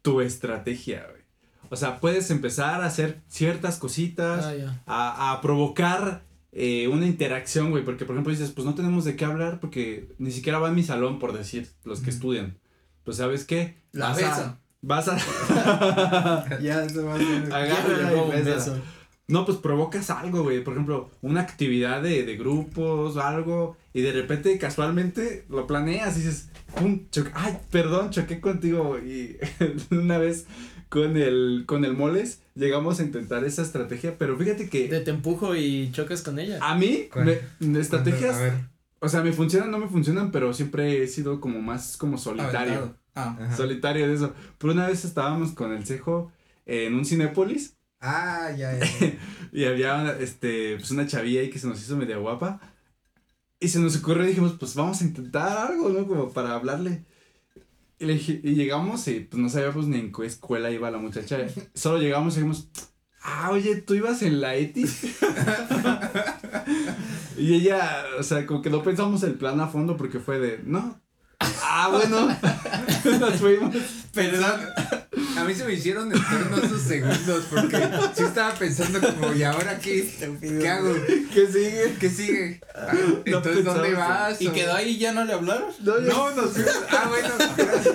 [0.03, 1.22] tu estrategia, güey.
[1.70, 6.22] O sea, puedes empezar a hacer ciertas cositas, Ah, a, a provocar
[6.53, 7.85] eh, una interacción, güey.
[7.85, 10.72] Porque, por ejemplo, dices, pues no tenemos de qué hablar porque ni siquiera va a
[10.72, 12.59] mi salón, por decir, los que estudian.
[13.03, 13.76] Pues, ¿sabes qué?
[13.93, 15.16] La vas a, vas a...
[16.62, 17.53] ya se va a hacer.
[17.53, 18.76] Agárrala y beso.
[19.27, 20.62] No, pues provocas algo, güey.
[20.62, 23.77] Por ejemplo, una actividad de, de grupos o algo.
[23.95, 27.31] Y de repente, casualmente, lo planeas y dices, pum, choque.
[27.35, 28.99] Ay, perdón, choqué contigo.
[28.99, 29.37] Y
[29.91, 30.47] una vez
[30.91, 34.18] con el, con el moles, llegamos a intentar esa estrategia.
[34.18, 36.59] Pero fíjate que De te empujo y chocas con ella.
[36.61, 38.39] a mí, me- de estrategias,
[39.01, 42.97] o sea, me funcionan, no me funcionan, pero siempre he sido como más como solitario.
[43.14, 43.37] Ah.
[43.41, 43.57] Ajá.
[43.57, 44.35] Solitario de eso.
[44.59, 46.31] Pero una vez estábamos con el cejo
[46.66, 47.77] en un Cinépolis.
[48.07, 48.87] Ah, ya, ya.
[49.53, 52.61] Y había este, pues una chavilla ahí que se nos hizo media guapa.
[53.61, 56.07] Y se nos ocurrió dijimos, pues vamos a intentar algo, ¿no?
[56.07, 57.05] Como para hablarle.
[57.99, 61.39] Y, le y llegamos y pues no sabíamos ni en qué escuela iba la muchacha.
[61.73, 62.69] Solo llegamos y dijimos,
[63.23, 64.85] ah, oye, ¿tú ibas en la ETI?
[67.39, 70.61] y ella, o sea, como que no pensamos el plan a fondo porque fue de,
[70.65, 71.01] no.
[71.62, 72.36] Ah, bueno.
[73.20, 73.74] Nos fuimos.
[74.12, 74.61] Perdón.
[75.36, 77.76] A mí se me hicieron eternos esos segundos porque
[78.14, 80.09] sí estaba pensando como, ¿y ahora qué?
[80.40, 80.95] ¿Qué hago?
[81.32, 81.97] ¿Qué sigue?
[81.99, 82.61] ¿Qué sigue?
[82.74, 82.92] Ah,
[83.24, 84.40] Entonces, ¿dónde vas?
[84.40, 85.64] ¿Y O- quedó ahí y ya no le hablaron?
[85.80, 86.72] No, No, nos fuimos.
[86.90, 87.95] Ah, bueno, gracias.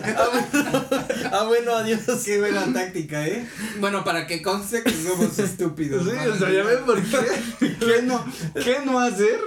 [1.31, 2.01] Ah, bueno, adiós.
[2.25, 3.47] Qué buena táctica, ¿eh?
[3.79, 6.03] Bueno, para que conste que somos estúpidos.
[6.05, 6.33] Sí, ¿no?
[6.33, 7.17] o sea, ya ven por qué.
[7.79, 8.25] ¿Qué no,
[8.63, 9.39] qué no hacer?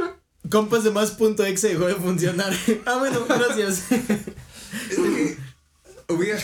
[0.50, 2.52] Compas de más punto exe dejó de funcionar.
[2.86, 3.90] Ah, bueno, gracias.
[3.92, 5.36] Es que
[6.08, 6.38] hubiera,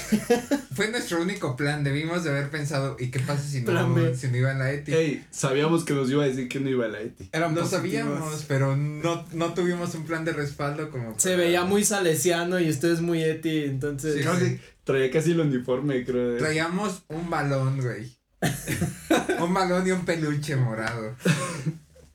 [0.74, 1.82] fue nuestro único plan.
[1.84, 4.94] Debimos de haber pensado, ¿y qué pasa si no, si no iba en la ETI?
[4.94, 7.30] Ey, sabíamos que nos iba a decir que no iba a la ETI.
[7.32, 7.82] Eran Lo positivos.
[8.04, 11.18] sabíamos, pero no, no tuvimos un plan de respaldo como.
[11.18, 14.14] Se veía muy salesiano y usted es muy eti, entonces.
[14.16, 14.22] Sí.
[14.22, 16.30] Casi, traía casi el uniforme, creo.
[16.32, 18.16] de- Traíamos un balón, güey.
[19.40, 21.16] un balón y un peluche morado.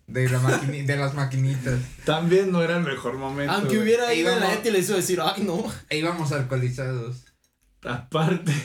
[0.08, 1.80] De, la maquini- de las maquinitas.
[2.06, 3.51] También no era el mejor momento.
[3.54, 3.84] Aunque güey.
[3.84, 5.64] hubiera E ido a la íbamos- eti, le hizo decir, ay, no.
[5.89, 7.26] E íbamos alcoholizados.
[7.84, 8.51] Aparte.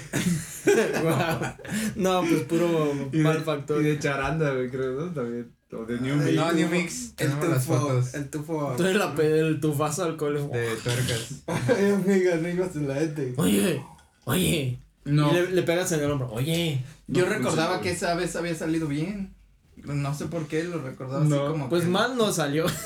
[1.97, 3.81] No, pues puro Y mal de, factor.
[3.81, 5.13] y de charanda, güey, creo, ¿no?
[5.13, 5.51] También.
[5.73, 6.35] O de New Ay, Mix.
[6.37, 7.09] No, el New tufo- Mix.
[7.11, 8.15] El Tenemos las tufo, fotos.
[8.15, 8.75] el tufo.
[8.77, 10.51] Tú eres la el tufazo alcohol.
[10.53, 11.29] De tuercas.
[11.47, 13.35] Ay, amiga, no ibas en la ETE.
[13.37, 13.83] Oye,
[14.25, 14.79] oye.
[15.05, 15.31] No.
[15.31, 16.31] Y le, le pegas en el hombro.
[16.31, 16.83] Oye.
[17.07, 19.35] Yo No recordaba funciona, que esa vez había salido bien.
[19.95, 21.69] No sé por qué lo recordaba No, así como.
[21.69, 22.67] Pues que mal no salió.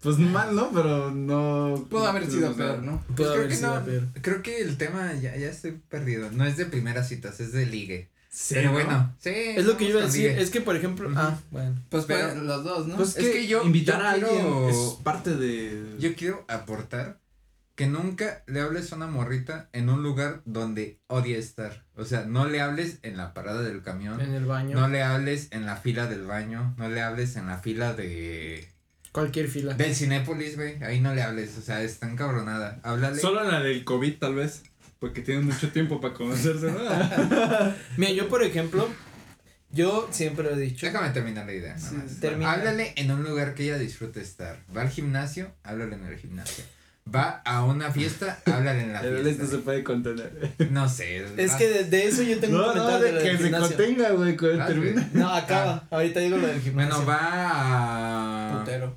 [0.00, 0.70] Pues mal, ¿no?
[0.70, 1.86] Pero no.
[1.88, 3.02] Pudo haber sido peor, ¿no?
[3.06, 3.86] Pues Pudo creo haber que sido no.
[3.86, 4.02] peor.
[4.20, 6.30] Creo que el tema ya, ya estoy perdido.
[6.30, 8.10] No es de primeras citas, es de ligue.
[8.28, 8.72] Sí, Pero ¿no?
[8.74, 9.30] bueno, sí.
[9.32, 10.28] Es lo que yo iba a con decir.
[10.28, 10.42] ligue.
[10.42, 11.10] Es que, por ejemplo.
[11.16, 11.74] Ah, bueno.
[11.88, 12.96] Pues Pero- pero los dos, ¿no?
[12.96, 15.94] Pues Es que, que yo- invitar yo a alguien quiero- es parte de.
[15.98, 17.18] Yo quiero aportar
[17.74, 21.84] que nunca le hables a una morrita en un lugar donde odia estar.
[21.96, 24.20] O sea, no le hables en la parada del camión.
[24.20, 24.78] En el baño.
[24.78, 26.74] No le hables en la fila del baño.
[26.78, 28.68] No le hables en la fila de.
[29.12, 29.74] Cualquier fila.
[29.74, 30.82] Del Cinépolis, güey.
[30.84, 31.56] Ahí no le hables.
[31.58, 32.80] O sea, está encabronada.
[32.82, 33.20] Háblale.
[33.20, 34.62] Solo en la del COVID, tal vez.
[35.00, 36.78] Porque tienen mucho tiempo para conocerse, ¿no?
[37.96, 38.88] Mira, yo, por ejemplo.
[39.70, 40.86] Yo siempre he dicho.
[40.86, 41.74] Déjame terminar la idea.
[41.74, 42.52] nada Sí, termina.
[42.52, 44.60] Háblale en un lugar que ella disfrute estar.
[44.74, 46.64] Va al gimnasio, háblale en el gimnasio.
[47.12, 49.64] Va a una fiesta, háblale en la El esto se fiesta.
[49.64, 50.52] puede contener.
[50.70, 51.24] No sé.
[51.36, 53.36] Es va- que de, de eso yo tengo un No, no, comentario de de que
[53.36, 53.76] se gimnasio.
[53.76, 54.92] contenga, güey, cuando Ah, termine.
[54.92, 55.06] güey.
[55.12, 55.86] No, acaba.
[55.90, 56.94] Ahorita digo lo del gimnasio.
[56.94, 58.58] Bueno, va a.
[58.58, 58.96] Putero.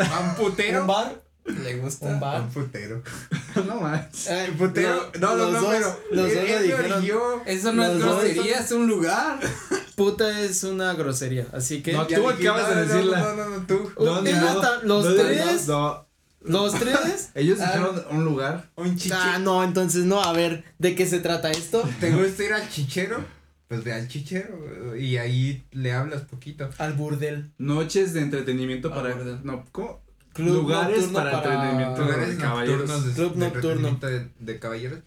[0.00, 0.80] Va a un putero.
[0.82, 1.22] ¿Un bar?
[1.46, 2.06] Le gusta.
[2.06, 2.40] Un bar.
[2.42, 3.02] un putero.
[3.66, 4.28] No más.
[4.58, 5.10] Putero.
[5.20, 6.00] No, no, los no, dos- pero.
[6.10, 7.42] Los dos lo dijeron.
[7.46, 9.38] Eso no Los es grosería, es un lugar.
[9.94, 11.46] Puta es una grosería.
[11.52, 11.92] Así que.
[11.92, 13.18] No, Tú acabas de no, no, decirla.
[13.20, 13.74] No, no, no, tú.
[13.74, 15.68] Eh, los No, no, tres.
[15.68, 16.08] No,
[16.44, 17.30] Los tres.
[17.34, 18.04] Ellos Ah.
[18.10, 18.70] un lugar.
[18.76, 19.20] Un chichero.
[19.20, 20.22] Ah, no, entonces no.
[20.22, 21.82] A ver, ¿de qué se trata esto?
[22.00, 23.24] ¿Te gusta ir al chichero?
[23.66, 26.68] pues ve al chichero y ahí le hablas poquito.
[26.78, 27.50] Al burdel.
[27.58, 29.14] Noches de entretenimiento Ah, para.
[29.14, 29.40] verdad.
[29.42, 30.00] No, ¿cómo?
[30.34, 32.02] Club Lugares nocturno para entretenimiento.
[32.02, 33.04] Lugares de caballeros.
[33.06, 33.98] de, Club de nocturno.
[34.00, 34.98] de, de caballeros.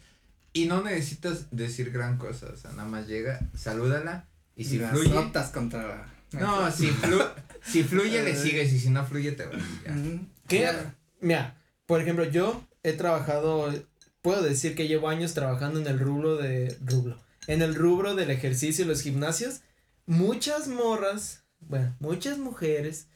[0.54, 4.26] Y no necesitas decir gran cosa, o sea, nada más llega, salúdala
[4.56, 5.12] y si las fluye.
[5.54, 6.08] contra la.
[6.40, 7.30] No, si, flu-
[7.64, 9.56] si fluye le sigues y si no fluye te vas.
[9.86, 9.96] ya.
[10.48, 10.62] ¿Qué?
[10.62, 10.96] Ya.
[11.20, 13.74] Mira, por ejemplo, yo he trabajado,
[14.22, 18.32] puedo decir que llevo años trabajando en el rubro de rubro, en el rubro del
[18.32, 19.62] ejercicio y los gimnasios.
[20.06, 23.08] Muchas morras, bueno, muchas mujeres,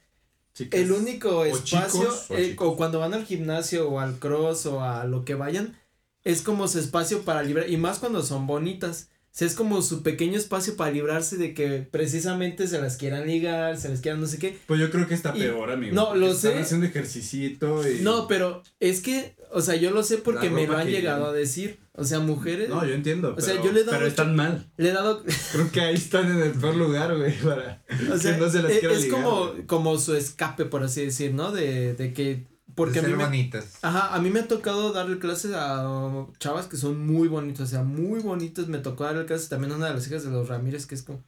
[0.54, 0.82] Chicas.
[0.82, 4.84] el único espacio, chicos, o eh, o cuando van al gimnasio o al cross o
[4.84, 5.78] a lo que vayan,
[6.24, 9.10] es como su espacio para librar, y más cuando son bonitas.
[9.34, 13.78] Sea, es como su pequeño espacio para librarse de que precisamente se las quieran ligar,
[13.78, 14.58] se les quieran no sé qué.
[14.68, 15.96] Pues yo creo que está Y- peor, amigo.
[15.96, 16.60] no, lo están sé.
[16.60, 18.02] haciendo ejercicito y.
[18.02, 21.28] No, pero es que, o sea, yo lo sé porque me lo han que llegado
[21.28, 21.80] a decir.
[21.94, 22.70] O sea, mujeres.
[22.70, 23.36] No, yo entiendo.
[23.38, 24.66] O sea, yo le he dado Pero están mal.
[24.78, 25.24] Le he dado.
[25.52, 27.38] Creo que ahí están en el peor lugar, güey.
[27.40, 27.84] Para.
[28.14, 29.66] O sea, que no se las es, quiera es ligar, como, güey.
[29.66, 31.52] como su escape, por así decir, ¿no?
[31.52, 32.48] De, de que.
[32.76, 33.24] Porque de a mí ser me.
[33.26, 33.80] bonitas.
[33.82, 37.68] Ajá, a mí me ha tocado darle clases a chavas que son muy bonitas, o
[37.68, 38.68] sea, muy bonitas.
[38.68, 41.04] Me tocó darle clases también a una de las hijas de los Ramírez, que es
[41.04, 41.24] como.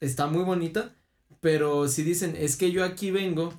[0.00, 0.94] Está muy bonita,
[1.40, 3.52] pero si dicen, es que yo aquí vengo.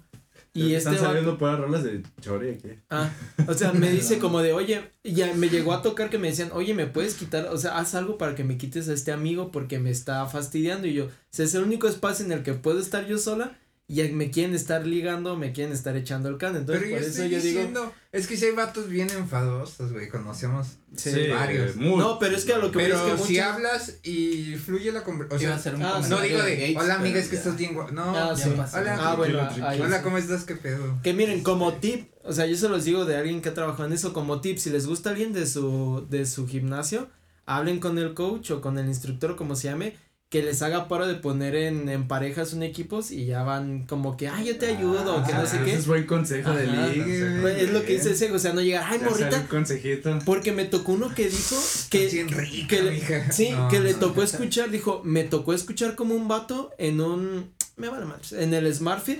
[0.53, 2.69] Y este Están vato- saliendo puras rolas de Chori aquí.
[2.89, 3.09] Ah,
[3.45, 6.51] o sea, me dice como de, oye, ya me llegó a tocar que me decían,
[6.53, 7.47] oye, ¿me puedes quitar?
[7.47, 10.87] O sea, haz algo para que me quites a este amigo porque me está fastidiando.
[10.87, 13.57] Y yo, o sea, es el único espacio en el que puedo estar yo sola
[13.87, 16.55] y me quieren estar ligando, me quieren estar echando el can.
[16.55, 19.91] Entonces, Pero yo por eso estoy yo digo, es que si hay vatos bien enfadosos,
[19.93, 20.77] güey, conocemos.
[20.95, 21.75] Sí, varios.
[21.75, 24.55] muy- No, pero es que a lo que voy Pero es que si hablas y
[24.55, 25.51] fluye la conversación.
[25.51, 27.33] O Iba a sea, ser un ah, no digo de, gays, hola amiga, es que
[27.35, 27.41] ya.
[27.41, 27.91] estás bien guapo.
[27.91, 28.49] No, Ah, sí.
[28.49, 28.97] Hola.
[28.99, 30.01] Ah, bueno, ahí hola.
[30.01, 30.45] ¿cómo estás?
[30.45, 30.99] ¿Qué pedo?
[31.03, 33.85] Que miren, como tip, o sea, yo se los digo de alguien que ha trabajado
[33.85, 37.07] en eso, como tip, si les gusta alguien de su, de su gimnasio,
[37.45, 39.95] hablen con el coach o con el instructor como se llame,
[40.29, 44.17] que les haga paro de poner en, en parejas un equipos y ya van como
[44.17, 45.73] que, ay, yo te ayudo, o que no sé Ah, Ese qué.
[45.75, 48.83] es buen consejo de ligue, Pues, Es lo que dice ese, o sea, no llegar,
[48.87, 50.19] ay, Ya morrita, consejito.
[50.25, 51.55] porque me tocó uno que dijo
[51.89, 53.99] que, rica, que le- sí, No, que le no.
[53.99, 58.53] tocó escuchar, dijo, me tocó escuchar como un vato en un, me vale madres, en
[58.53, 59.19] el Smartfit,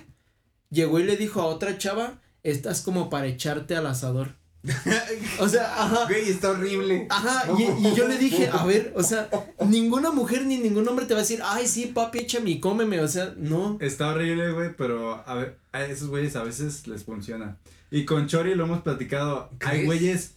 [0.71, 4.35] llegó y le dijo a otra chava, estás como para echarte al asador.
[5.39, 6.05] O sea, ajá.
[6.07, 7.07] Güey, está horrible.
[7.09, 9.29] Ajá, y, y yo le dije, a ver, o sea,
[9.67, 12.99] ninguna mujer ni ningún hombre te va a decir, ay, sí, papi, échame y cómeme,
[13.01, 13.77] o sea, no.
[13.81, 17.57] Está horrible, güey, pero a ver, a esos güeyes a veces les funciona.
[17.91, 19.49] Y con Chori lo hemos platicado.
[19.65, 20.35] Hay güeyes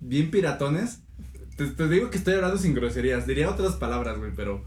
[0.00, 0.98] bien piratones.
[1.56, 3.26] Te, te digo que estoy hablando sin groserías.
[3.26, 4.64] Diría otras palabras, güey, pero.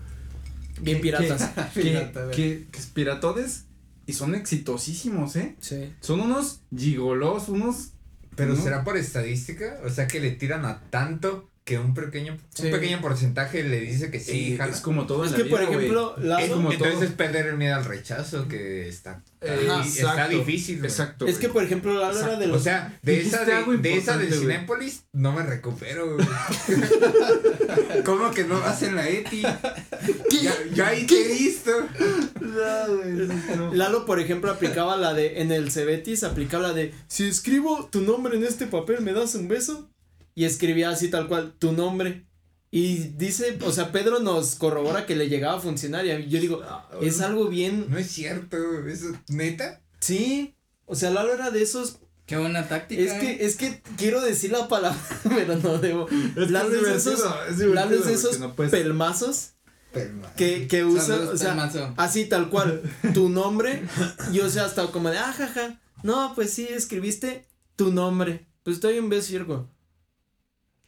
[0.82, 1.50] Bien que- piratas.
[1.74, 3.66] Que, Pirata, que, que es piratones
[4.06, 5.56] y son exitosísimos, ¿eh?
[5.60, 5.94] Sí.
[6.02, 7.92] Son unos gigolos, unos.
[8.38, 8.64] Pero ¿no?
[8.64, 12.68] será por estadística, o sea que le tiran a tanto que un pequeño, Sí.
[12.68, 14.72] un pequeño porcentaje le dice que sí, Eh, jala.
[14.74, 15.80] es como todo Es en que, la por vida, güey.
[15.80, 17.04] ejemplo, Es como Entonces todo.
[17.04, 20.78] es perder el miedo al rechazo que está, Eh, está difícil.
[20.80, 20.90] güey.
[20.90, 21.28] Exacto.
[21.28, 22.64] Es que, por ejemplo, Lalo era de O los...
[22.64, 24.32] sea, de esa de, de esa de.
[24.32, 26.14] Cinépolis no me recupero.
[26.16, 26.26] güey.
[28.06, 29.42] ¿Cómo que no vas en la ETI?
[29.42, 31.72] Ya, ya ahí te he visto.
[33.74, 38.02] Lalo, por ejemplo, aplicaba la de, en el Cebetis, aplicaba la de, si escribo tu
[38.02, 39.90] nombre en este papel, ¿me das un beso?
[40.38, 42.28] Y escribía así tal cual, tu nombre.
[42.70, 46.62] Y dice, o sea, Pedro nos corrobora que le llegaba a funcionar y yo digo,
[47.02, 48.56] es algo bien, No es cierto,
[48.88, 49.82] eso, neta.
[50.00, 50.54] sí,
[50.86, 53.02] o sea, Lalo era de esos, Qué buena táctica.
[53.02, 53.20] es ¿eh?
[53.20, 56.08] que, es que quiero decir la palabra, pero no debo.
[56.36, 59.54] Es Lalo es de esos, es Lalo es de esos no puedes- pelmazos
[60.36, 61.94] que, que usa, Saludos, o sea, Pelmazo.
[61.98, 62.84] así tal cual,
[63.16, 63.82] tu nombre,
[64.32, 68.76] y o sea, hasta como de, ah, jaja, no, pues sí, escribiste tu nombre, pues
[68.76, 69.70] estoy un beso y yo digo,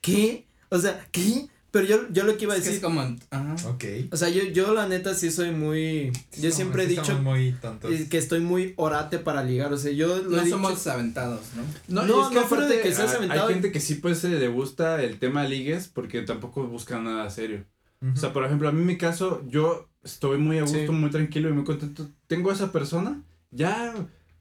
[0.02, 0.46] ¿qué?
[0.70, 1.48] O sea, ¿qué?
[1.72, 3.02] Pero yo, yo lo que iba a Es que decir, es como.
[3.30, 3.56] Ajá.
[3.70, 3.84] Ok.
[4.12, 6.96] o sea, yo, yo la neta sí soy muy, Sí yo somos- siempre he sí
[6.96, 7.92] dicho muy tontos.
[8.10, 11.42] que estoy muy orate para ligar, o sea, yo lo he No dicho- somos aventados,
[11.88, 12.04] ¿no?
[12.06, 13.48] No, y es que no fuera de que seas hay- aventado.
[13.48, 17.30] Hay gente que sí pues se le gusta el tema ligues porque tampoco busca nada
[17.30, 17.66] serio.
[18.02, 20.90] O sea, por ejemplo, a mí en mi caso, yo estoy muy a gusto, Sí.
[20.92, 22.10] muy tranquilo y muy contento.
[22.26, 23.22] Tengo a esa persona,
[23.52, 23.94] ya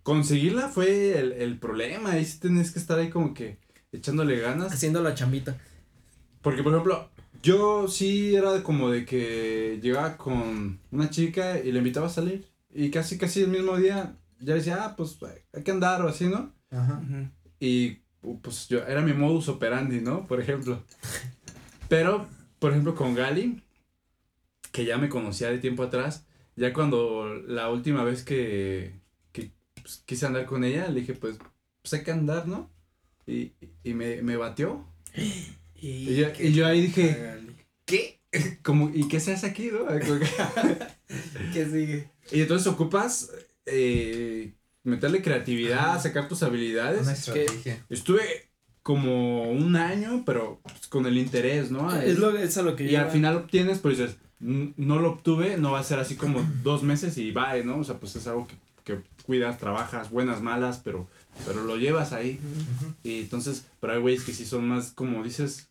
[0.03, 2.13] conseguirla fue el, el problema.
[2.13, 3.59] Ahí sí tienes que estar ahí como que
[3.93, 4.73] echándole ganas.
[4.73, 5.59] haciendo la chambita.
[6.43, 7.11] Porque, por ejemplo,
[7.43, 12.47] yo sí era como de que llegaba con una chica y le invitaba a salir.
[12.73, 15.19] Y casi, casi el mismo día ya decía, ah, pues
[15.53, 16.53] hay que andar o así, ¿no?
[16.71, 17.03] Ajá.
[17.61, 17.99] Y
[18.43, 20.27] pues yo, era mi modus operandi, ¿no?
[20.27, 20.83] Por ejemplo.
[21.89, 22.29] Pero,
[22.59, 23.63] por ejemplo, con Gali,
[24.73, 26.27] que ya me conocía de tiempo atrás,
[26.57, 29.01] ya cuando la última vez que,
[29.33, 31.39] que pues, quise andar con ella, le dije, pues,
[31.83, 32.71] pues hay que andar, ¿no?
[33.29, 33.53] Y,
[33.85, 34.85] y me, me batió.
[35.81, 37.37] Y yo, y yo ahí dije,
[37.85, 38.21] ¿Qué?
[38.65, 39.87] como, ¿y qué se hace aquí, no?
[41.53, 42.11] ¿Qué sigue?
[42.33, 43.31] y entonces ocupas
[43.65, 47.03] eh, meterle creatividad, sacar tus habilidades.
[47.03, 47.87] Una estrategia.
[47.89, 48.23] Estuve
[48.83, 51.95] como un año, pero pues, con el interés, ¿no?
[51.95, 55.13] Es, lo, es a lo que y al final obtienes, pues dices, "N- no lo
[55.13, 57.79] obtuve, no va a ser así como dos meses y va, ¿no?
[57.79, 61.07] O sea, pues es algo que, que cuidas, trabajas, buenas, malas, pero,
[61.47, 62.39] pero lo llevas ahí.
[63.03, 65.69] Y entonces, pero hay güeyes que sí son más, como dices,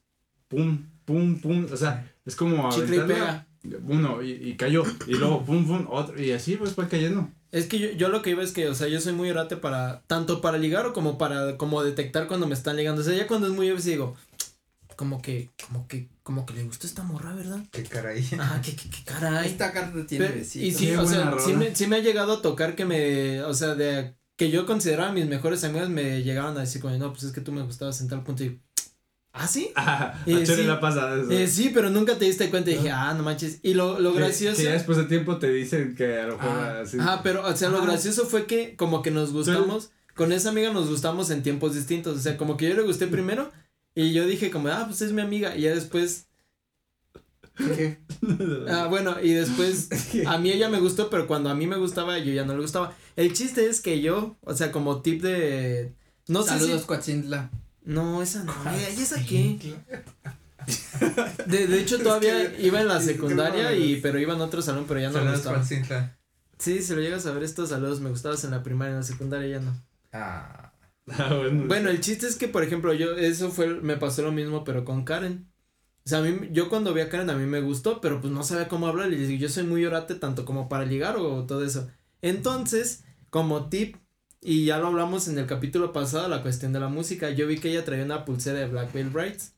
[0.48, 3.06] pum, pum, pum, o sea, es como Chicle
[3.64, 7.30] y uno y, y cayó, y luego pum, pum, otro, y así pues fue cayendo.
[7.52, 9.56] Es que yo, yo lo que iba es que, o sea, yo soy muy orate
[9.56, 13.02] para, tanto para ligar o como para, como detectar cuando me están ligando.
[13.02, 14.16] O sea, ya cuando es muy obvio, sí digo,
[14.98, 17.64] como que, como que, como que le gustó esta morra, ¿verdad?
[17.72, 18.28] Qué caray.
[18.40, 19.48] Ah, qué, qué, qué caray.
[19.48, 22.34] Esta carta tiene Pero- y sí, Qué o sea, sí me, sí me ha llegado
[22.34, 26.56] a tocar que me, o sea, de que yo consideraba mis mejores amigos me llegaban
[26.58, 28.60] a decir como, no, pues es que tú me gustabas en tal punto y,
[29.34, 29.72] ¿ah, sí?
[29.76, 30.64] Ah, Eh, sí.
[30.64, 31.30] la pasada eso.
[31.32, 33.60] Eh, sí, pero nunca te diste cuenta y dije, ah, no manches.
[33.64, 34.58] Y lo, lo gracioso.
[34.58, 36.98] Que ya después de tiempo te dicen que a lo mejor Ah, así.
[37.00, 37.86] Ajá, pero, o sea, lo Ah.
[37.86, 42.18] gracioso fue que como que nos gustamos, con esa amiga nos gustamos en tiempos distintos,
[42.18, 43.52] o sea, como que yo le gusté primero
[43.96, 46.28] y yo dije como, ah, pues es mi amiga, y ya después,
[47.58, 48.00] ¿Qué?
[48.70, 49.90] ah, bueno, y después
[50.28, 52.62] a mí ella me gustó, pero cuando a mí me gustaba, yo ya no le
[52.62, 52.96] gustaba.
[53.16, 55.94] El chiste es que yo, o sea, como tip de,
[56.28, 57.50] no sé Saludos, si, Coatzintla.
[57.84, 58.54] no, esa no,
[58.98, 59.58] ¿y esa qué?
[61.46, 64.42] De, de hecho todavía iba en la es que secundaria no, y, pero iba en
[64.42, 65.56] otro salón, pero ya no me Saludos, gustaba.
[65.58, 66.20] Juan Cinta.
[66.60, 69.04] Sí, si lo llegas a ver estos saludos, me gustabas en la primaria, en la
[69.04, 69.74] secundaria ya no.
[70.12, 70.74] Ah.
[71.10, 71.66] Ah, bueno.
[71.68, 74.84] Bueno, el chiste es que, por ejemplo, yo, eso fue, me pasó lo mismo, pero
[74.84, 75.50] con Karen.
[76.08, 78.32] O sea, a mí, yo cuando vi a Karen, a mí me gustó, pero pues
[78.32, 81.46] no sabía cómo hablar, y digo, yo soy muy orate tanto como para ligar o
[81.46, 81.90] todo eso.
[82.22, 83.98] Entonces, como tip,
[84.40, 87.58] y ya lo hablamos en el capítulo pasado, la cuestión de la música, yo vi
[87.58, 89.54] que ella traía una pulsera de Black Veil Brides.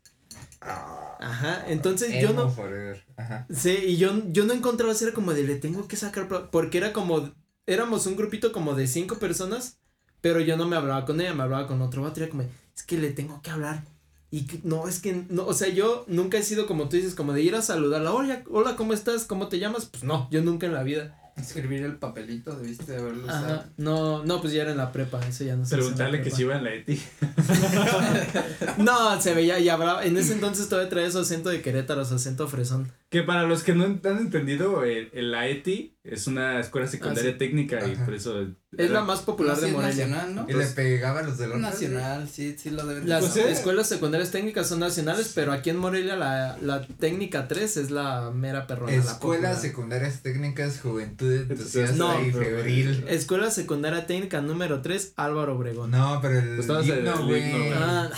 [0.59, 3.05] Ajá, entonces yo no, forever.
[3.15, 3.45] Ajá.
[3.53, 6.79] Sí, y yo, yo no encontraba si era como de le tengo que sacar, porque
[6.79, 7.31] era como,
[7.67, 9.77] éramos un grupito como de cinco personas,
[10.19, 12.41] pero yo no me hablaba con ella, me hablaba con otro era como,
[12.75, 13.83] es que le tengo que hablar.
[14.31, 17.15] Y que- no, es que, no, o sea, yo nunca he sido como tú dices,
[17.15, 19.25] como de ir a saludarla, hola, hola, ¿cómo estás?
[19.25, 19.85] ¿Cómo te llamas?
[19.87, 21.15] Pues no, yo nunca en la vida.
[21.35, 23.45] Escribir el papelito, debiste de haberlo usado.
[23.55, 26.31] Ajá, no, no, pues ya era en la prepa, eso ya no se Preguntarle que
[26.31, 27.01] si iba en la ETI.
[28.77, 32.15] No, se veía, y hablaba, en ese entonces todavía traía su acento de Querétaro, su
[32.15, 32.91] acento fresón.
[33.09, 37.31] Que para los que no han entendido, el, el- la ETI es una escuela secundaria
[37.31, 37.39] Ah, sí.
[37.39, 38.05] técnica y Ajá.
[38.05, 38.45] por eso.
[38.77, 40.05] Es la más popular de Morelia.
[40.07, 40.45] nacional, ¿no?
[40.47, 41.59] Y le pegaba a los del otro.
[41.59, 43.51] Nacional, sí, sí lo deben de Las Pues, eh.
[43.51, 48.29] escuelas secundarias técnicas son nacionales, pero aquí en Morelia la, la técnica 3 es la
[48.29, 48.91] mera perrona.
[48.91, 53.05] la Escuelas secundarias técnicas, juventud entusiasta No, y pero- febril.
[53.07, 55.89] Escuela secundaria técnica número 3, Álvaro Obregón.
[55.89, 57.71] No, pero el Pues el himno, güey.
[57.73, 58.11] Ah,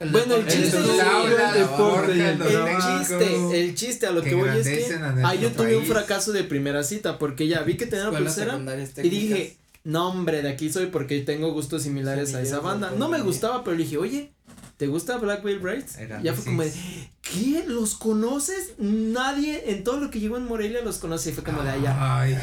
[0.00, 4.66] El Bueno, el chiste El la chiste, el chiste a lo que, que voy es
[4.66, 7.76] que engrandecen a nuestro ah, yo tuve un fracaso de primera cita porque ya vi
[7.76, 11.82] que tenía una escuelas pulsera y dije, no hombre, de aquí soy porque tengo gustos
[11.82, 12.92] similares a esa banda.
[12.96, 14.32] No me gustaba, pero le dije, oye,
[14.80, 15.98] ¿te gusta Black Veil Brides?
[16.22, 16.72] Ya fue como de.
[17.20, 17.64] ¿qué?
[17.66, 18.76] ¿Los conoces?
[18.78, 21.28] Nadie en todo lo que llegó en Morelia los conoce.
[21.28, 22.18] Y fue como de allá.
[22.18, 22.34] Ay.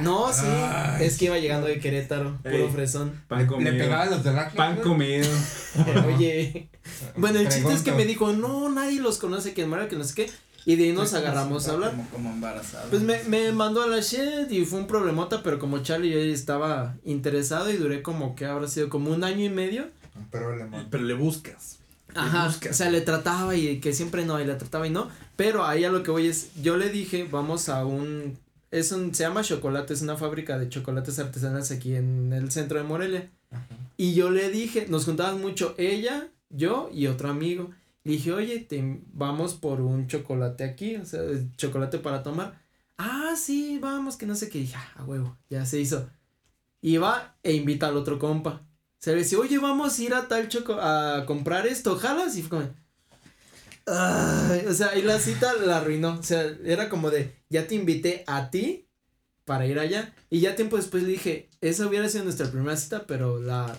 [0.00, 0.46] No, sí.
[0.46, 1.04] Ay.
[1.04, 2.70] Es que iba llegando de Querétaro, puro Ey.
[2.70, 3.20] fresón.
[3.26, 3.72] Pan comido.
[3.72, 5.26] le pegaba los de la Pan comido.
[6.06, 6.68] Oye.
[7.16, 9.96] Bueno, el chiste es que me dijo, no, nadie los conoce que en Morelia, que
[9.96, 10.30] no sé qué.
[10.66, 11.90] Y de ahí nos agarramos a hablar.
[11.90, 12.88] Como, como embarazado.
[12.88, 16.18] Pues me, me mandó a la shit y fue un problemota, pero como Charlie yo
[16.20, 19.88] estaba interesado y duré como que habrá sido como un año y medio.
[20.16, 20.86] Un problema.
[20.90, 21.78] Pero le buscas.
[22.14, 22.72] Ajá, buscas.
[22.72, 25.84] o sea, le trataba y que siempre no, y le trataba y no, pero ahí
[25.84, 28.38] a lo que voy es, yo le dije, vamos a un,
[28.70, 32.78] es un, se llama Chocolate, es una fábrica de chocolates artesanales aquí en el centro
[32.78, 33.30] de Morelia,
[33.96, 37.70] y yo le dije, nos juntaban mucho ella, yo y otro amigo,
[38.04, 41.20] le dije, oye, te, vamos por un chocolate aquí, o sea,
[41.56, 42.60] chocolate para tomar,
[42.96, 46.08] ah, sí, vamos, que no sé qué, dije, ah, a huevo, ya se hizo,
[46.80, 48.62] y va e invita al otro compa,
[49.04, 52.42] se le dice, oye, vamos a ir a tal choco a comprar esto, jalas, y
[52.42, 52.70] fue como,
[53.86, 57.74] ay, o sea, y la cita la arruinó, o sea, era como de, ya te
[57.74, 58.88] invité a ti
[59.44, 63.04] para ir allá, y ya tiempo después le dije, esa hubiera sido nuestra primera cita,
[63.06, 63.78] pero la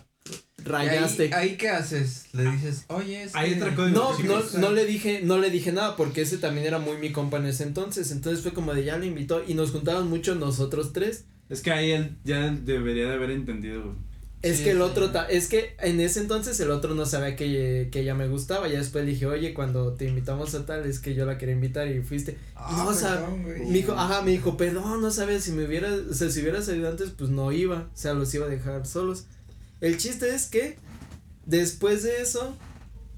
[0.59, 1.23] ¿Y rayaste.
[1.34, 2.28] ahí, ahí qué haces?
[2.34, 5.49] Le dices, oye, es Hay que- otra cosa- No, no, no le dije, no le
[5.49, 8.73] dije nada porque ese también era muy mi compa en ese entonces, entonces fue como
[8.76, 11.26] de ya lo invitó y nos juntaban mucho nosotros tres.
[11.49, 13.95] Es que ahí él ya debería de haber entendido.
[14.41, 17.36] Es Sí, que el otro, ta- es que en ese entonces el otro no sabía
[17.36, 20.86] que, que ella me gustaba, ya después le dije, oye, cuando te invitamos a tal,
[20.86, 22.38] es que yo la quería invitar y fuiste.
[22.55, 23.27] Ah, no, o sea.
[23.45, 26.61] Me dijo, ajá, me dijo, perdón, no sabes, si me hubiera, o sea, si hubiera
[26.61, 29.25] salido antes, pues no iba, o sea, los iba a dejar solos.
[29.81, 30.77] El chiste es que,
[31.45, 32.55] después de eso,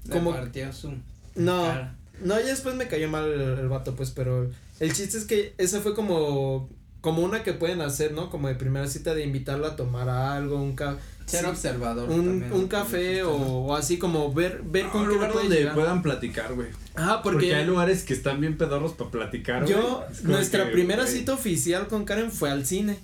[0.06, 0.92] Le como- partió su
[1.34, 1.94] no, cara.
[2.22, 4.50] No, ya después me cayó mal el, el vato, pues, pero
[4.80, 6.68] el chiste es que esa fue como,
[7.00, 8.30] como una que pueden hacer, ¿no?
[8.30, 10.98] Como de primera cita de invitarla a tomar algo, un café.
[11.26, 12.08] Ser observador.
[12.10, 12.68] Un, también, un ¿no?
[12.68, 15.74] café o, o así como ver, ver Un con qué le lugar donde llegar.
[15.74, 16.68] puedan platicar, güey.
[16.94, 19.74] Ajá, Porque, porque, hay lugares que están bien pedorros para platicar, güey.
[19.74, 22.98] yo, nuestra que, primera güey, cita oficial con Karen fue al cine.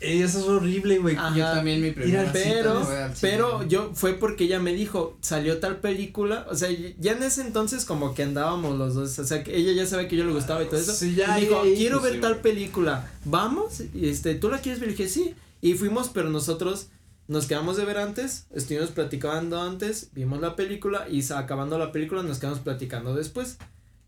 [0.00, 1.16] Eso es horrible, güey.
[1.34, 3.18] Yo también mi primera Pero, cita cine.
[3.20, 6.68] pero yo fue porque ella me dijo, salió tal película, o sea,
[6.98, 10.08] ya en ese entonces como que andábamos los dos, o sea, que ella ya sabía
[10.08, 10.92] que yo le gustaba y todo eso.
[10.92, 14.58] Sí, ya me dijo, quiero pues, ver sí, tal película, vamos, y este, ¿tú la
[14.58, 14.90] quieres ver?
[14.90, 16.88] Y dije, sí, y fuimos, pero nosotros
[17.26, 22.22] nos quedamos de ver antes, estuvimos platicando antes, vimos la película y acabando la película
[22.22, 23.58] nos quedamos platicando después.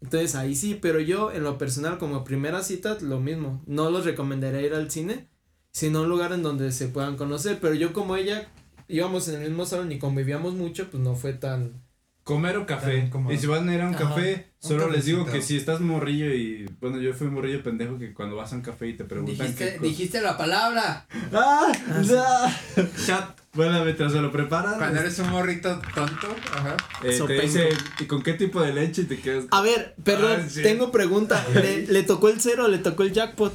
[0.02, 4.04] Entonces ahí sí, pero yo en lo personal como primera cita lo mismo, no los
[4.04, 5.28] recomendaría ir al cine,
[5.78, 8.48] sino a un lugar en donde se puedan conocer, pero yo como ella
[8.88, 11.84] íbamos en el mismo salón y convivíamos mucho, pues no fue tan...
[12.24, 13.10] Comer o café.
[13.10, 14.08] Como- Y si van a ir a un Ajá.
[14.08, 15.38] café, Un solo les digo cafecito.
[15.42, 16.66] que si estás morrillo y.
[16.80, 19.36] Bueno, yo fui morrillo pendejo que cuando vas a un café y te preguntan.
[19.46, 21.06] Dijiste, qué cosa- dijiste la palabra.
[21.32, 21.70] ¡Ah!
[22.18, 22.52] ¡Ah!
[23.06, 23.38] Chat.
[23.52, 24.76] Bueno, mientras se lo preparan.
[24.76, 26.76] Cuando eres un morrito tonto, ajá.
[27.04, 27.68] eh, te dice,
[28.00, 29.04] ¿y con qué tipo de leche?
[29.04, 29.44] Te quedas.
[29.52, 30.62] A ver, perdón, Ah, sí.
[30.62, 33.52] tengo pregunta, ¿Le, le tocó el cero o le tocó el jackpot?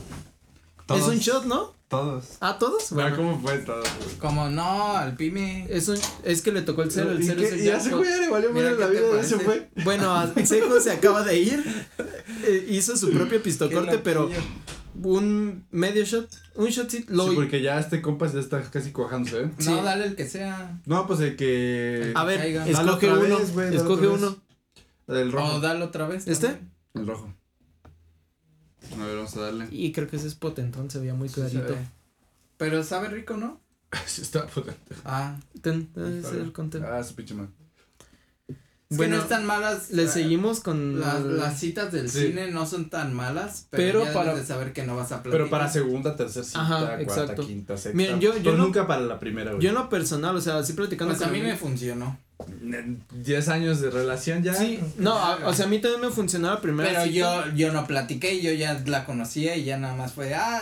[0.82, 1.08] Es Todos.
[1.08, 1.76] un shot, ¿no?
[1.88, 2.38] Todos.
[2.40, 2.92] ¿A todos?
[2.92, 3.82] Ah, Bueno, ¿Cómo fue todo?
[3.82, 4.18] güey?
[4.18, 5.68] Como no, al pyme.
[5.70, 7.48] es, un, es que le tocó el cero, el ¿Y cero qué?
[7.48, 9.24] es el Y ya se fue, ya le valió Mira, la ¿qué te vida, ya
[9.24, 9.46] se parece?
[9.74, 9.84] fue.
[9.84, 11.86] Bueno, Sejo se acaba de ir,
[12.46, 14.30] eh, hizo su propio pistocorte, pero
[15.04, 17.28] un medio shot, un shotcito, lo...
[17.30, 19.52] Sí, porque ya este compa ya está casi cuajándose, ¿eh?
[19.58, 19.70] sí.
[19.70, 20.80] No, dale el que sea.
[20.86, 22.12] No, pues el que.
[22.16, 24.38] A ver, escoge uno, vez, escoge uno.
[25.08, 25.56] El rojo.
[25.56, 26.26] O dale otra vez.
[26.28, 26.58] ¿Este?
[26.94, 27.34] El rojo.
[29.00, 29.68] A ver, vamos a darle.
[29.72, 31.76] Y creo que ese es potentón, se veía muy clarito.
[32.58, 33.60] Pero sabe rico, ¿no?
[34.06, 34.96] Sí, está potente.
[35.04, 35.38] Ah.
[35.62, 36.86] Ten, ese es el content.
[36.86, 37.52] Ah, su pinche madre.
[38.90, 39.90] Es Bueno, que no están malas.
[39.92, 41.00] Le eh, seguimos con...
[41.00, 42.28] Las, citas del Sí.
[42.28, 45.24] cine no son tan malas, pero, Pero ya para- de saber que no vas a
[45.24, 45.32] platicar.
[45.32, 47.48] Pero para segunda, tercera cita, Ajá, cuarta, exacto.
[47.48, 47.96] quinta, sexta.
[47.96, 49.64] Miren, yo- yo pero no- nunca para la primera, güey.
[49.64, 52.20] Yo en lo personal, o sea, así platicando Pues a mí me funcionó.
[53.12, 54.54] 10 años de relación ya.
[54.54, 57.14] Sí, no, a- o sea, a mí también me funcionó la primera Pero cita.
[57.48, 60.62] yo, yo no platiqué, yo ya la conocía y ya nada más fue, ah,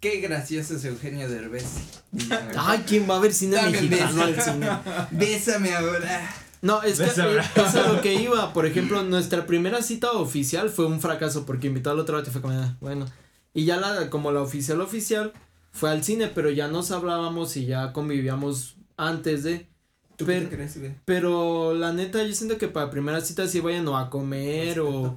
[0.00, 1.64] qué gracioso es Eugenio Derbez.
[2.56, 4.68] Ay, ¿quién va a ver cine Dame mexicano al cine?
[5.10, 6.34] Bésame ahora.
[6.62, 7.52] No, es que eh, ahora.
[7.54, 8.52] es a lo que iba.
[8.52, 12.40] Por ejemplo, nuestra primera cita oficial fue un fracaso porque invitó al otro y fue
[12.40, 13.06] como, ah, bueno.
[13.54, 15.32] Y ya la, como la oficial oficial
[15.72, 19.66] fue al cine, pero ya nos hablábamos y ya convivíamos antes de.
[20.16, 20.92] ¿Tú Pero- qué crees, güey?
[21.04, 25.14] Pero la neta, yo siento que para primera cita sí vayan o a comer o,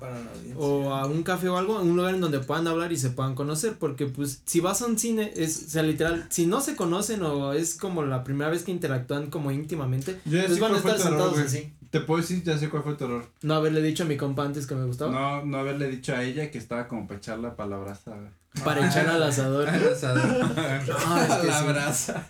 [0.58, 3.34] o a un café o algo, un lugar en donde puedan hablar y se puedan
[3.36, 6.76] conocer, porque pues si vas a un cine, es, o sea, literal, si no se
[6.76, 10.78] conocen o es como la primera vez que interactúan como íntimamente, Yo pues van a
[10.78, 11.72] estar sentados así.
[11.91, 13.26] Te puedo decir, ya sé cuál fue tu error.
[13.41, 15.12] No haberle dicho a mi compa antes que me gustaba.
[15.12, 18.12] No, no haberle dicho a ella que estaba como para echar la palabraza.
[18.12, 18.30] güey.
[18.64, 19.68] Para echar al asador.
[19.70, 20.54] Al asador.
[21.06, 21.68] Ah, es que la sí.
[21.68, 22.28] brasa.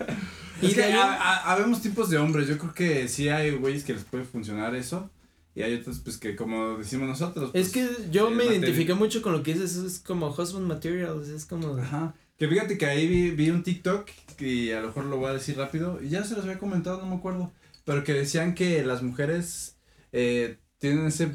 [0.61, 2.47] Y es que de ahí- ha- ha- habemos tipos de hombres.
[2.47, 5.09] Yo creo que sí hay güeyes que les puede funcionar eso.
[5.55, 7.51] Y hay otros, pues, que como decimos nosotros.
[7.53, 10.67] Es pues, que yo el me identifiqué mucho con lo que dices, es como husband
[10.67, 11.76] materials, es como...
[11.78, 12.13] Ajá.
[12.38, 14.07] Que fíjate que ahí vi, vi un TikTok
[14.39, 15.99] y a lo mejor lo voy a decir rápido.
[16.01, 17.51] Y ya se los había comentado, no me acuerdo.
[17.84, 19.76] Pero que decían que las mujeres
[20.13, 21.32] eh, tienen ese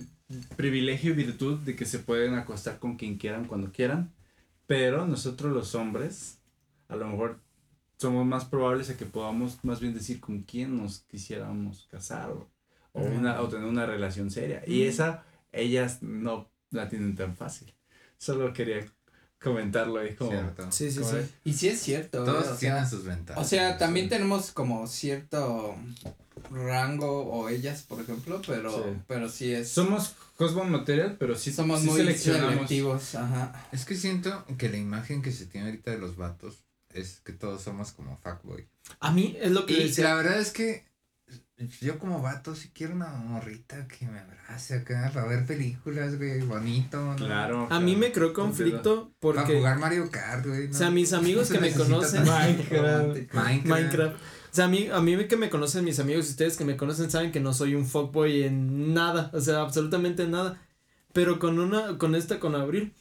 [0.56, 4.13] privilegio y virtud de que se pueden acostar con quien quieran cuando quieran.
[4.66, 6.38] Pero nosotros los hombres,
[6.88, 7.40] a lo mejor
[7.98, 12.50] somos más probables a que podamos más bien decir con quién nos quisiéramos casar o,
[12.92, 14.62] o una, o tener una relación seria.
[14.66, 17.72] Y esa, ellas no la tienen tan fácil.
[18.18, 18.84] Solo quería
[19.40, 20.30] comentarlo ahí como...
[20.30, 20.72] Cierto.
[20.72, 21.18] Sí, sí, Como sí.
[21.44, 22.24] Y sí es cierto.
[22.24, 23.44] Todos sea, tienen sus ventajas.
[23.44, 25.76] O sea, también tenemos como cierto
[26.54, 28.90] rango o ellas, por ejemplo, pero Sí.
[29.06, 32.54] pero sí es Somos husband material, pero sí, somos sí muy seleccionamos.
[32.54, 33.66] selectivos, ajá.
[33.72, 37.32] Es que siento que la imagen que se tiene ahorita de los vatos es que
[37.32, 38.66] todos somos como fuckboy.
[39.00, 40.04] A mí es lo que Y decía.
[40.04, 40.84] la verdad es que
[41.80, 46.40] yo como vato sí quiero una morrita que me abrace acá para ver películas, güey,
[46.42, 47.14] bonito, ¿no?
[47.16, 47.68] Claro.
[47.70, 48.34] A mí me creó Entiendo.
[48.34, 49.56] conflicto Para porque...
[49.58, 50.66] jugar Mario Kart, güey.
[50.68, 52.24] O sea, mis amigos que me conocen-
[53.32, 54.16] Minecraft.
[54.54, 57.10] Sea, a mí, a mí que me conocen mis amigos y ustedes que me conocen
[57.10, 60.60] saben que no soy un fuckboy en nada, o sea, absolutamente nada.
[61.12, 62.92] Pero con una, con esta, con Abril,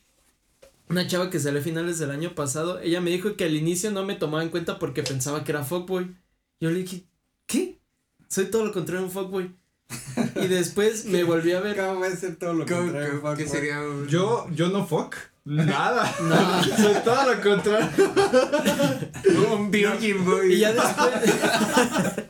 [0.89, 3.91] una chava que salió a finales del año pasado, ella me dijo que al inicio
[3.91, 6.15] no me tomaba en cuenta porque pensaba que era fuckboy.
[6.59, 7.03] Yo le dije,
[7.45, 7.79] ¿qué?
[8.29, 9.55] Soy todo lo contrario a un fuckboy.
[10.35, 11.75] y después me volví a ver.
[11.77, 13.53] ¿Cómo va a ser todo lo ¿Cómo- contrario, qué- fuck, ¿Qué fuck?
[13.55, 15.15] sería un- Yo, yo no fuck.
[15.45, 16.13] Nada.
[16.21, 16.63] No.
[16.63, 17.89] Soy todo lo contrario.
[19.53, 20.53] un Virgin Boy?
[20.53, 21.11] Y ya después.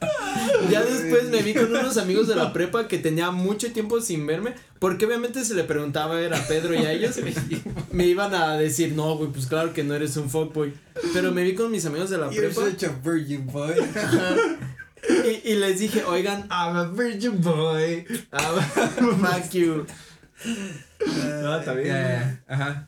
[0.69, 4.25] Ya después me vi con unos amigos de la prepa que tenía mucho tiempo sin
[4.25, 7.19] verme, porque obviamente se le preguntaba era a Pedro y a ellos,
[7.91, 10.73] me iban a decir, no, güey, pues claro que no eres un fuckboy.
[11.13, 13.73] Pero me vi con mis amigos de la prepa a virgin boy.
[15.25, 18.05] y, y les dije, oigan, I'm a virgin boy.
[18.31, 19.85] I'm fuck you.
[21.41, 22.41] No, está bien.
[22.47, 22.87] Ajá.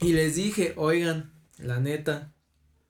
[0.00, 2.32] Y les dije, oigan, la neta,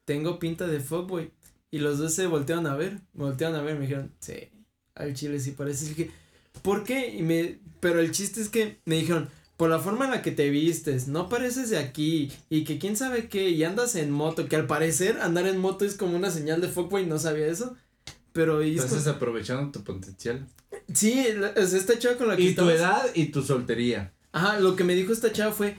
[0.05, 1.31] tengo pinta de fuckboy.
[1.71, 4.51] Y los dos se voltearon a ver, me voltearon a ver me dijeron, sí,
[4.95, 5.87] al chile sí parece.
[5.87, 6.11] Y dije,
[6.63, 7.15] ¿por qué?
[7.15, 10.31] Y me, pero el chiste es que me dijeron, por la forma en la que
[10.31, 14.49] te vistes, no pareces de aquí, y que quién sabe qué, y andas en moto,
[14.49, 17.77] que al parecer andar en moto es como una señal de fuckboy, no sabía eso.
[18.33, 20.47] Pero y Entonces aprovechando tu potencial.
[20.95, 24.13] sí, la- o sea, esta chava con la que Y tu edad y tu soltería.
[24.33, 25.77] Ajá, lo que me dijo esta chava fue,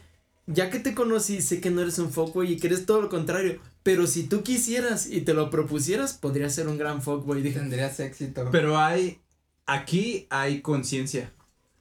[0.51, 3.09] ya que te conocí, sé que no eres un fuckboy y que eres todo lo
[3.09, 7.41] contrario, pero si tú quisieras y te lo propusieras, podría ser un gran fuckboy.
[7.41, 8.49] Dije, Tendrías éxito.
[8.51, 9.19] Pero hay,
[9.65, 11.31] aquí hay conciencia.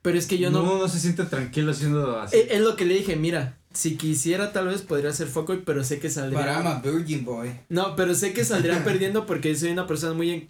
[0.02, 0.62] pero es que yo no...
[0.62, 2.36] Uno no se siente tranquilo siendo así.
[2.36, 5.82] Eh, Es, lo que le dije, mira, si quisiera tal vez podría ser fuckboy, pero
[5.84, 6.38] sé que saldría...
[6.38, 7.50] Para I'm a virgin boy.
[7.68, 10.30] No, pero sé que saldría perdiendo porque soy una persona muy...
[10.30, 10.48] en-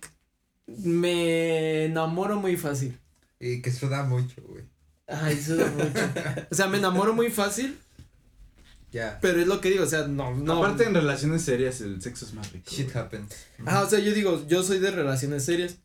[0.85, 2.99] Me enamoro muy fácil.
[3.41, 4.65] Y que suda mucho, güey.
[5.07, 6.47] Ay, eso da mucho.
[6.51, 7.79] O sea, me enamoro muy fácil,
[8.91, 9.19] Ya.
[9.21, 10.65] pero es lo que digo, o sea, no, no.
[10.65, 12.71] Aparte en relaciones serias el sexo es más rico.
[12.71, 13.35] Shit happens.
[13.67, 15.77] Ah, o sea, yo digo, yo soy de relaciones serias.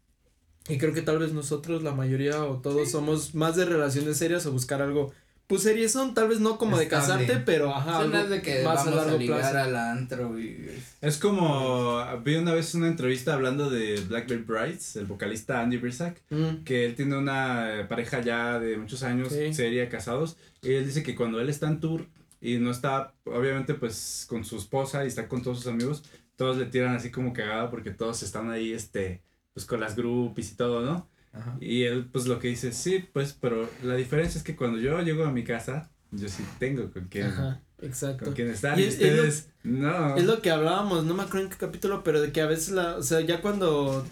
[0.69, 4.45] Y creo que tal vez nosotros, la mayoría o todos, somos más de relaciones serias
[4.45, 5.11] o buscar algo.
[5.45, 7.05] Pues series son, tal vez no como de Estable.
[7.25, 7.95] casarte, pero ajá.
[7.97, 9.57] Son algo las de que más vamos a a, largo ligar plazo.
[9.57, 10.69] al antro y...
[11.01, 16.21] Es como, vi una vez una entrevista hablando de Blackbird Brides, el vocalista Andy Brisack,
[16.29, 19.53] Mm, que él tiene una pareja ya de muchos años, Sí.
[19.53, 22.05] seria, casados, y él dice que cuando él está en tour
[22.43, 26.03] y no está, obviamente, pues, con su esposa y está con todos sus amigos,
[26.35, 29.21] todos le tiran así como cagada porque todos están ahí, este,
[29.53, 31.09] pues, con las groupies y todo, ¿no?
[31.31, 31.57] Ajá.
[31.59, 34.99] Y él, pues, lo que dice, sí, pues, pero la diferencia es que cuando yo
[35.01, 38.25] llego a mi casa, yo sí tengo con quién, Ajá, exacto.
[38.25, 40.15] con quién estar, Y y, es- es lo- ustedes, no.
[40.17, 42.69] Es lo que hablábamos, no me acuerdo en qué capítulo, pero de que a veces
[42.71, 44.05] la, o sea, ya cuando,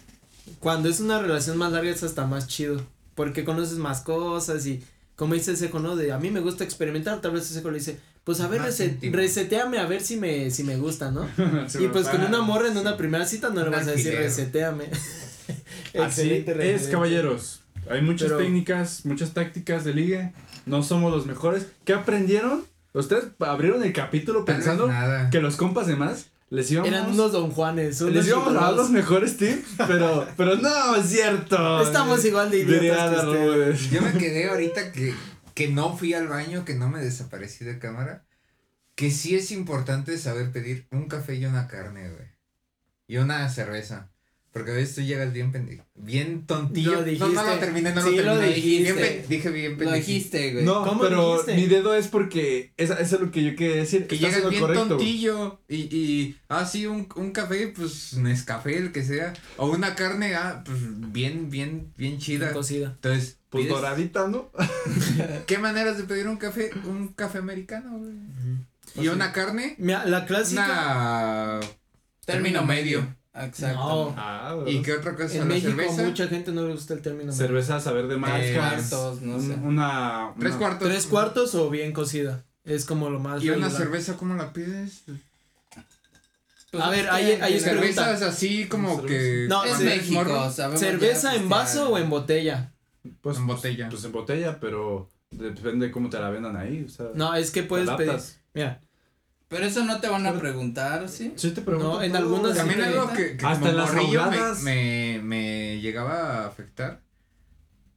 [0.59, 2.81] cuando es una relación más larga es hasta más chido,
[3.15, 4.83] porque conoces más cosas y
[5.21, 5.95] como dice Seco, ¿no?
[5.95, 9.15] De a mí me gusta experimentar, tal vez Seco le dice, pues a ver, íntimo.
[9.15, 11.29] reseteame a ver si me, si me gusta, ¿no?
[11.79, 14.85] Y pues con una morra en una primera cita no le vas a decir reseteame.
[16.01, 17.61] Así es, caballeros.
[17.87, 20.33] Hay muchas Pero- técnicas, muchas tácticas de liga.
[20.65, 21.67] No somos los mejores.
[21.85, 22.65] ¿Qué aprendieron?
[22.93, 25.29] Ustedes abrieron el capítulo pensando nada.
[25.29, 28.59] que los compas de más les íbamos, Eran unos don Juanes, unos les íbamos a
[28.59, 31.81] dar los mejores tips, pero, pero no es cierto.
[31.81, 33.95] Estamos igual de idiotas que.
[33.95, 35.15] Yo me quedé ahorita que,
[35.53, 38.25] que no fui al baño, que no me desaparecí de cámara.
[38.95, 42.27] Que sí es importante saber pedir un café y una carne, güey.
[43.07, 44.10] Y una cerveza.
[44.53, 45.85] Porque a veces tú llegas bien pendejo.
[45.95, 47.01] Bien tontillo.
[47.05, 48.59] Lo no, no lo terminé, no Sí, lo lo terminé.
[48.61, 49.25] Bien dijiste.
[49.29, 49.95] dije bien Lo pendejo.
[49.95, 50.65] dijiste, güey.
[50.65, 51.55] No, ¿Cómo pero dijiste?
[51.55, 54.07] mi dedo es porque esa, eso es lo que yo quería decir.
[54.07, 54.87] Que lo bien correcto.
[54.89, 55.61] tontillo.
[55.69, 59.31] Y, y, ah, sí, un, un café, pues, Nescafé, el que sea.
[59.55, 60.79] O una carne, ah, pues,
[61.13, 62.51] bien, bien, bien chida.
[62.51, 62.87] Cocida.
[62.95, 64.51] Entonces, Pues pides- doradita, ¿no?
[65.47, 66.71] ¿qué maneras de pedir un café?
[66.83, 68.15] Un café americano, güey.
[68.95, 70.65] Y una carne, Mira, la clásica.
[70.65, 71.59] una
[72.25, 73.15] Término medio.
[73.33, 73.77] Exacto.
[73.79, 74.15] No.
[74.17, 75.33] Ah, ¿Y qué otra cosa?
[75.35, 76.03] En ¿La México cerveza?
[76.03, 77.31] mucha gente no le gusta el término.
[77.31, 78.51] Cerveza, saber de marcas.
[78.89, 79.53] cuartos, no sé.
[79.53, 80.87] Una, Tres cuartos.
[80.89, 82.43] Tres cuartos o bien cocida.
[82.65, 83.41] Es como lo más.
[83.43, 85.03] ¿Y una cerveza cómo la pides?
[86.71, 88.03] Pues A ver, es que ahí- ahí es cerveza- pregunta.
[88.05, 89.07] Cervezas así como Cerveza.
[89.07, 89.45] que...
[89.49, 89.79] No, Es.
[89.79, 92.71] México, ¿Cerveza en vaso o en botella?
[93.21, 93.89] Pues, En pues- botella.
[93.89, 96.83] Pues, en botella, pero depende de cómo te la vendan ahí.
[96.85, 98.13] O sea, No, es que puedes pedir.
[98.53, 98.79] Mira,
[99.51, 101.33] Pero eso no te van a preguntar, ¿sí?
[101.35, 101.95] Sí, te pregunto.
[101.95, 106.43] No, en algunas También sí algo que, que Hasta como las me, me, me llegaba
[106.43, 107.01] a afectar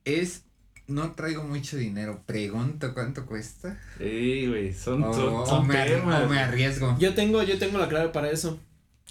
[0.04, 0.42] es
[0.88, 2.22] no traigo mucho dinero.
[2.26, 3.80] Pregunto cuánto cuesta.
[3.98, 5.28] Sí, güey, son, O, son,
[5.60, 6.24] o me, temas.
[6.24, 6.96] o me arriesgo.
[6.98, 8.58] yo tengo, yo tengo la clave para eso.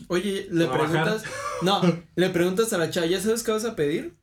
[0.09, 0.91] Oye, le Trabajar.
[1.03, 1.23] preguntas.
[1.61, 1.81] No,
[2.15, 4.13] le preguntas a la chava, ¿ya sabes qué vas a pedir?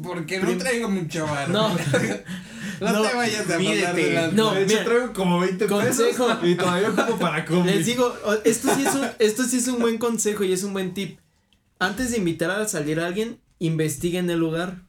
[0.00, 1.52] Porque Prim- no traigo mucho varo.
[1.52, 1.76] No.
[2.80, 4.36] No, No, te vayas a pasar de lanza.
[4.36, 6.26] No, de hecho, mira, traigo como 20 consejo.
[6.26, 7.76] pesos y todavía como para comer.
[7.76, 8.14] Les digo,
[8.44, 11.18] esto sí, es un, esto sí es un buen consejo y es un buen tip.
[11.78, 14.82] Antes de invitar a salir a alguien, investiguen el lugar.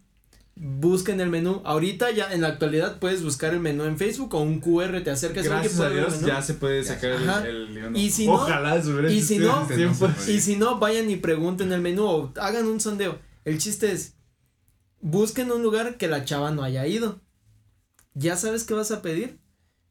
[0.57, 1.61] Busquen el menú.
[1.65, 5.11] Ahorita ya en la actualidad puedes buscar el menú en Facebook o un QR, te
[5.11, 7.45] acercas Gracias a ¿puedo ver el Dios ya se puede sacar el, Ajá.
[7.45, 7.95] el guion.
[7.97, 8.77] Y si Ojalá
[9.09, 9.67] y si no-
[10.27, 13.19] Y si no, vayan y pregunten el menú o hagan un sondeo.
[13.43, 14.13] El chiste es,
[15.01, 17.19] busquen un lugar que la chava no haya ido.
[18.15, 19.39] ¿Ya sabes qué vas a pedir?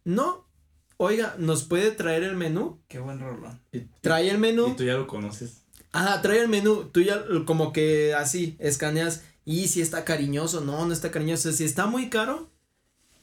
[0.05, 0.49] No.
[0.97, 2.81] Oiga, ¿nos puede traer el menú?
[2.89, 3.61] Qué buen rolón.
[3.73, 4.75] Y, Trae el y menú.
[4.77, 5.63] tú ya lo conoces.
[5.93, 10.85] Ah, trae el menú, tú ya como que así, escaneas, y si está cariñoso, no,
[10.87, 12.51] no está cariñoso, si está muy caro,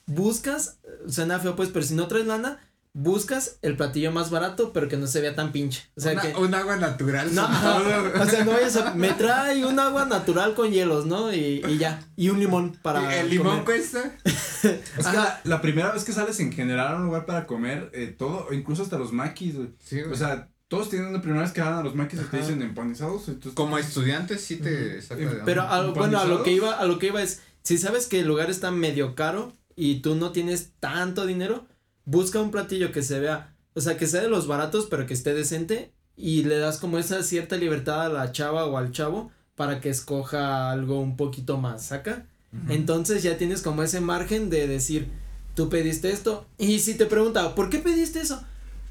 [0.06, 2.60] buscas, suena feo pues, pero si no traes lana,
[2.94, 6.22] buscas el platillo más barato, pero que no se vea tan pinche, o sea Una-
[6.22, 6.36] que...
[6.36, 7.34] Un agua natural.
[7.34, 7.46] No,
[8.22, 11.34] o sea, no vayas a, me trae un agua natural con hielos, ¿no?
[11.34, 13.64] Y, y ya, y un limón para El limón comer.
[13.66, 14.12] cuesta.
[14.64, 17.90] Es que la, la primera vez que sales en general a un lugar para comer,
[17.94, 19.70] eh, todo, o incluso hasta los maquis, güey.
[19.84, 20.14] Sí, güey.
[20.14, 22.62] O sea, todos tienen la primera vez que van a los maquis y te dicen
[22.62, 23.28] empanizados.
[23.28, 24.70] Entonces, como estudiante sí te
[25.02, 25.46] de onda.
[25.46, 28.06] Pero a, lo- bueno, a lo que iba, a lo que iba es, si sabes
[28.06, 31.66] que el lugar está medio caro y tú no tienes tanto dinero,
[32.06, 35.14] busca un platillo que se vea, o sea, que sea de los baratos, pero que
[35.14, 39.32] esté decente y le das como esa cierta libertad a la chava o al chavo
[39.56, 42.26] para que escoja algo un poquito más, ¿saca?
[42.68, 45.08] Entonces ya tienes como ese margen de decir,
[45.56, 48.44] tú pediste esto y si te pregunta, ¿por qué pediste eso?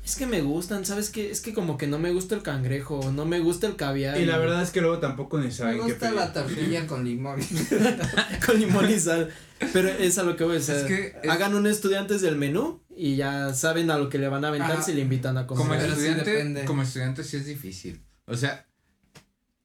[0.05, 1.31] Es que me gustan, ¿sabes qué?
[1.31, 4.19] Es que como que no me gusta el cangrejo, no me gusta el caviar.
[4.19, 6.15] y la verdad es que luego tampoco ni Me saben qué gusta pedir.
[6.15, 7.41] la tortilla con limón.
[8.47, 9.31] con limón y sal.
[9.73, 10.75] Pero es a lo que voy a decir.
[10.77, 14.29] Es que es- Hagan un estudiantes del menú y ya saben a lo que le
[14.29, 14.83] van a aventar Ajá.
[14.83, 15.67] si le invitan a comer.
[15.67, 16.65] como sí estudiante, depende.
[16.65, 18.03] como estudiante sí es difícil.
[18.25, 18.67] O sea,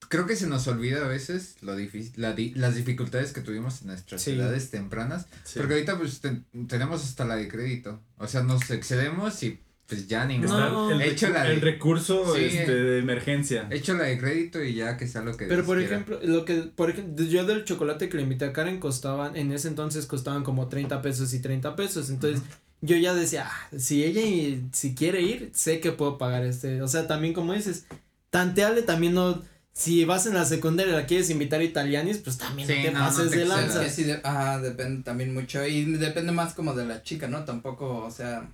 [0.09, 3.81] creo que se nos olvida a veces lo difícil, la di- las dificultades que tuvimos
[3.81, 4.31] en nuestras Sí.
[4.31, 5.27] edades tempranas.
[5.45, 5.57] Sí.
[5.59, 8.01] Porque ahorita pues ten- tenemos hasta la de crédito.
[8.17, 10.89] O sea, nos excedemos y pues ya ni No.
[10.91, 12.43] el, Hecho recu- la de- el recurso Sí.
[12.45, 13.67] este, de emergencia.
[13.69, 15.93] Hecho la de crédito y ya que sea lo que Pero por quiera.
[15.93, 19.51] ejemplo, lo que, por ejemplo, yo del chocolate que le invité a Karen costaban, en
[19.51, 22.09] ese entonces costaban como 30 pesos y 30 pesos.
[22.09, 22.41] Entonces,
[22.81, 26.81] yo ya decía, ah, si ella y si quiere ir, sé que puedo pagar este.
[26.81, 27.85] O sea, también como dices,
[28.31, 29.43] tanteale también no.
[29.73, 32.81] Si vas en la secundaria y la quieres invitar a italianis, pues también Sí, no
[32.83, 33.83] te no, no pases te de lanza.
[33.83, 35.65] Que sí, de- ajá, depende también mucho.
[35.67, 37.43] Y depende más como de la chica, ¿no?
[37.43, 38.49] Tampoco, o sea.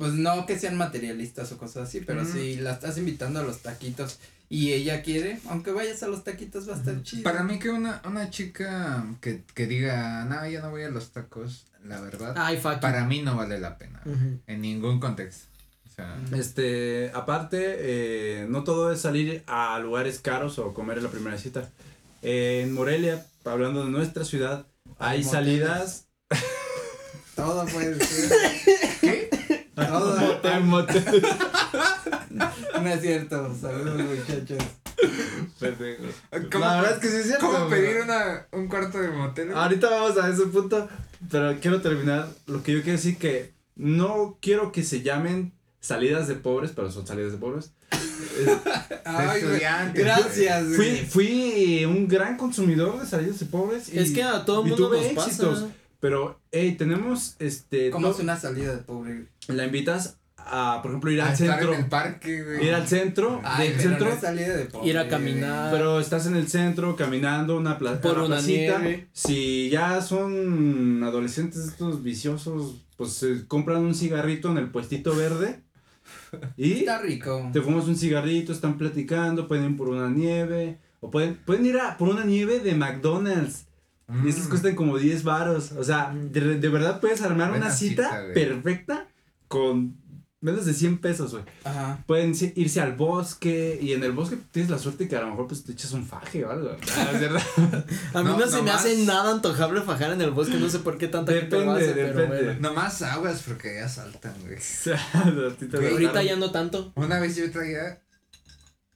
[0.00, 3.58] Pues no que sean materialistas o cosas así, pero si la estás invitando a los
[3.60, 7.22] taquitos y ella quiere, aunque vayas a los taquitos va a estar chido.
[7.22, 11.10] Para mí que una, una chica que, que diga, no, ya no voy a los
[11.10, 14.02] tacos, la verdad, Ay, para mí no vale la pena.
[14.46, 15.44] En ningún contexto.
[15.86, 21.04] O sea, Este, aparte, eh, no todo es salir a lugares caros o comer en
[21.04, 21.68] la primera cita.
[22.22, 24.66] Eh, en Morelia, hablando de nuestra ciudad,
[24.98, 25.30] hay moteles.
[25.30, 26.06] salidas.
[27.36, 28.30] Todo puede ser.
[29.00, 29.29] ¿Qué?
[29.80, 31.22] Hay moteles.
[32.30, 33.54] No es cierto.
[33.60, 34.58] Saludos, muchachos.
[35.58, 36.04] Pendejo.
[36.52, 37.46] ¿Cómo- La verdad es que sí es cierto.
[37.46, 39.52] ¿Cómo pedir una, un cuarto de motel?
[39.52, 40.88] Ahorita vamos a ese punto,
[41.30, 42.28] pero quiero terminar.
[42.46, 46.90] Lo que yo quiero decir que no quiero que se llamen salidas de pobres, pero
[46.90, 47.72] son salidas de pobres.
[49.04, 53.92] Ay, estudiantes, Gracias, Fui, fui un gran consumidor de salidas de pobres.
[53.92, 55.60] Y, Es que a todo y mundo tuve nos éxitos.
[55.60, 55.72] pasa.
[56.00, 57.90] Pero, hey, tenemos este.
[57.90, 59.26] ¿Cómo no- es una salida de pobre?
[59.48, 61.74] La invitas a, por ejemplo, ir A al estar centro.
[61.74, 62.66] en el parque, güey.
[62.66, 63.40] Ir al centro.
[63.44, 64.08] Ay, del pero centro.
[64.08, 64.88] no es salida de pobre.
[64.88, 65.70] Ir a caminar.
[65.70, 69.08] Pero estás en el centro caminando una plaza Por una nieve.
[69.12, 75.62] Si ya son adolescentes estos viciosos, pues se compran un cigarrito en el puestito verde
[76.56, 77.50] y Está rico.
[77.52, 81.78] te fumas un cigarrito, están platicando, pueden ir por una nieve o pueden pueden ir
[81.78, 83.66] a por una nieve de McDonald's.
[84.10, 84.26] Mm.
[84.26, 85.72] Y esas cuestan como 10 varos.
[85.72, 89.06] O sea, de, de verdad puedes armar Buena una cita, cita, perfecta
[89.48, 89.96] con
[90.40, 91.44] menos de 100 pesos, güey.
[91.64, 92.02] Ajá.
[92.06, 95.46] Pueden irse al bosque y en el bosque tienes la suerte que a lo mejor
[95.46, 96.76] pues te echas un faje o algo.
[96.96, 97.42] Ah, es verdad.
[98.14, 100.78] A mí no, No, se me hace nada antojable fajar en el bosque, no sé
[100.78, 102.44] por qué tanta gente lo Depende, hace, pero depende.
[102.44, 102.60] bueno.
[102.60, 104.56] Nomás aguas porque ya saltan, güey.
[105.92, 106.92] Ahorita ya no tanto.
[106.94, 108.00] Una vez yo traía.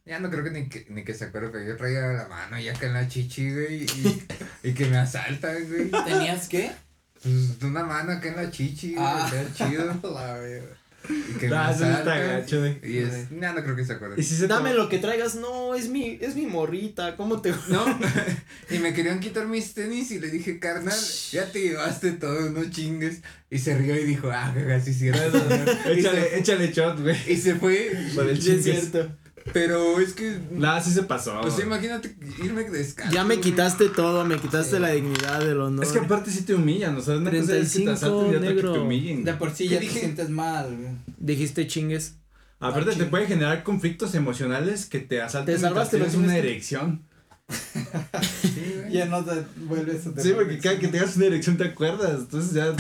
[0.07, 2.59] Ya no creo que ni que, ni que se acuerde, pero yo traía la mano
[2.61, 3.85] ya acá en la chichi, güey.
[3.85, 4.23] Y,
[4.63, 5.91] y que me asaltan, güey.
[6.05, 6.73] ¿Tenías qué?
[7.23, 9.07] Pues una mano acá en la chichi, güey.
[9.07, 9.31] Ah.
[9.33, 9.99] está chido.
[10.15, 10.39] La.
[11.09, 12.29] Y que me Ah, sí está asaltan.
[12.29, 12.81] gacho, güey.
[12.83, 13.29] Y es.
[13.31, 14.17] Ya no creo que se acuerde.
[14.19, 17.55] Y si se Dame lo que traigas, no, es mi, es mi morrita, ¿cómo te
[17.69, 17.85] No,
[18.71, 20.99] y me querían quitar mis tenis y le dije, carnal,
[21.31, 23.23] ya te llevaste todo, no chingues.
[23.51, 25.39] Y se rió y dijo, ah, jaja, sí cierto.
[25.87, 27.17] y, Échale, se, échale shot, güey.
[27.27, 29.15] y se fue, Por el Sí, es cierto.
[29.53, 31.41] Pero es que, Nah, sí se pasó.
[31.43, 33.13] pues imagínate irme descalzo.
[33.13, 34.83] Ya me quitaste todo, me quitaste Sí.
[34.83, 35.85] la dignidad del honor.
[35.85, 37.53] Es que aparte sí te humillan, o sea, una cosa es que
[37.85, 38.73] 35 te asalten y otra que negro.
[38.73, 39.25] te humillen.
[39.25, 40.01] De por sí ¿Qué ya te dije?
[40.01, 40.93] sientes mal, güey.
[41.19, 42.17] Dijiste chingues.
[42.61, 43.11] Aparte Ah, te ching.
[43.11, 47.03] puede generar conflictos emocionales que te asalten Te salvaste, tienes una erección.
[47.51, 48.93] Sí, güey.
[48.93, 52.53] Ya no te vuelves a Sí, porque cada que tengas una erección te acuerdas, entonces
[52.53, 52.75] ya...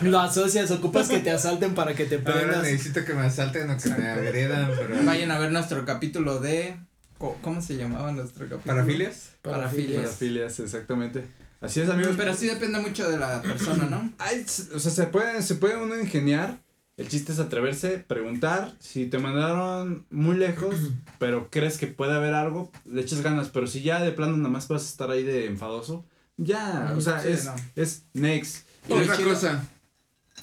[0.02, 2.62] Lo asocias, ocupas que te asalten para que te Ahora prendas.
[2.62, 5.04] necesito que me asalten o que me agredan, pero.
[5.04, 6.76] Vayan a ver nuestro capítulo de.
[7.18, 8.74] ¿Cómo se llamaba nuestro capítulo?
[8.76, 9.30] ¿Parafilias?
[9.42, 10.02] Parafilias.
[10.02, 11.24] Parafilias, exactamente.
[11.60, 12.14] Así es, amigos.
[12.16, 14.12] Pero sí depende mucho de la persona, ¿no?
[14.18, 16.60] Ay, o sea, se puede, se puede uno ingeniar
[16.98, 18.74] El chiste es atreverse, preguntar.
[18.80, 20.74] Si te mandaron muy lejos,
[21.18, 23.48] pero crees que puede haber algo, le echas ganas.
[23.48, 26.04] Pero si ya de plano nada más vas a estar ahí de enfadoso,
[26.36, 27.54] ya, o sea, Sí, es, no.
[27.76, 28.66] es next.
[28.88, 29.30] Y otra chido.
[29.30, 29.64] cosa.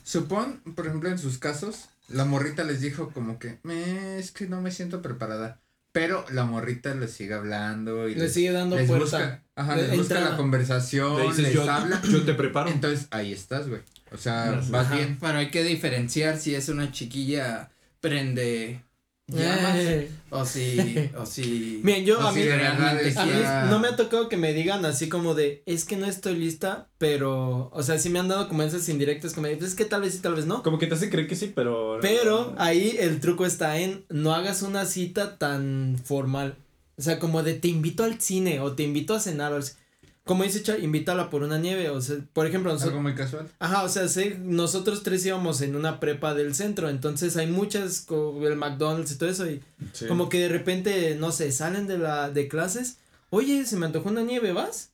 [0.04, 4.48] Supón, por ejemplo, en sus casos, la morrita les dijo como que, "Me, es que
[4.48, 5.62] no me siento preparada.
[5.92, 9.04] Pero la morrita les sigue hablando y Le les, sigue dando les puerta.
[9.06, 10.32] busca, ajá, Le- les busca entrada.
[10.32, 12.02] la conversación, Le dices, les yo, habla.
[12.02, 12.70] yo te preparo.
[12.70, 13.82] Entonces ahí estás, güey.
[14.12, 14.72] O sea, Gracias.
[14.72, 15.18] vas Ajá, bien.
[15.20, 17.70] Pero hay que diferenciar si es una chiquilla
[18.00, 18.82] prende
[19.28, 20.10] llamas Eh.
[20.30, 21.80] o si, o si.
[21.84, 23.32] Miren, yo a si mí, realmente a mí
[23.70, 26.90] no me ha tocado que me digan así como de, es que no estoy lista,
[26.98, 30.02] pero, o sea, sí me han dado como esas indirectas como de, es que tal
[30.02, 30.62] vez sí, tal vez no.
[30.64, 32.00] Como que te hace creer que sí, pero.
[32.02, 36.56] Pero ahí el truco está en no hagas una cita tan formal.
[36.98, 39.52] O sea, como de te invito al cine o te invito a cenar.
[39.54, 39.76] O sea,
[40.26, 41.90] como dice Char, invítala por una nieve.
[41.90, 42.92] O sea, por ejemplo, nosotros.
[42.94, 43.48] Algo muy casual.
[43.60, 46.90] Ajá, o sea, sé, nosotros tres íbamos en una prepa del centro.
[46.90, 49.50] Entonces hay muchas, como el McDonald's y todo eso.
[49.50, 49.62] Y
[49.94, 50.08] Sí.
[50.08, 52.98] como que de repente, no sé, salen de la, de clases.
[53.30, 54.92] Oye, se me antojó una nieve, ¿vas?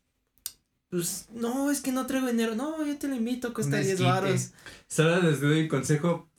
[0.90, 2.54] Pues, no, es que no traigo dinero.
[2.56, 4.10] No, yo te la invito, cuesta Un 10 esquite.
[4.10, 4.50] baros.
[4.88, 6.30] Sara les doy un consejo.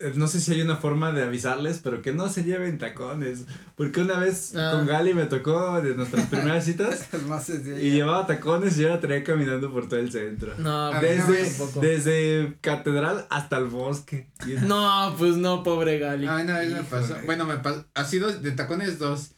[0.00, 3.44] Eh, No sé si hay una forma de avisarles, pero que no se lleven tacones.
[3.76, 4.72] Porque una vez Ah.
[4.72, 7.78] con Gali me tocó de nuestras primeras citas Es más sencillo.
[7.78, 10.52] y llevaba tacones y yo la traía caminando por todo el centro.
[10.58, 11.80] No, Desde, tampoco.
[11.80, 14.30] desde catedral hasta el bosque.
[14.66, 16.26] No, pues no, pobre Gali.
[16.26, 17.16] A mí una vez me pasó.
[17.26, 17.84] Bueno, me pasó.
[17.94, 19.32] Así dos, de tacones dos.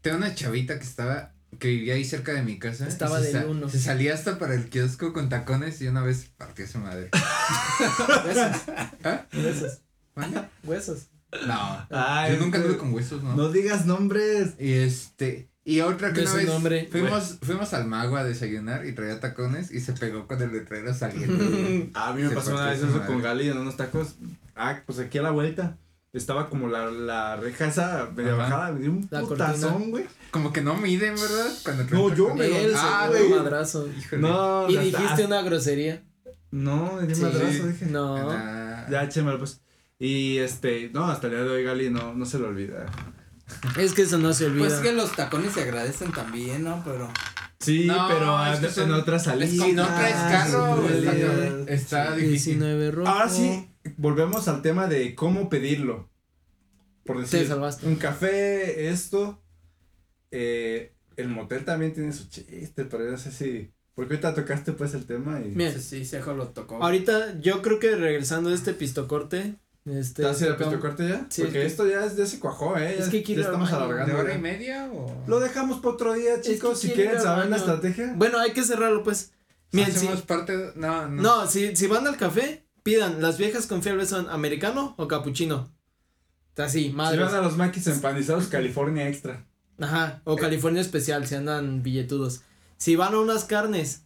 [0.00, 1.30] Tengo una chavita que estaba.
[1.58, 2.88] Que vivía ahí cerca de mi casa.
[2.88, 3.68] Estaba sa- uno.
[3.68, 7.10] Se salía hasta para el kiosco con tacones y una vez partió su madre.
[9.04, 9.26] ¿Ah?
[10.14, 10.40] ¿Mande?
[10.64, 11.06] Huesos.
[11.46, 11.86] No.
[11.90, 13.34] Ay, yo nunca anduve con huesos, ¿no?
[13.34, 14.54] No digas nombres.
[14.58, 15.48] Y este.
[15.64, 16.88] Y otra que una vez nombre.
[16.90, 20.92] fuimos, fuimos al mago a desayunar y traía tacones y se pegó con el letrero
[20.92, 21.44] saliendo.
[21.94, 23.06] A mí me Se pasó una vez eso madre.
[23.06, 24.16] con Gali en unos tacos.
[24.56, 25.78] Ah, pues aquí a la vuelta.
[26.12, 28.42] Estaba como la, la reja esa medio Ajá.
[28.42, 28.72] bajada.
[28.72, 30.04] Me dio un La putazón, güey.
[30.30, 31.50] Como que no miden, ¿verdad?
[31.64, 33.22] Cuando No, yo me lo- Él Ah, güey.
[33.32, 33.88] un madrazo.
[33.98, 34.20] Híjole.
[34.20, 36.02] No, Y dijiste una grosería.
[36.50, 37.22] No, me di un Sí.
[37.22, 37.86] madrazo, dije.
[37.86, 38.30] No.
[38.30, 39.62] Ah, Ya, chémalo, pues.
[40.04, 42.86] Y este, no, hasta el día de hoy Gali no, no se lo olvida.
[43.78, 44.66] Es que eso no se olvida.
[44.66, 46.82] Pues que los tacones se agradecen también, ¿no?
[46.84, 47.08] Pero.
[47.60, 49.50] Sí, No, pero es que en son- otras salidas.
[49.50, 51.06] Si no traes carro, sí,
[51.68, 52.54] está, difícil.
[52.58, 53.08] 19 rojo.
[53.08, 56.10] Ahora sí, volvemos al tema de cómo pedirlo.
[57.04, 57.86] Por decir, Te salvaste.
[57.86, 59.40] un café, esto.
[60.32, 63.70] Eh, el motel también tiene su chiste, pero no sé si.
[63.94, 65.54] Porque ahorita tocaste pues el tema y.
[65.80, 66.82] Sí, Sejo lo tocó.
[66.82, 69.60] Ahorita yo creo que regresando de este pistocorte.
[69.84, 71.26] Este, ¿Te has ido tocamos- corte ya?
[71.28, 72.98] Sí, Porque es que- esto ya, es- ya se cuajó, ¿eh?
[72.98, 74.14] Es Ya- que ya al estamos alargando.
[74.14, 74.38] ¿De hora ya.
[74.38, 75.24] y media o...?
[75.26, 76.78] Lo dejamos para otro día, que chicos.
[76.78, 78.12] si quieren saber la estrategia.
[78.16, 79.32] Bueno, hay que cerrarlo pues.
[79.72, 81.22] Miren, si, Hacemos parte de- No, no.
[81.22, 85.72] no, si, si van al café, pidan, las viejas confiables son americano o capuchino.
[86.56, 87.18] Así, Si madre.
[87.24, 89.46] van a los maquis empanizados California Extra.
[89.80, 92.42] Ajá, o California especial, si andan billetudos.
[92.76, 94.01] Si van a unas carnes,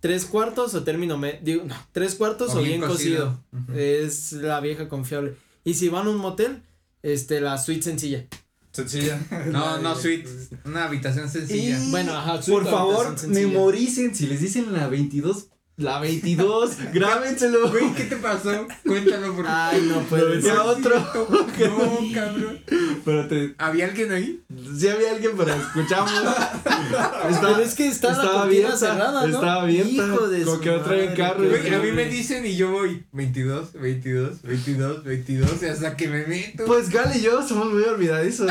[0.00, 3.42] tres cuartos o término medio, digo, no, tres cuartos o, bien, cocido.
[3.74, 5.34] Es la vieja confiable.
[5.64, 6.62] Y si van a un motel,
[7.02, 8.26] este, la suite sencilla.
[8.72, 9.20] Sencilla.
[9.46, 10.28] No, no, suite.
[10.64, 11.78] Una habitación sencilla.
[11.78, 14.14] Y- Bueno, ajá, suite Por favor, memoricen.
[14.14, 17.70] Si les dicen la 22, la 22, grábenselo.
[17.70, 18.66] Güey, ¿qué te pasó?
[18.86, 19.46] Cuéntalo, por favor.
[19.48, 20.58] Ay, no ser.
[20.58, 20.94] otro.
[21.58, 22.60] No, cabrón.
[23.04, 23.54] Pero te.
[23.58, 24.42] ¿Había alguien ahí?
[24.78, 26.12] Si había alguien, pero escuchamos.
[27.40, 29.34] Pero es que la estaba cortina abierta, cerrada, ¿no?
[29.34, 32.46] estaba abierta, Hijo de como que no traen madre, carro, güey, a mí me dicen
[32.46, 36.64] y yo voy 22, 22, 22, 22 y hasta que me meto.
[36.66, 38.50] Pues Gal y yo somos muy olvidadizos.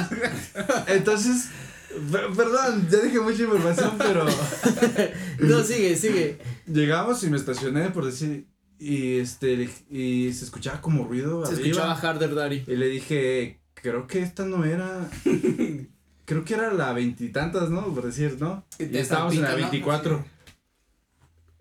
[0.87, 1.45] Entonces,
[2.11, 4.25] per- perdón, ya dije mucha información, pero
[5.39, 6.39] No, sigue, sigue.
[6.67, 8.47] llegamos y me estacioné por decir
[8.79, 11.67] y este y se escuchaba como ruido Se arriba.
[11.69, 12.63] escuchaba Harder Daddy.
[12.67, 15.09] Y le dije, creo que esta no era.
[16.27, 17.93] creo que era la veintitantas, ¿no?
[17.95, 18.63] Por decir, ¿no?
[18.77, 19.55] Y Y te estábamos en la.
[19.55, 20.23] 24.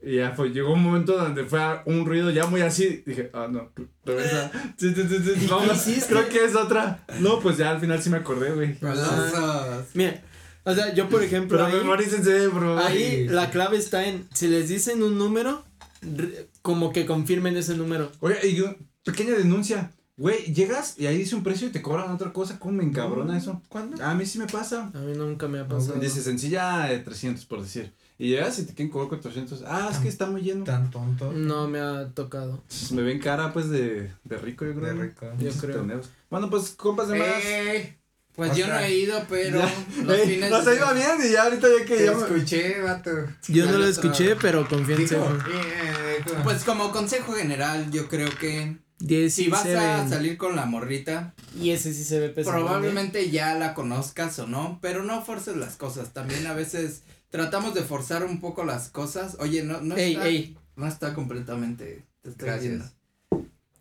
[0.02, 3.02] Y ya fue, llegó un momento donde fue a- un ruido ya muy así.
[3.06, 3.72] Dije, ah, no,
[4.04, 4.50] regresa.
[4.76, 7.04] Sí, sí, sí, sí, vamos, creo que es otra.
[7.20, 8.76] No, pues ya al final sí me acordé, güey.
[8.82, 9.80] Ah.
[9.94, 10.22] Mira,
[10.64, 12.78] o sea, yo por ejemplo Pero ahí, memorícense, bro.
[12.78, 15.64] ahí la clave está en, si les dicen un número,
[16.02, 18.12] re- como que confirmen ese número.
[18.20, 19.90] Oye, y yo, pequeña denuncia.
[20.18, 22.58] Güey, llegas y ahí dice un precio y te cobran otra cosa.
[22.58, 23.60] ¿Cómo me encabrona eso?
[23.68, 24.02] ¿Cuándo?
[24.02, 24.90] A mí sí me pasa.
[24.94, 26.00] A mí nunca me ha pasado.
[26.00, 27.92] Dice sencilla eh, 300 por decir.
[28.18, 29.62] Y llegas y te quieren cobrar 400.
[29.66, 30.64] Ah, es que está muy lleno.
[30.64, 31.32] Tan tonto.
[31.32, 32.62] No me ha tocado.
[32.92, 34.94] Me ven cara pues de, de rico, yo creo.
[34.94, 35.26] De rico.
[35.38, 35.84] Yo creo.
[36.30, 37.28] Bueno, pues compas de más.
[37.44, 37.98] Eh,
[38.34, 39.74] Pues O yo sea, no he ido, pero Ya.
[40.02, 42.80] los Ey, fines nos de- iba bien y ya ahorita ya que te ya escuché,
[42.80, 43.10] vato.
[43.48, 48.78] Yo no lo otro- escuché, pero eh, eh, Pues como consejo general, yo creo que
[48.98, 52.56] 10 Si vas a salir con la morrita, Y ese sí se ve pesado.
[52.56, 56.12] probablemente ya la conozcas o no, pero no forces las cosas.
[56.12, 59.36] También a veces tratamos de forzar un poco las cosas.
[59.38, 60.56] Oye, no, no Ey, está, ey.
[60.76, 62.04] no está completamente.
[62.22, 62.68] Te estoy Gracias.
[62.70, 62.96] viendo.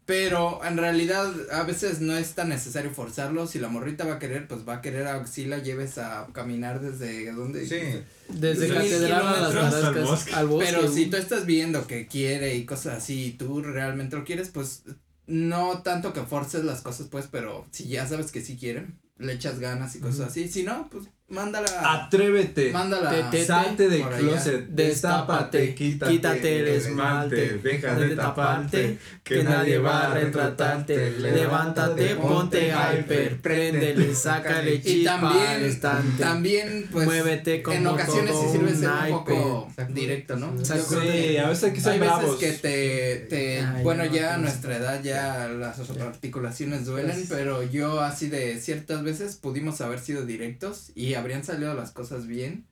[0.05, 3.47] Pero en realidad a veces no es tan necesario forzarlo.
[3.47, 6.27] Si la morrita va a querer, pues va a querer a si la lleves a
[6.31, 7.65] caminar desde donde.
[7.67, 8.03] Sí.
[8.29, 10.33] Desde Catedral a las bosque.
[10.35, 10.69] Al bosque.
[10.71, 14.49] Pero si tú estás viendo que quiere y cosas así y tú realmente lo quieres,
[14.49, 14.83] pues
[15.27, 19.33] no tanto que forces las cosas, pues, pero si ya sabes que sí quieren, le
[19.33, 20.47] echas ganas y cosas así.
[20.47, 21.67] Si no, pues mándala.
[22.05, 22.71] Atrévete.
[22.71, 23.09] mándala.
[23.09, 24.67] Te- te- Salte del closet.
[24.67, 25.73] Destápate.
[25.75, 31.11] Quítate, quítate el esmalte, Deja de taparte, que nadie va a retratarte.
[31.19, 36.23] Levántate, ponte hyper, préndele, sácale Y chispa al también, instante.
[36.23, 40.55] también, pues, Muévete como en ocasiones todo sí sirve ser un poco directo, ¿no?
[40.55, 44.11] Que Sí, a veces hay que ser hay veces que te, te Ay, bueno, no,
[44.13, 44.41] ya a pues.
[44.43, 47.27] nuestra edad ya las articulaciones duelen, Pues.
[47.29, 52.27] pero yo así de ciertas veces pudimos haber sido directos y habrían salido las cosas
[52.27, 52.67] bien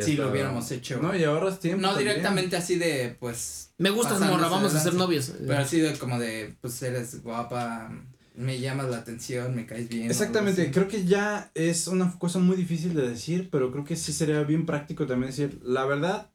[0.00, 1.00] si lo hubiéramos hecho.
[1.02, 1.82] No, y ahorras tiempo.
[1.82, 2.08] No también.
[2.08, 5.32] directamente así de, pues, Me gustas, morra, vamos a ser novios.
[5.38, 7.90] pero así de como de, pues eres guapa,
[8.34, 10.10] me llamas la atención, me caes bien.
[10.10, 14.12] Exactamente, creo que ya es una cosa muy difícil de decir, pero creo que sí
[14.12, 16.30] sería bien práctico también decir, la verdad,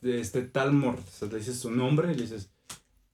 [0.00, 2.48] de este tal morro, o sea, le dices su nombre y le dices,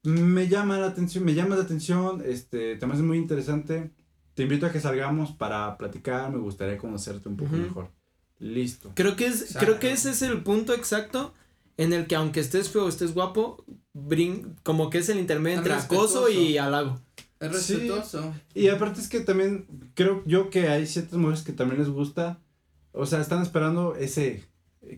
[0.05, 3.91] me llama la atención, me llama la atención, este, te me hace muy interesante,
[4.35, 7.91] te invito a que salgamos para platicar, me gustaría conocerte un poco mejor.
[8.39, 8.93] Listo.
[8.95, 11.33] Creo que es, creo que ese es el punto exacto
[11.77, 15.59] en el que aunque estés feo o estés guapo, brin como que es el intermedio
[15.59, 17.01] entre acoso y halago.
[17.41, 17.75] Es Sí.
[17.75, 18.33] respetuoso.
[18.55, 22.41] Y aparte es que también creo yo que hay ciertas mujeres que también les gusta,
[22.93, 24.45] o sea, están esperando ese,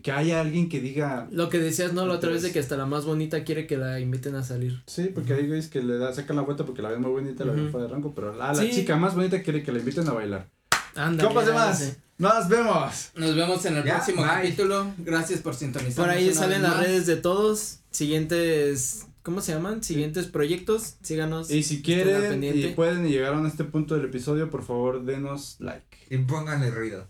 [0.03, 2.05] que haya alguien que diga, Lo que decías, ¿no?
[2.05, 4.81] La otra vez de que hasta la más bonita quiere que la inviten a salir.
[4.85, 7.45] Sí, porque hay güeyes que le da, sacan la vuelta porque la ven muy bonita,
[7.45, 7.71] la ven Ujú.
[7.71, 8.71] fuera de rango, pero la, la Sí.
[8.71, 10.47] chica más bonita quiere que la inviten a bailar.
[10.95, 11.23] Anda.
[12.19, 13.11] ¡Nos vemos!
[13.15, 14.31] Nos vemos en el Ya, próximo bye.
[14.31, 14.87] capítulo.
[14.97, 16.03] Gracias por sintonizar.
[16.05, 17.79] Por ahí salen las redes de todos.
[17.91, 19.83] Siguientes, ¿cómo se llaman?
[19.83, 20.95] Siguientes proyectos.
[21.03, 21.51] Síganos.
[21.51, 25.57] Y si quieren y pueden y llegaron a este punto del episodio, por favor, denos
[25.59, 25.85] like.
[26.09, 27.07] Y pónganle ruido.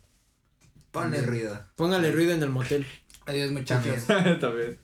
[1.04, 1.60] Ponle ruido.
[1.76, 2.86] Póngale ruido en el motel.
[3.26, 4.04] Adiós muchachos.
[4.08, 4.40] También.
[4.40, 4.80] También.